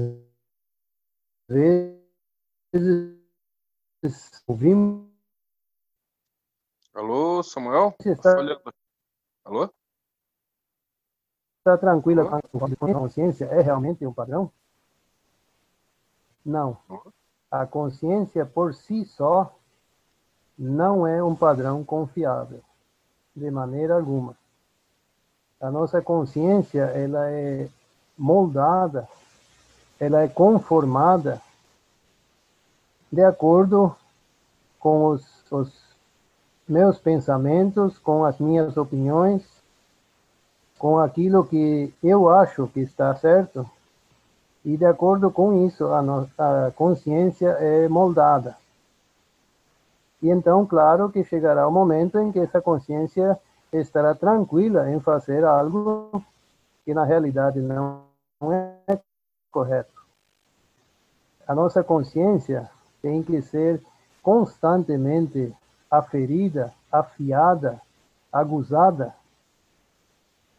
vezes 1.48 3.13
ouvimos. 4.46 5.08
Alô, 6.94 7.42
Samuel? 7.42 7.94
Está, 8.04 8.36
Alô? 9.44 9.70
Está 11.58 11.78
tranquila 11.78 12.40
com 12.50 12.64
a 12.64 12.94
consciência? 12.94 13.46
É 13.46 13.60
realmente 13.60 14.06
um 14.06 14.12
padrão? 14.12 14.50
Não. 16.44 16.78
A 17.50 17.66
consciência 17.66 18.44
por 18.44 18.74
si 18.74 19.04
só 19.04 19.54
não 20.58 21.06
é 21.06 21.22
um 21.22 21.34
padrão 21.34 21.82
confiável, 21.84 22.62
de 23.34 23.50
maneira 23.50 23.94
alguma. 23.94 24.36
A 25.60 25.70
nossa 25.70 26.02
consciência, 26.02 26.82
ela 26.82 27.30
é 27.30 27.68
moldada, 28.16 29.08
ela 29.98 30.22
é 30.22 30.28
conformada 30.28 31.40
de 33.14 33.24
acordo 33.24 33.94
com 34.80 35.06
os, 35.06 35.24
os 35.50 35.72
meus 36.68 36.98
pensamentos, 36.98 37.96
com 37.98 38.24
as 38.24 38.38
minhas 38.38 38.76
opiniões, 38.76 39.42
com 40.76 40.98
aquilo 40.98 41.46
que 41.46 41.94
eu 42.02 42.28
acho 42.28 42.66
que 42.68 42.80
está 42.80 43.14
certo, 43.14 43.68
e 44.64 44.76
de 44.76 44.84
acordo 44.84 45.30
com 45.30 45.64
isso, 45.64 45.86
a 45.92 46.02
nossa 46.02 46.72
consciência 46.74 47.50
é 47.60 47.88
moldada. 47.88 48.56
E 50.20 50.28
então, 50.28 50.66
claro 50.66 51.08
que 51.10 51.22
chegará 51.22 51.68
o 51.68 51.70
momento 51.70 52.18
em 52.18 52.32
que 52.32 52.40
essa 52.40 52.60
consciência 52.60 53.38
estará 53.72 54.14
tranquila 54.14 54.90
em 54.90 54.98
fazer 54.98 55.44
algo 55.44 56.22
que 56.84 56.92
na 56.92 57.04
realidade 57.04 57.60
não 57.60 58.02
é 58.50 58.98
correto. 59.52 60.02
A 61.46 61.54
nossa 61.54 61.84
consciência 61.84 62.70
tem 63.04 63.22
que 63.22 63.42
ser 63.42 63.82
constantemente 64.22 65.54
aferida, 65.90 66.72
afiada, 66.90 67.78
aguzada 68.32 69.14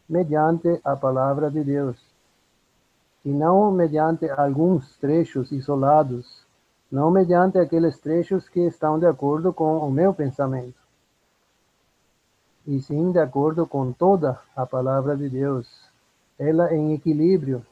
mediante 0.08 0.80
a 0.84 0.94
palavra 0.94 1.50
de 1.50 1.64
Deus. 1.64 2.00
E 3.24 3.30
não 3.30 3.72
mediante 3.72 4.30
alguns 4.30 4.96
trechos 4.98 5.50
isolados, 5.50 6.46
não 6.88 7.10
mediante 7.10 7.58
aqueles 7.58 7.98
trechos 7.98 8.48
que 8.48 8.60
estão 8.60 8.96
de 8.96 9.06
acordo 9.06 9.52
com 9.52 9.78
o 9.78 9.90
meu 9.90 10.14
pensamento, 10.14 10.78
e 12.64 12.80
sim 12.80 13.10
de 13.10 13.18
acordo 13.18 13.66
com 13.66 13.90
toda 13.92 14.40
a 14.54 14.64
palavra 14.64 15.16
de 15.16 15.28
Deus, 15.28 15.66
ela 16.38 16.72
em 16.72 16.94
equilíbrio, 16.94 17.66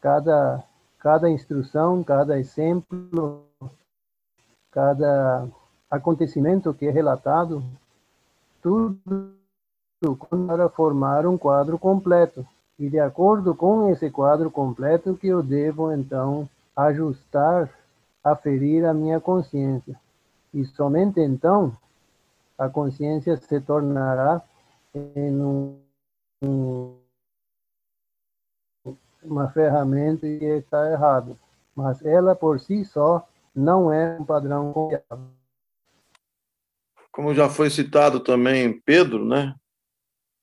cada 0.00 0.64
cada 0.98 1.30
instrução, 1.30 2.02
cada 2.02 2.38
exemplo, 2.38 3.44
cada 4.70 5.48
acontecimento 5.90 6.74
que 6.74 6.86
é 6.86 6.90
relatado, 6.90 7.62
tudo 8.62 9.32
para 10.30 10.68
formar 10.68 11.26
um 11.26 11.36
quadro 11.36 11.78
completo. 11.78 12.46
E 12.78 12.88
de 12.88 12.98
acordo 13.00 13.54
com 13.54 13.90
esse 13.90 14.10
quadro 14.10 14.50
completo 14.50 15.16
que 15.16 15.26
eu 15.26 15.42
devo 15.42 15.92
então 15.92 16.48
ajustar, 16.76 17.68
aferir 18.22 18.84
a 18.84 18.94
minha 18.94 19.20
consciência. 19.20 19.98
E 20.54 20.64
somente 20.64 21.20
então 21.20 21.76
a 22.56 22.68
consciência 22.68 23.36
se 23.36 23.60
tornará 23.60 24.42
em 24.94 25.34
um, 25.40 25.76
um, 26.42 26.94
uma 29.22 29.50
ferramenta 29.50 30.26
que 30.26 30.44
está 30.44 30.90
errada. 30.90 31.36
Mas 31.74 32.04
ela 32.04 32.34
por 32.34 32.58
si 32.60 32.84
só 32.84 33.26
não 33.54 33.92
é 33.92 34.18
um 34.18 34.24
padrão 34.24 34.72
confiável. 34.72 35.26
Como 37.10 37.34
já 37.34 37.48
foi 37.48 37.70
citado 37.70 38.20
também 38.20 38.80
Pedro, 38.80 39.24
né? 39.24 39.54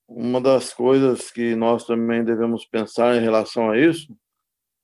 uma 0.08 0.40
das 0.40 0.74
coisas 0.74 1.32
que 1.32 1.56
nós 1.56 1.86
também 1.86 2.24
devemos 2.24 2.66
pensar 2.66 3.16
em 3.16 3.22
relação 3.22 3.72
a 3.72 3.78
isso 3.78 4.16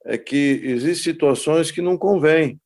é 0.03 0.17
que 0.17 0.61
existem 0.63 1.13
situações 1.13 1.69
que 1.69 1.81
não 1.81 1.97
convém, 1.97 2.59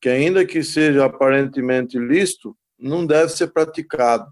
que 0.00 0.08
ainda 0.08 0.44
que 0.44 0.62
seja 0.62 1.06
aparentemente 1.06 1.98
lícito, 1.98 2.56
não 2.78 3.06
deve 3.06 3.30
ser 3.30 3.48
praticado. 3.48 4.30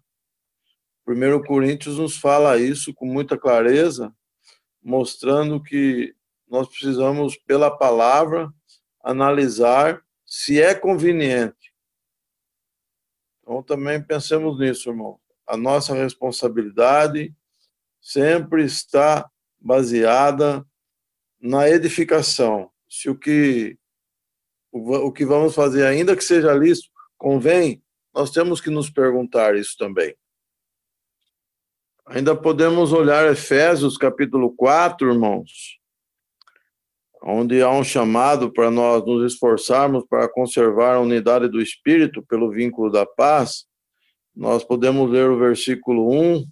1 1.08 1.42
Coríntios 1.44 1.98
nos 1.98 2.18
fala 2.18 2.58
isso 2.58 2.92
com 2.92 3.06
muita 3.06 3.38
clareza, 3.38 4.12
mostrando 4.86 5.62
que 5.62 6.14
nós 6.48 6.68
precisamos, 6.68 7.36
pela 7.36 7.76
palavra, 7.76 8.52
analisar 9.02 10.02
se 10.24 10.60
é 10.60 10.74
conveniente. 10.74 11.74
Então, 13.42 13.62
também 13.62 14.02
pensemos 14.02 14.58
nisso, 14.58 14.88
irmão 14.88 15.20
a 15.46 15.56
nossa 15.56 15.94
responsabilidade 15.94 17.32
sempre 18.00 18.64
está 18.64 19.30
baseada 19.60 20.66
na 21.40 21.68
edificação. 21.68 22.70
Se 22.88 23.08
o 23.08 23.16
que 23.16 23.78
o 24.72 25.10
que 25.10 25.24
vamos 25.24 25.54
fazer, 25.54 25.86
ainda 25.86 26.14
que 26.14 26.22
seja 26.22 26.52
lícito, 26.52 26.90
convém, 27.16 27.82
nós 28.12 28.30
temos 28.30 28.60
que 28.60 28.68
nos 28.68 28.90
perguntar 28.90 29.56
isso 29.56 29.74
também. 29.78 30.14
Ainda 32.06 32.36
podemos 32.36 32.92
olhar 32.92 33.30
Efésios 33.30 33.98
capítulo 33.98 34.54
4, 34.54 35.12
irmãos, 35.12 35.78
onde 37.22 37.60
há 37.62 37.70
um 37.70 37.82
chamado 37.82 38.52
para 38.52 38.70
nós 38.70 39.04
nos 39.04 39.32
esforçarmos 39.32 40.04
para 40.08 40.28
conservar 40.28 40.94
a 40.94 41.00
unidade 41.00 41.48
do 41.48 41.60
espírito 41.60 42.22
pelo 42.22 42.50
vínculo 42.50 42.90
da 42.90 43.04
paz 43.04 43.66
nós 44.36 44.62
podemos 44.62 45.10
ler 45.10 45.30
o 45.30 45.38
versículo 45.38 46.12
1 46.12 46.46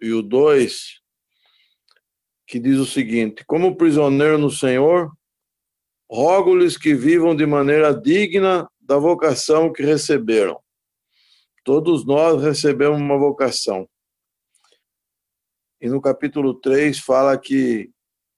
e 0.00 0.12
o 0.12 0.22
2, 0.22 1.02
que 2.46 2.58
diz 2.58 2.78
o 2.78 2.86
seguinte: 2.86 3.44
Como 3.46 3.76
prisioneiro 3.76 4.38
no 4.38 4.50
Senhor, 4.50 5.12
rogo-lhes 6.10 6.78
que 6.78 6.94
vivam 6.94 7.36
de 7.36 7.44
maneira 7.44 7.92
digna 7.92 8.66
da 8.80 8.96
vocação 8.96 9.70
que 9.70 9.82
receberam. 9.82 10.58
Todos 11.62 12.06
nós 12.06 12.42
recebemos 12.42 12.98
uma 12.98 13.18
vocação. 13.18 13.86
E 15.80 15.88
no 15.88 16.00
capítulo 16.00 16.54
3 16.54 16.98
fala 16.98 17.38
que 17.38 17.90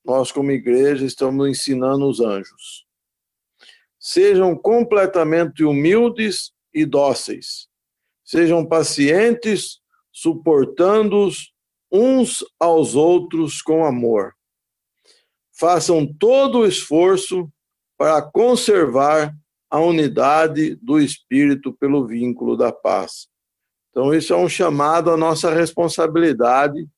nós, 0.05 0.31
como 0.33 0.51
igreja, 0.51 1.05
estamos 1.05 1.49
ensinando 1.49 2.09
os 2.09 2.21
anjos. 2.21 2.87
Sejam 3.99 4.57
completamente 4.57 5.65
humildes 5.65 6.53
e 6.73 6.85
dóceis 6.85 7.71
Sejam 8.31 8.65
pacientes, 8.65 9.81
suportando-os 10.13 11.53
uns 11.91 12.45
aos 12.61 12.95
outros 12.95 13.61
com 13.61 13.85
amor. 13.85 14.37
Façam 15.53 16.07
todo 16.07 16.61
o 16.61 16.65
esforço 16.65 17.51
para 17.99 18.23
conservar 18.23 19.35
a 19.69 19.81
unidade 19.81 20.77
do 20.77 21.01
espírito 21.01 21.73
pelo 21.73 22.07
vínculo 22.07 22.57
da 22.57 22.71
paz. 22.71 23.27
Então, 23.91 24.15
isso 24.15 24.33
é 24.33 24.37
um 24.37 24.49
chamado 24.49 25.11
à 25.11 25.17
nossa 25.17 25.53
responsabilidade 25.53 26.89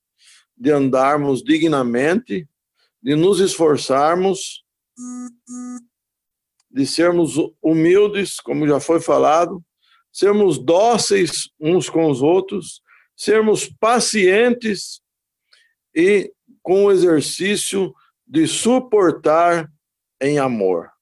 de 0.62 0.70
andarmos 0.70 1.42
dignamente, 1.42 2.48
de 3.02 3.16
nos 3.16 3.40
esforçarmos, 3.40 4.64
de 6.70 6.86
sermos 6.86 7.32
humildes, 7.60 8.38
como 8.38 8.68
já 8.68 8.78
foi 8.78 9.00
falado, 9.00 9.60
sermos 10.12 10.58
dóceis 10.58 11.50
uns 11.58 11.90
com 11.90 12.08
os 12.08 12.22
outros, 12.22 12.80
sermos 13.16 13.68
pacientes 13.80 15.02
e 15.92 16.32
com 16.62 16.84
o 16.84 16.92
exercício 16.92 17.92
de 18.24 18.46
suportar 18.46 19.68
em 20.20 20.38
amor. 20.38 20.92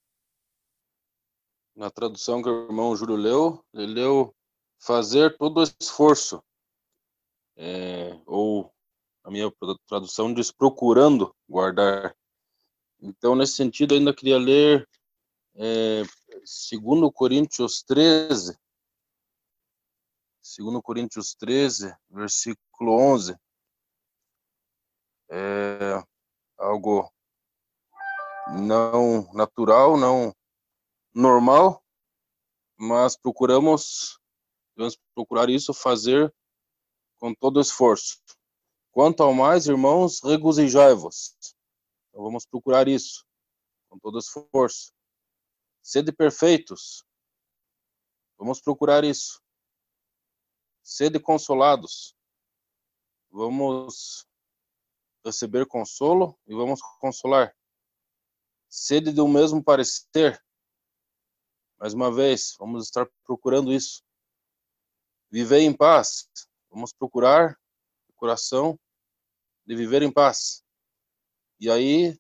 Na 1.76 1.90
tradução 1.90 2.42
que 2.42 2.48
o 2.48 2.64
irmão 2.64 2.96
Júlio 2.96 3.16
leu, 3.16 3.62
ele 3.74 3.92
leu 3.92 4.34
fazer 4.78 5.36
todo 5.36 5.60
o 5.60 5.62
esforço. 5.62 6.42
É, 7.58 8.18
ou 8.24 8.72
a 9.24 9.30
minha 9.30 9.52
tradução 9.86 10.32
diz 10.32 10.50
procurando 10.50 11.34
guardar. 11.48 12.14
Então, 13.00 13.34
nesse 13.34 13.54
sentido, 13.54 13.94
ainda 13.94 14.14
queria 14.14 14.38
ler 14.38 14.88
é, 15.56 16.02
segundo 16.44 17.10
Coríntios 17.10 17.82
13, 17.82 18.58
Segundo 20.52 20.82
Coríntios 20.82 21.32
13, 21.34 21.94
versículo 22.08 22.92
11, 22.92 23.36
é 25.30 26.02
algo 26.58 27.08
não 28.58 29.32
natural, 29.32 29.96
não 29.96 30.34
normal, 31.14 31.84
mas 32.76 33.16
procuramos, 33.16 34.18
devemos 34.74 34.98
procurar 35.14 35.48
isso 35.48 35.72
fazer 35.72 36.34
com 37.20 37.32
todo 37.32 37.60
esforço. 37.60 38.18
Quanto 38.92 39.22
ao 39.22 39.32
mais, 39.32 39.66
irmãos, 39.66 40.20
regozijai-vos. 40.22 41.36
Então 42.08 42.22
vamos 42.22 42.44
procurar 42.44 42.88
isso 42.88 43.24
com 43.88 43.98
todo 43.98 44.18
esforço. 44.18 44.92
Sede 45.82 46.12
perfeitos, 46.12 47.04
Vamos 48.40 48.58
procurar 48.58 49.04
isso. 49.04 49.38
Sede 50.82 51.20
consolados. 51.20 52.16
Vamos 53.30 54.26
receber 55.22 55.66
consolo 55.66 56.40
e 56.46 56.54
vamos 56.54 56.80
consolar. 57.00 57.54
Sede 58.66 59.12
do 59.12 59.28
mesmo 59.28 59.62
parecer. 59.62 60.42
Mais 61.78 61.92
uma 61.92 62.10
vez, 62.10 62.56
vamos 62.58 62.86
estar 62.86 63.06
procurando 63.24 63.74
isso. 63.74 64.02
Viver 65.30 65.60
em 65.60 65.76
paz. 65.76 66.26
Vamos 66.70 66.94
procurar 66.94 67.60
coração 68.20 68.78
de 69.66 69.74
viver 69.74 70.02
em 70.02 70.12
paz. 70.12 70.62
E 71.58 71.70
aí 71.70 72.16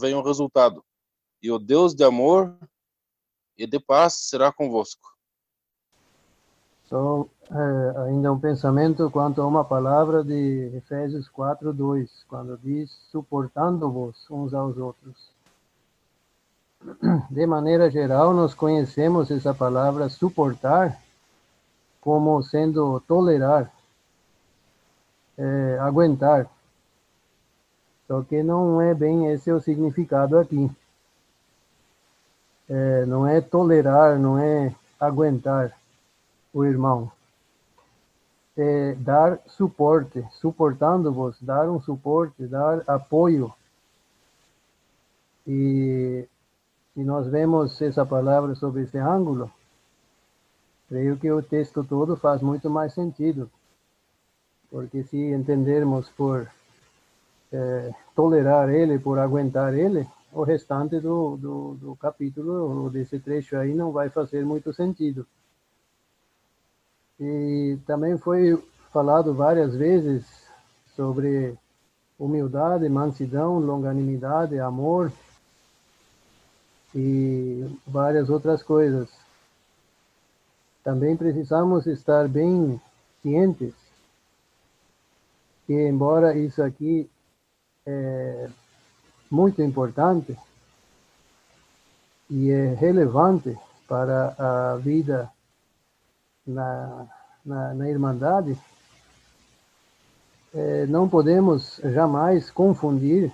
vem 0.00 0.14
o 0.14 0.22
resultado. 0.22 0.84
E 1.42 1.50
o 1.50 1.58
Deus 1.58 1.94
de 1.94 2.04
amor 2.04 2.56
e 3.58 3.66
de 3.66 3.80
paz 3.80 4.14
será 4.14 4.52
convosco. 4.52 5.10
Só 6.86 7.26
é, 7.50 7.98
ainda 8.06 8.32
um 8.32 8.38
pensamento 8.38 9.10
quanto 9.10 9.40
a 9.40 9.46
uma 9.46 9.64
palavra 9.64 10.24
de 10.24 10.70
Efésios 10.74 11.28
4, 11.28 11.72
2, 11.72 12.24
quando 12.28 12.58
diz 12.58 12.90
suportando-vos 13.10 14.28
uns 14.30 14.54
aos 14.54 14.76
outros. 14.76 15.30
De 17.30 17.46
maneira 17.46 17.90
geral, 17.90 18.32
nós 18.32 18.54
conhecemos 18.54 19.30
essa 19.30 19.52
palavra 19.52 20.08
suportar 20.08 20.98
como 22.00 22.42
sendo 22.42 22.98
tolerar, 23.00 23.70
é, 25.40 25.78
aguentar. 25.80 26.46
Só 28.06 28.22
que 28.22 28.42
não 28.42 28.80
é 28.80 28.92
bem 28.92 29.28
esse 29.28 29.50
o 29.50 29.60
significado 29.60 30.38
aqui. 30.38 30.70
É, 32.68 33.06
não 33.06 33.26
é 33.26 33.40
tolerar, 33.40 34.18
não 34.18 34.38
é 34.38 34.74
aguentar 34.98 35.72
o 36.52 36.64
irmão. 36.64 37.10
É 38.56 38.94
dar 38.94 39.38
suporte, 39.46 40.22
suportando-vos, 40.32 41.40
dar 41.40 41.70
um 41.70 41.80
suporte, 41.80 42.46
dar 42.46 42.82
apoio. 42.86 43.52
E 45.46 46.28
se 46.92 47.02
nós 47.02 47.26
vemos 47.28 47.80
essa 47.80 48.04
palavra 48.04 48.54
sobre 48.54 48.82
esse 48.82 48.98
ângulo, 48.98 49.50
creio 50.88 51.16
que 51.16 51.30
o 51.30 51.42
texto 51.42 51.82
todo 51.82 52.16
faz 52.16 52.42
muito 52.42 52.68
mais 52.68 52.92
sentido. 52.92 53.50
Porque 54.70 55.02
se 55.02 55.18
entendermos 55.18 56.08
por 56.10 56.48
é, 57.52 57.92
tolerar 58.14 58.68
ele, 58.68 58.98
por 58.98 59.18
aguentar 59.18 59.74
ele, 59.74 60.06
o 60.32 60.44
restante 60.44 61.00
do, 61.00 61.36
do, 61.36 61.74
do 61.74 61.96
capítulo, 61.96 62.88
desse 62.88 63.18
trecho 63.18 63.56
aí, 63.56 63.74
não 63.74 63.90
vai 63.90 64.08
fazer 64.08 64.44
muito 64.44 64.72
sentido. 64.72 65.26
E 67.18 67.76
também 67.84 68.16
foi 68.16 68.56
falado 68.92 69.34
várias 69.34 69.74
vezes 69.74 70.24
sobre 70.94 71.58
humildade, 72.18 72.88
mansidão, 72.88 73.58
longanimidade, 73.58 74.58
amor 74.60 75.12
e 76.94 77.66
várias 77.86 78.30
outras 78.30 78.62
coisas. 78.62 79.08
Também 80.84 81.16
precisamos 81.16 81.86
estar 81.86 82.28
bem 82.28 82.80
cientes 83.22 83.79
que, 85.70 85.88
embora 85.88 86.36
isso 86.36 86.60
aqui 86.60 87.08
é 87.86 88.50
muito 89.30 89.62
importante 89.62 90.36
e 92.28 92.50
é 92.50 92.74
relevante 92.74 93.56
para 93.86 94.34
a 94.36 94.76
vida 94.78 95.30
na, 96.44 97.06
na, 97.46 97.74
na 97.74 97.88
Irmandade, 97.88 98.58
é, 100.52 100.86
não 100.86 101.08
podemos 101.08 101.80
jamais 101.84 102.50
confundir, 102.50 103.32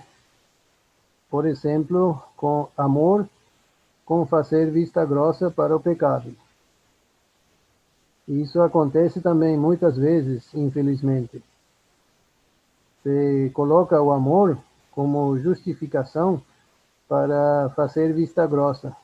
por 1.31 1.47
exemplo, 1.47 2.23
com 2.37 2.69
amor 2.77 3.27
com 4.05 4.27
fazer 4.27 4.71
vista 4.71 5.07
grossa 5.07 5.51
para 5.51 5.75
o 5.75 5.81
pecado. 5.81 6.37
Isso 8.29 8.61
acontece 8.61 9.23
também 9.23 9.57
muitas 9.57 9.97
vezes, 9.97 10.53
infelizmente. 10.53 11.43
Se 13.07 13.53
coloca 13.55 14.03
o 14.03 14.11
amor 14.11 14.59
como 14.91 15.39
justificação 15.39 16.43
para 17.09 17.71
fazer 17.77 18.13
vista 18.13 18.45
grossa. 18.49 18.97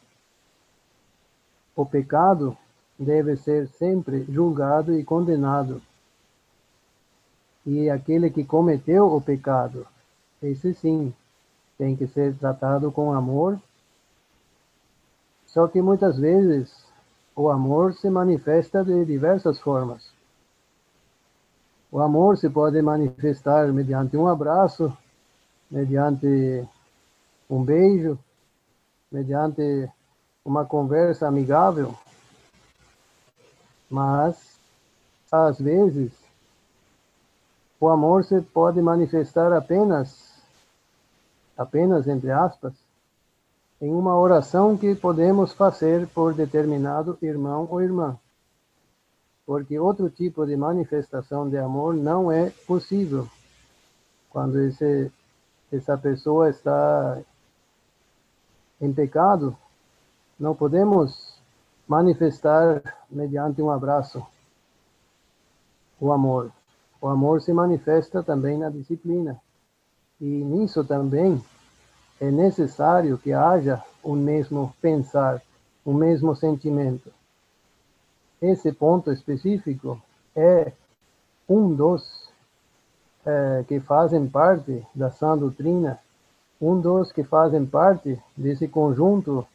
O 1.76 1.86
pecado 1.86 2.58
deve 2.98 3.36
ser 3.36 3.68
sempre 3.68 4.24
julgado 4.28 4.98
e 4.98 5.04
condenado. 5.04 5.80
E 7.64 7.88
aquele 7.88 8.28
que 8.28 8.42
cometeu 8.42 9.06
o 9.06 9.20
pecado, 9.20 9.86
esse 10.42 10.74
sim, 10.74 11.14
tem 11.78 11.94
que 11.94 12.08
ser 12.08 12.36
tratado 12.38 12.90
com 12.90 13.12
amor. 13.12 13.56
Só 15.46 15.68
que 15.68 15.80
muitas 15.80 16.18
vezes 16.18 16.84
o 17.36 17.48
amor 17.48 17.94
se 17.94 18.10
manifesta 18.10 18.84
de 18.84 19.04
diversas 19.04 19.60
formas. 19.60 20.11
O 21.92 22.00
amor 22.00 22.38
se 22.38 22.48
pode 22.48 22.80
manifestar 22.80 23.70
mediante 23.70 24.16
um 24.16 24.26
abraço, 24.26 24.90
mediante 25.70 26.66
um 27.50 27.62
beijo, 27.62 28.18
mediante 29.10 29.90
uma 30.42 30.64
conversa 30.64 31.28
amigável, 31.28 31.94
mas, 33.90 34.58
às 35.30 35.60
vezes, 35.60 36.10
o 37.78 37.90
amor 37.90 38.24
se 38.24 38.40
pode 38.40 38.80
manifestar 38.80 39.52
apenas, 39.52 40.32
apenas 41.58 42.08
entre 42.08 42.30
aspas, 42.30 42.72
em 43.82 43.92
uma 43.92 44.18
oração 44.18 44.78
que 44.78 44.94
podemos 44.94 45.52
fazer 45.52 46.08
por 46.08 46.32
determinado 46.32 47.18
irmão 47.20 47.68
ou 47.70 47.82
irmã. 47.82 48.18
Porque 49.44 49.78
outro 49.78 50.08
tipo 50.08 50.46
de 50.46 50.56
manifestação 50.56 51.48
de 51.48 51.58
amor 51.58 51.94
não 51.94 52.30
é 52.30 52.50
possível 52.66 53.28
quando 54.30 54.60
esse, 54.60 55.10
essa 55.70 55.98
pessoa 55.98 56.48
está 56.48 57.20
em 58.80 58.92
pecado. 58.92 59.56
Não 60.38 60.54
podemos 60.54 61.40
manifestar 61.86 62.82
mediante 63.10 63.60
um 63.60 63.70
abraço 63.70 64.24
o 66.00 66.12
amor. 66.12 66.50
O 67.00 67.08
amor 67.08 67.40
se 67.42 67.52
manifesta 67.52 68.22
também 68.22 68.58
na 68.58 68.70
disciplina. 68.70 69.40
E 70.20 70.24
nisso 70.24 70.84
também 70.84 71.42
é 72.20 72.30
necessário 72.30 73.18
que 73.18 73.32
haja 73.32 73.82
o 74.02 74.14
mesmo 74.14 74.74
pensar, 74.80 75.42
o 75.84 75.92
mesmo 75.92 76.34
sentimento. 76.34 77.12
Esse 78.42 78.72
ponto 78.72 79.12
específico 79.12 80.02
é 80.34 80.72
um 81.48 81.72
dos 81.72 82.28
é, 83.24 83.64
que 83.68 83.78
fazem 83.78 84.26
parte 84.26 84.84
da 84.92 85.12
sã 85.12 85.38
doutrina, 85.38 86.00
um 86.60 86.80
dos 86.80 87.12
que 87.12 87.22
fazem 87.22 87.64
parte 87.64 88.20
desse 88.36 88.66
conjunto 88.66 89.46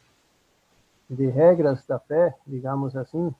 de 1.08 1.26
regras 1.26 1.84
da 1.86 1.98
fé, 1.98 2.34
digamos 2.46 2.96
assim. 2.96 3.34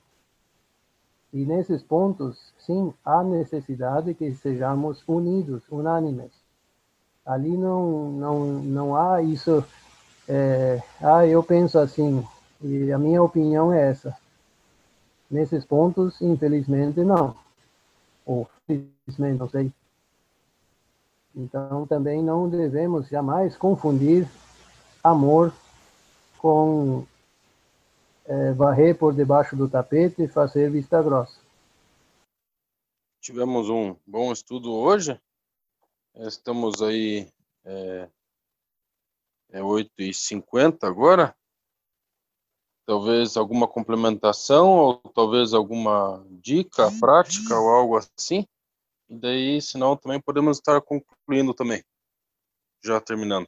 E 1.33 1.43
nesses 1.45 1.81
pontos, 1.81 2.53
sim, 2.59 2.93
há 3.03 3.23
necessidade 3.23 4.13
que 4.13 4.35
sejamos 4.35 5.03
unidos, 5.07 5.63
unânimes. 5.71 6.31
Ali 7.25 7.57
não, 7.57 8.11
não, 8.11 8.45
não 8.45 8.95
há 8.95 9.23
isso, 9.23 9.65
é, 10.27 10.79
ah, 11.01 11.25
eu 11.25 11.41
penso 11.41 11.79
assim, 11.79 12.23
e 12.61 12.91
a 12.91 12.99
minha 12.99 13.21
opinião 13.23 13.73
é 13.73 13.89
essa. 13.89 14.15
Nesses 15.29 15.63
pontos, 15.63 16.19
infelizmente, 16.21 17.01
não. 17.01 17.35
Ou 18.25 18.49
felizmente, 18.65 19.39
não 19.39 19.49
sei. 19.49 19.71
Então, 21.35 21.85
também 21.85 22.23
não 22.23 22.49
devemos 22.49 23.07
jamais 23.07 23.55
confundir 23.55 24.27
amor 25.03 25.53
com 26.37 27.05
é, 28.25 28.53
varrer 28.53 28.97
por 28.97 29.13
debaixo 29.13 29.55
do 29.55 29.69
tapete 29.69 30.23
e 30.23 30.27
fazer 30.27 30.71
vista 30.71 31.01
grossa. 31.01 31.39
Tivemos 33.21 33.69
um 33.69 33.95
bom 34.05 34.31
estudo 34.31 34.73
hoje. 34.73 35.19
Estamos 36.15 36.81
aí 36.81 37.27
é, 37.65 38.09
é 39.51 39.61
8h50 39.61 40.83
agora. 40.83 41.35
Talvez 42.89 43.37
alguma 43.37 43.67
complementação 43.67 44.69
ou 44.69 44.97
talvez 45.13 45.53
alguma 45.53 46.25
dica 46.41 46.89
prática 46.99 47.55
ou 47.55 47.69
algo 47.69 47.95
assim. 47.95 48.47
E 49.07 49.15
daí, 49.15 49.61
senão, 49.61 49.95
também 49.95 50.19
podemos 50.19 50.57
estar 50.57 50.81
concluindo 50.81 51.53
também. 51.53 51.83
Já 52.83 52.99
terminando. 52.99 53.45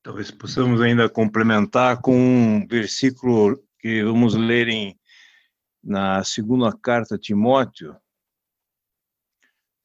Talvez 0.00 0.30
possamos 0.30 0.80
ainda 0.80 1.10
complementar 1.10 2.00
com 2.00 2.14
um 2.14 2.64
versículo 2.68 3.60
que 3.80 4.04
vamos 4.04 4.36
ler 4.36 4.68
em, 4.68 4.96
na 5.82 6.22
segunda 6.22 6.70
carta 6.72 7.16
a 7.16 7.18
Timóteo, 7.18 8.00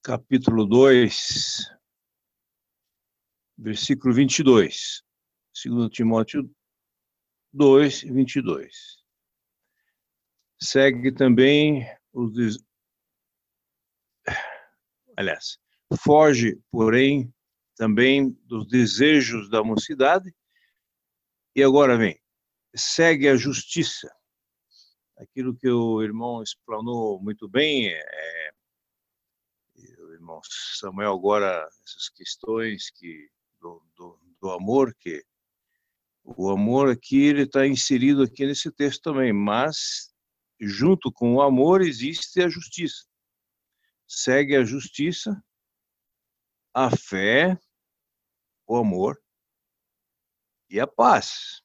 capítulo 0.03 0.67
2, 0.67 1.75
versículo 3.57 4.13
22. 4.13 5.03
2 5.53 5.89
Timóteo 5.91 6.49
2, 7.53 8.03
22. 8.03 9.03
Segue 10.59 11.11
também 11.11 11.85
os. 12.11 12.57
Aliás, 15.15 15.59
foge, 16.03 16.59
porém, 16.71 17.31
também 17.75 18.31
dos 18.45 18.67
desejos 18.67 19.49
da 19.49 19.63
mocidade. 19.63 20.33
E 21.55 21.61
agora 21.61 21.95
vem, 21.97 22.19
segue 22.75 23.27
a 23.27 23.35
justiça. 23.35 24.11
Aquilo 25.17 25.55
que 25.55 25.69
o 25.69 26.01
irmão 26.01 26.41
explanou 26.41 27.21
muito 27.21 27.47
bem, 27.47 27.89
é, 27.89 28.51
o 29.99 30.11
irmão 30.13 30.41
Samuel 30.43 31.13
agora, 31.13 31.69
essas 31.85 32.09
questões 32.09 32.89
que 32.89 33.29
do, 33.61 33.83
do, 33.95 34.19
do 34.41 34.49
amor, 34.49 34.95
que 34.95 35.23
o 36.24 36.49
amor 36.49 36.89
aqui 36.89 37.21
ele 37.24 37.43
está 37.43 37.67
inserido 37.67 38.24
aqui 38.24 38.45
nesse 38.45 38.71
texto 38.71 39.01
também, 39.01 39.34
mas 39.34 40.13
junto 40.59 41.11
com 41.11 41.36
o 41.36 41.41
amor 41.41 41.82
existe 41.82 42.41
a 42.41 42.49
justiça. 42.49 43.05
Segue 44.07 44.55
a 44.55 44.63
justiça, 44.63 45.43
a 46.74 46.89
fé, 46.95 47.57
o 48.67 48.78
amor 48.78 49.21
e 50.69 50.80
a 50.80 50.88
paz 50.88 51.63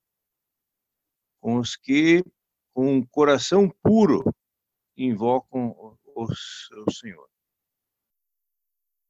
com 1.40 1.58
os 1.58 1.76
que, 1.76 2.22
com 2.74 2.96
um 2.96 3.06
coração 3.06 3.70
puro, 3.82 4.24
invocam 4.96 5.68
o, 5.68 5.96
o 6.14 6.92
Senhor. 6.92 7.28